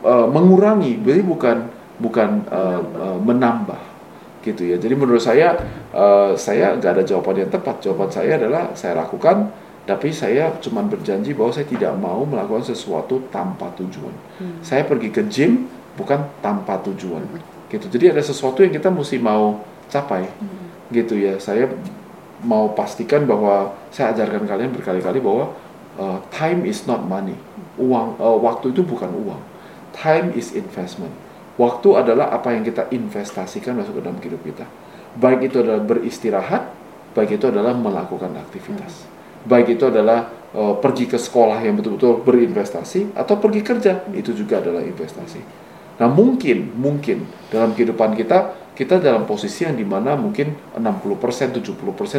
Uh, 0.00 0.24
mengurangi, 0.32 0.96
jadi 0.96 1.20
bukan 1.20 1.68
bukan 2.00 2.48
uh, 2.48 2.80
uh, 2.80 3.18
menambah 3.20 3.89
gitu 4.40 4.62
ya. 4.64 4.76
Jadi 4.80 4.94
menurut 4.96 5.20
saya 5.20 5.56
uh, 5.92 6.32
saya 6.36 6.76
nggak 6.76 6.92
ada 7.00 7.04
jawaban 7.04 7.46
yang 7.46 7.50
tepat. 7.52 7.84
Jawaban 7.84 8.08
saya 8.12 8.40
adalah 8.40 8.72
saya 8.72 8.96
lakukan, 8.96 9.52
tapi 9.84 10.12
saya 10.12 10.56
cuma 10.60 10.84
berjanji 10.84 11.36
bahwa 11.36 11.52
saya 11.52 11.66
tidak 11.68 11.92
mau 11.96 12.24
melakukan 12.24 12.68
sesuatu 12.72 13.28
tanpa 13.28 13.72
tujuan. 13.76 14.14
Hmm. 14.40 14.60
Saya 14.64 14.84
pergi 14.88 15.08
ke 15.12 15.22
gym 15.28 15.68
bukan 15.94 16.24
tanpa 16.40 16.80
tujuan. 16.84 17.22
Hmm. 17.24 17.42
Gitu. 17.70 17.86
Jadi 17.86 18.16
ada 18.16 18.22
sesuatu 18.24 18.66
yang 18.66 18.74
kita 18.74 18.90
mesti 18.90 19.20
mau 19.22 19.62
capai 19.90 20.30
hmm. 20.30 20.94
gitu 20.94 21.18
ya 21.18 21.36
saya 21.42 21.66
mau 22.40 22.72
pastikan 22.72 23.26
bahwa 23.26 23.74
saya 23.92 24.14
ajarkan 24.14 24.46
kalian 24.46 24.70
berkali-kali 24.72 25.18
bahwa 25.20 25.52
uh, 25.98 26.22
time 26.32 26.64
is 26.64 26.86
not 26.86 27.02
money 27.04 27.36
uang 27.76 28.16
uh, 28.16 28.38
waktu 28.40 28.72
itu 28.72 28.80
bukan 28.86 29.10
uang 29.12 29.42
time 29.92 30.32
is 30.32 30.54
investment 30.54 31.12
waktu 31.60 31.88
adalah 31.92 32.32
apa 32.32 32.56
yang 32.56 32.64
kita 32.64 32.88
investasikan 32.88 33.76
masuk 33.76 34.00
ke 34.00 34.02
dalam 34.02 34.16
hidup 34.16 34.40
kita 34.40 34.64
baik 35.20 35.52
itu 35.52 35.60
adalah 35.60 35.84
beristirahat 35.84 36.62
baik 37.12 37.36
itu 37.36 37.52
adalah 37.52 37.76
melakukan 37.76 38.32
aktivitas 38.40 39.04
hmm. 39.04 39.44
baik 39.44 39.76
itu 39.76 39.84
adalah 39.84 40.32
uh, 40.56 40.80
pergi 40.80 41.04
ke 41.04 41.20
sekolah 41.20 41.60
yang 41.60 41.76
betul-betul 41.76 42.24
berinvestasi 42.24 43.12
atau 43.12 43.36
pergi 43.36 43.60
kerja 43.60 44.08
itu 44.16 44.32
juga 44.32 44.64
adalah 44.64 44.80
investasi 44.80 45.68
nah 46.00 46.08
mungkin 46.08 46.72
mungkin 46.80 47.28
dalam 47.52 47.76
kehidupan 47.76 48.16
kita 48.16 48.56
kita 48.80 48.96
dalam 48.96 49.28
posisi 49.28 49.68
yang 49.68 49.76
di 49.76 49.84
mana 49.84 50.16
mungkin 50.16 50.56
60% 50.72 50.80
70% 51.60 51.60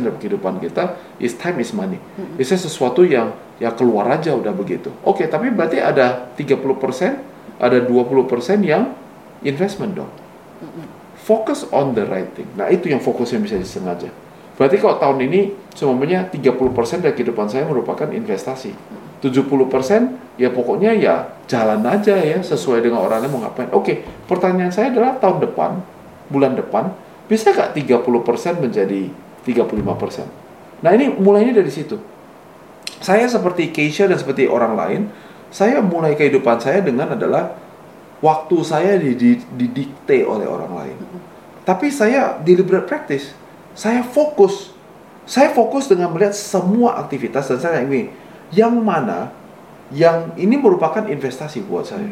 dari 0.06 0.18
kehidupan 0.22 0.62
kita 0.62 0.94
is 1.18 1.34
time 1.34 1.58
is 1.58 1.74
money. 1.74 1.98
Mm-hmm. 1.98 2.38
Bisa 2.38 2.54
sesuatu 2.54 3.02
yang 3.02 3.34
ya 3.58 3.74
keluar 3.74 4.06
aja 4.14 4.38
udah 4.38 4.54
begitu. 4.54 4.94
Oke, 5.02 5.26
okay, 5.26 5.26
tapi 5.26 5.50
berarti 5.50 5.82
ada 5.82 6.30
30%, 6.38 6.62
ada 7.58 7.78
20% 7.82 8.62
yang 8.62 8.94
investment 9.46 9.98
dong. 9.98 10.12
Focus 11.22 11.70
on 11.70 11.94
the 11.94 12.06
right 12.06 12.30
thing. 12.34 12.50
Nah, 12.58 12.70
itu 12.70 12.90
yang 12.90 13.02
fokus 13.02 13.30
yang 13.34 13.46
bisa 13.46 13.58
disengaja. 13.58 14.10
Berarti 14.58 14.78
kalau 14.78 14.98
tahun 15.02 15.18
ini 15.26 15.42
semuanya 15.74 16.28
30% 16.30 17.02
dari 17.02 17.14
kehidupan 17.18 17.50
saya 17.50 17.66
merupakan 17.66 18.10
investasi. 18.10 18.74
70% 19.22 20.42
ya 20.42 20.50
pokoknya 20.50 20.98
ya 20.98 21.30
jalan 21.46 21.86
aja 21.86 22.18
ya 22.18 22.42
sesuai 22.42 22.82
dengan 22.82 23.06
orangnya 23.06 23.30
mau 23.30 23.42
ngapain. 23.46 23.70
Oke, 23.70 24.02
pertanyaan 24.26 24.74
saya 24.74 24.90
adalah 24.90 25.18
tahun 25.22 25.46
depan 25.46 25.82
bulan 26.32 26.58
depan, 26.58 26.90
bisa 27.30 27.54
nggak 27.54 27.78
30% 27.78 28.64
menjadi 28.64 29.12
35%? 29.46 30.82
Nah 30.82 30.92
ini 30.96 31.14
mulainya 31.14 31.62
dari 31.62 31.70
situ. 31.70 32.00
Saya 33.02 33.30
seperti 33.30 33.70
Keisha 33.70 34.10
dan 34.10 34.18
seperti 34.18 34.50
orang 34.50 34.74
lain, 34.74 35.02
saya 35.54 35.84
mulai 35.84 36.16
kehidupan 36.16 36.58
saya 36.64 36.82
dengan 36.82 37.14
adalah 37.14 37.54
waktu 38.22 38.56
saya 38.62 38.96
didikte 38.98 40.24
oleh 40.24 40.46
orang 40.46 40.72
lain. 40.72 40.98
Tapi 41.66 41.90
saya 41.90 42.38
deliberate 42.42 42.86
practice. 42.86 43.34
Saya 43.74 44.06
fokus. 44.06 44.74
Saya 45.26 45.54
fokus 45.54 45.86
dengan 45.90 46.10
melihat 46.14 46.34
semua 46.34 46.98
aktivitas 47.02 47.50
dan 47.50 47.60
saya 47.62 47.78
ingin 47.86 48.10
yang 48.54 48.74
mana 48.82 49.30
yang 49.92 50.34
ini 50.40 50.56
merupakan 50.58 51.04
investasi 51.06 51.62
buat 51.66 51.86
saya. 51.86 52.10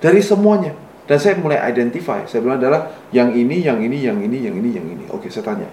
Dari 0.00 0.22
semuanya 0.24 0.72
dan 1.04 1.18
saya 1.20 1.36
mulai 1.36 1.60
identify, 1.68 2.24
saya 2.24 2.40
bilang 2.40 2.62
adalah 2.62 2.90
yang 3.10 3.34
ini, 3.34 3.60
yang 3.60 3.82
ini, 3.82 3.98
yang 4.00 4.18
ini, 4.22 4.38
yang 4.46 4.54
ini, 4.56 4.70
yang 4.72 4.86
ini. 4.86 5.04
Oke, 5.10 5.26
saya 5.28 5.42
tanya. 5.42 5.68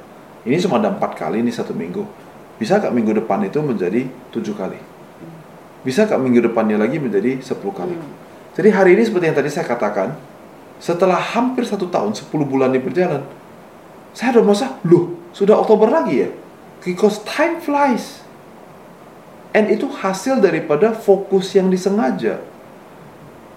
Ini 0.48 0.58
cuma 0.64 0.80
ada 0.80 0.90
empat 0.94 1.14
kali 1.14 1.44
ini 1.44 1.52
satu 1.52 1.76
minggu. 1.76 2.04
Bisa 2.58 2.82
nggak 2.82 2.94
minggu 2.94 3.12
depan 3.24 3.46
itu 3.46 3.60
menjadi 3.62 4.10
tujuh 4.34 4.56
kali? 4.58 4.80
Bisa 5.86 6.10
nggak 6.10 6.20
minggu 6.20 6.40
depannya 6.52 6.82
lagi 6.82 6.98
menjadi 6.98 7.38
sepuluh 7.44 7.76
kali? 7.76 7.96
Jadi 8.58 8.70
hari 8.74 8.98
ini 8.98 9.06
seperti 9.06 9.30
yang 9.30 9.38
tadi 9.38 9.54
saya 9.54 9.70
katakan, 9.70 10.18
setelah 10.82 11.22
hampir 11.22 11.62
satu 11.62 11.86
tahun, 11.94 12.18
sepuluh 12.18 12.42
bulan 12.42 12.74
ini 12.74 12.82
berjalan, 12.82 13.22
saya 14.18 14.34
udah 14.34 14.44
merasa, 14.50 14.82
loh, 14.82 15.14
sudah 15.30 15.62
Oktober 15.62 15.94
lagi 15.94 16.26
ya? 16.26 16.30
Because 16.82 17.22
time 17.22 17.62
flies. 17.62 18.26
And 19.54 19.70
itu 19.70 19.86
hasil 19.86 20.42
daripada 20.42 20.90
fokus 20.94 21.54
yang 21.54 21.70
disengaja 21.70 22.42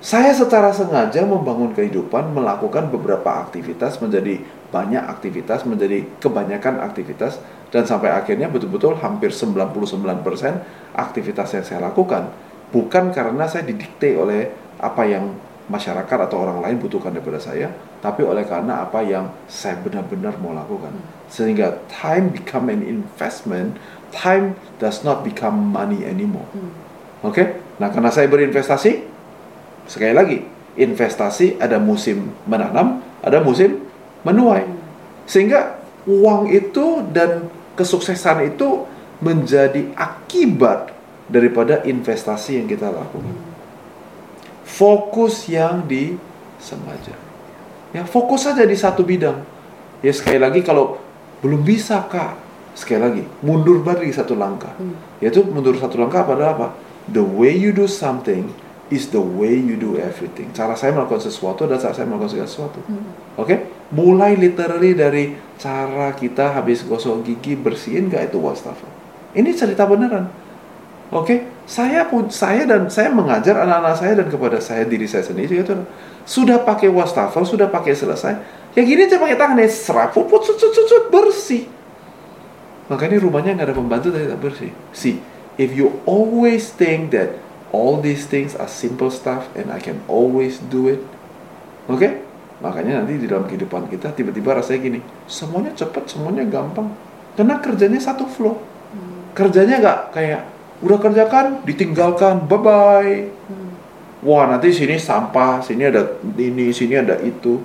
saya 0.00 0.32
secara 0.32 0.72
sengaja 0.72 1.28
membangun 1.28 1.76
kehidupan, 1.76 2.32
melakukan 2.32 2.88
beberapa 2.88 3.44
aktivitas 3.44 4.00
menjadi 4.00 4.40
banyak 4.72 5.04
aktivitas, 5.04 5.68
menjadi 5.68 6.08
kebanyakan 6.24 6.80
aktivitas 6.80 7.36
dan 7.68 7.84
sampai 7.84 8.08
akhirnya 8.08 8.48
betul-betul 8.48 8.96
hampir 8.96 9.28
99% 9.28 9.84
aktivitas 10.96 11.48
yang 11.52 11.64
saya 11.68 11.80
lakukan 11.84 12.32
bukan 12.72 13.12
karena 13.12 13.44
saya 13.44 13.68
didikte 13.68 14.16
oleh 14.16 14.48
apa 14.80 15.06
yang 15.06 15.36
masyarakat 15.70 16.18
atau 16.26 16.42
orang 16.42 16.64
lain 16.66 16.76
butuhkan 16.82 17.14
daripada 17.14 17.38
saya, 17.38 17.70
tapi 18.02 18.26
oleh 18.26 18.42
karena 18.42 18.82
apa 18.82 19.06
yang 19.06 19.30
saya 19.46 19.78
benar-benar 19.78 20.34
mau 20.42 20.50
lakukan. 20.50 20.90
Sehingga 21.30 21.78
time 21.86 22.34
become 22.34 22.66
an 22.66 22.82
investment, 22.82 23.78
time 24.10 24.58
does 24.82 25.06
not 25.06 25.22
become 25.22 25.70
money 25.70 26.02
anymore. 26.02 26.50
Hmm. 26.50 26.74
Oke? 27.22 27.34
Okay? 27.36 27.46
Nah, 27.78 27.94
karena 27.94 28.10
saya 28.10 28.26
berinvestasi, 28.26 29.10
Sekali 29.90 30.14
lagi, 30.14 30.38
investasi 30.78 31.58
ada 31.58 31.82
musim 31.82 32.30
menanam, 32.46 33.02
ada 33.26 33.42
musim 33.42 33.82
menuai. 34.22 34.62
Sehingga 35.26 35.82
uang 36.06 36.46
itu 36.54 37.02
dan 37.10 37.50
kesuksesan 37.74 38.54
itu 38.54 38.86
menjadi 39.18 39.90
akibat 39.98 40.94
daripada 41.26 41.82
investasi 41.82 42.62
yang 42.62 42.70
kita 42.70 42.86
lakukan. 42.86 43.49
Fokus 44.70 45.50
yang 45.50 45.82
disengaja. 45.90 47.18
Ya, 47.90 48.06
fokus 48.06 48.46
saja 48.46 48.62
di 48.62 48.78
satu 48.78 49.02
bidang. 49.02 49.42
Ya 50.00 50.14
sekali 50.14 50.38
lagi 50.38 50.62
kalau 50.62 50.96
belum 51.42 51.66
bisa 51.66 52.06
kak, 52.06 52.38
sekali 52.78 53.00
lagi 53.02 53.22
mundur 53.42 53.82
balik 53.82 54.08
satu 54.14 54.38
langkah. 54.38 54.72
Hmm. 54.78 54.94
Yaitu 55.18 55.42
mundur 55.42 55.74
satu 55.76 55.98
langkah 55.98 56.22
pada 56.22 56.54
apa? 56.54 56.72
The 57.10 57.20
way 57.20 57.58
you 57.58 57.74
do 57.74 57.90
something 57.90 58.54
is 58.88 59.10
the 59.10 59.20
way 59.20 59.58
you 59.58 59.74
do 59.74 59.98
everything. 59.98 60.54
Cara 60.54 60.78
saya 60.78 60.94
melakukan 60.94 61.22
sesuatu 61.22 61.66
dan 61.66 61.82
cara 61.82 61.94
saya 61.94 62.06
melakukan 62.06 62.30
segala 62.32 62.48
sesuatu. 62.48 62.80
Hmm. 62.86 63.10
Oke? 63.36 63.46
Okay? 63.46 63.58
Mulai 63.90 64.38
literally 64.38 64.94
dari 64.94 65.34
cara 65.58 66.14
kita 66.14 66.54
habis 66.54 66.86
gosok 66.86 67.26
gigi 67.26 67.58
bersihin 67.58 68.06
gak 68.06 68.30
itu 68.30 68.38
wastafel. 68.38 68.86
Ini 69.34 69.50
cerita 69.54 69.86
beneran. 69.86 70.30
Oke, 71.10 71.42
saya 71.66 72.06
pun 72.06 72.30
saya 72.30 72.62
dan 72.62 72.86
saya 72.86 73.10
mengajar 73.10 73.58
anak-anak 73.66 73.94
saya 73.98 74.12
dan 74.14 74.30
kepada 74.30 74.62
saya 74.62 74.86
diri 74.86 75.10
saya 75.10 75.26
sendiri 75.26 75.58
itu 75.58 75.74
sudah 76.22 76.62
pakai 76.62 76.86
wastafel, 76.86 77.42
sudah 77.42 77.66
pakai 77.66 77.98
selesai. 77.98 78.38
Ya 78.78 78.86
gini 78.86 79.10
aja 79.10 79.18
pakai 79.18 79.34
tangan 79.34 79.58
ya 79.58 79.66
serap, 79.66 80.14
puput, 80.14 80.46
sut, 80.46 80.54
sut, 80.62 80.70
sut, 80.70 80.86
sut, 80.86 81.04
bersih. 81.10 81.66
Makanya 82.86 83.18
rumahnya 83.18 83.58
nggak 83.58 83.68
ada 83.70 83.74
pembantu 83.74 84.14
tapi 84.14 84.30
tak 84.30 84.38
bersih. 84.38 84.70
See, 84.94 85.18
if 85.58 85.74
you 85.74 85.98
always 86.06 86.70
think 86.70 87.10
that 87.10 87.34
all 87.74 87.98
these 87.98 88.30
things 88.30 88.54
are 88.54 88.70
simple 88.70 89.10
stuff 89.10 89.50
and 89.58 89.74
I 89.74 89.82
can 89.82 90.06
always 90.06 90.62
do 90.62 90.86
it, 90.86 91.02
oke? 91.90 91.98
Okay? 91.98 92.22
Makanya 92.62 93.02
nanti 93.02 93.18
di 93.18 93.26
dalam 93.26 93.50
kehidupan 93.50 93.90
kita 93.90 94.14
tiba-tiba 94.14 94.54
rasanya 94.54 94.78
gini, 94.78 95.00
semuanya 95.26 95.74
cepat, 95.74 96.06
semuanya 96.06 96.46
gampang. 96.46 96.94
Karena 97.34 97.58
kerjanya 97.58 97.98
satu 97.98 98.30
flow. 98.30 98.62
Kerjanya 99.34 99.82
nggak 99.82 99.98
kayak 100.14 100.59
udah 100.80 100.98
kerjakan 101.00 101.60
ditinggalkan 101.68 102.48
bye 102.48 102.56
bye 102.56 103.28
hmm. 103.28 103.70
wah 104.24 104.48
nanti 104.48 104.72
sini 104.72 104.96
sampah 104.96 105.60
sini 105.60 105.88
ada 105.88 106.20
ini 106.40 106.72
sini 106.72 106.96
ada 106.96 107.20
itu. 107.20 107.60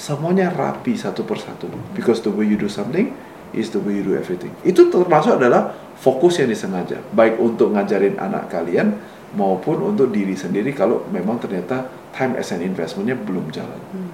Semuanya 0.00 0.48
rapi 0.48 0.96
satu 0.96 1.28
persatu. 1.28 1.68
Because 1.92 2.24
the 2.24 2.32
way 2.32 2.48
you 2.48 2.56
do 2.56 2.72
something 2.72 3.12
is 3.52 3.68
the 3.68 3.76
way 3.76 4.00
you 4.00 4.04
do 4.06 4.16
everything. 4.16 4.48
Itu 4.64 4.88
termasuk 4.88 5.36
adalah 5.36 5.76
fokus 6.00 6.40
yang 6.40 6.48
disengaja. 6.48 7.04
Baik 7.12 7.36
untuk 7.36 7.76
ngajarin 7.76 8.16
anak 8.16 8.48
kalian 8.48 8.96
maupun 9.36 9.92
untuk 9.92 10.08
diri 10.08 10.32
sendiri 10.32 10.72
kalau 10.72 11.04
memang 11.12 11.36
ternyata 11.36 11.86
time 12.16 12.40
as 12.40 12.48
an 12.50 12.64
investmentnya 12.64 13.14
belum 13.14 13.52
jalan. 13.52 13.78
Hmm. 13.92 14.10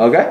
oke 0.00 0.10
okay? 0.10 0.26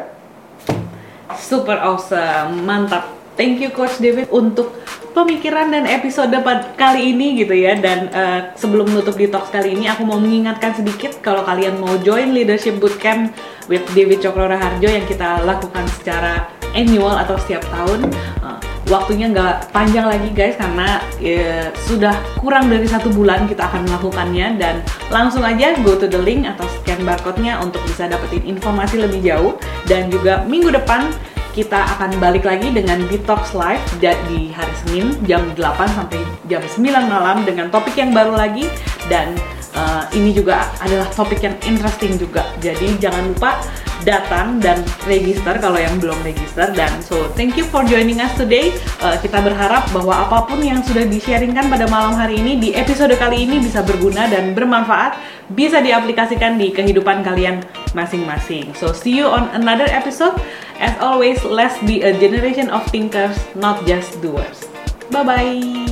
super 1.37 1.77
awesome. 1.79 2.67
Mantap 2.67 3.20
thank 3.35 3.59
you 3.59 3.69
coach 3.71 3.97
David 3.99 4.27
untuk 4.31 4.75
pemikiran 5.11 5.71
dan 5.71 5.83
episode 5.87 6.31
kali 6.79 7.11
ini 7.11 7.39
gitu 7.43 7.53
ya. 7.55 7.75
Dan 7.77 8.07
uh, 8.11 8.55
sebelum 8.55 8.91
menutup 8.91 9.15
detox 9.19 9.51
kali 9.51 9.75
ini 9.75 9.91
aku 9.91 10.07
mau 10.07 10.17
mengingatkan 10.17 10.75
sedikit 10.75 11.19
kalau 11.19 11.43
kalian 11.43 11.79
mau 11.79 11.95
join 12.01 12.31
leadership 12.31 12.79
bootcamp 12.79 13.35
with 13.67 13.83
David 13.91 14.23
Cokro 14.23 14.47
Raharjo 14.47 14.87
yang 14.87 15.05
kita 15.07 15.43
lakukan 15.43 15.85
secara 15.99 16.47
annual 16.71 17.19
atau 17.19 17.35
setiap 17.35 17.63
tahun. 17.67 18.07
Uh, 18.39 18.59
waktunya 18.91 19.31
nggak 19.31 19.71
panjang 19.71 20.03
lagi 20.03 20.27
guys 20.35 20.59
karena 20.59 20.99
ya, 21.23 21.71
sudah 21.87 22.11
kurang 22.43 22.67
dari 22.67 22.83
satu 22.87 23.07
bulan 23.11 23.47
kita 23.47 23.67
akan 23.67 23.87
melakukannya. 23.87 24.59
Dan 24.59 24.79
langsung 25.11 25.43
aja 25.43 25.75
go 25.83 25.99
to 25.99 26.07
the 26.07 26.19
link 26.19 26.47
atau 26.47 26.63
scan 26.79 27.03
barcode-nya 27.03 27.59
untuk 27.59 27.83
bisa 27.83 28.07
dapetin 28.07 28.47
informasi 28.47 28.99
lebih 28.99 29.19
jauh. 29.23 29.59
Dan 29.87 30.07
juga 30.07 30.47
minggu 30.47 30.71
depan 30.71 31.11
kita 31.51 31.75
akan 31.97 32.15
balik 32.23 32.47
lagi 32.47 32.71
dengan 32.71 33.03
Detox 33.11 33.51
Live 33.51 33.83
di 33.99 34.55
hari 34.55 34.73
Senin 34.83 35.11
jam 35.27 35.43
8 35.59 35.59
sampai 35.99 36.23
jam 36.47 36.63
9 36.63 37.11
malam 37.11 37.43
dengan 37.43 37.67
topik 37.67 37.99
yang 37.99 38.15
baru 38.15 38.39
lagi 38.39 38.71
dan 39.11 39.35
uh, 39.75 40.07
ini 40.15 40.31
juga 40.31 40.71
adalah 40.79 41.07
topik 41.11 41.43
yang 41.43 41.55
interesting 41.67 42.15
juga. 42.15 42.47
Jadi 42.63 42.95
jangan 43.03 43.35
lupa 43.35 43.59
datang 44.01 44.57
dan 44.61 44.81
register 45.05 45.57
kalau 45.61 45.77
yang 45.77 45.97
belum 46.01 46.17
register 46.25 46.69
dan 46.73 46.89
so 47.01 47.29
thank 47.37 47.53
you 47.57 47.65
for 47.65 47.85
joining 47.85 48.21
us 48.21 48.33
today. 48.37 48.73
Uh, 49.01 49.17
kita 49.21 49.41
berharap 49.41 49.85
bahwa 49.93 50.25
apa 50.27 50.49
pun 50.49 50.61
yang 50.61 50.81
sudah 50.81 51.05
di-sharingkan 51.05 51.69
pada 51.69 51.85
malam 51.89 52.17
hari 52.17 52.41
ini 52.41 52.57
di 52.57 52.69
episode 52.73 53.13
kali 53.17 53.45
ini 53.45 53.61
bisa 53.61 53.85
berguna 53.85 54.25
dan 54.29 54.53
bermanfaat, 54.57 55.17
bisa 55.53 55.79
diaplikasikan 55.79 56.57
di 56.57 56.73
kehidupan 56.73 57.21
kalian 57.21 57.61
masing-masing. 57.93 58.73
So 58.77 58.91
see 58.95 59.17
you 59.17 59.27
on 59.29 59.51
another 59.53 59.87
episode. 59.89 60.37
As 60.81 60.97
always, 60.97 61.41
let's 61.45 61.77
be 61.85 62.01
a 62.01 62.09
generation 62.17 62.73
of 62.73 62.81
thinkers, 62.89 63.37
not 63.53 63.85
just 63.85 64.17
doers. 64.23 64.65
Bye 65.13 65.23
bye. 65.27 65.90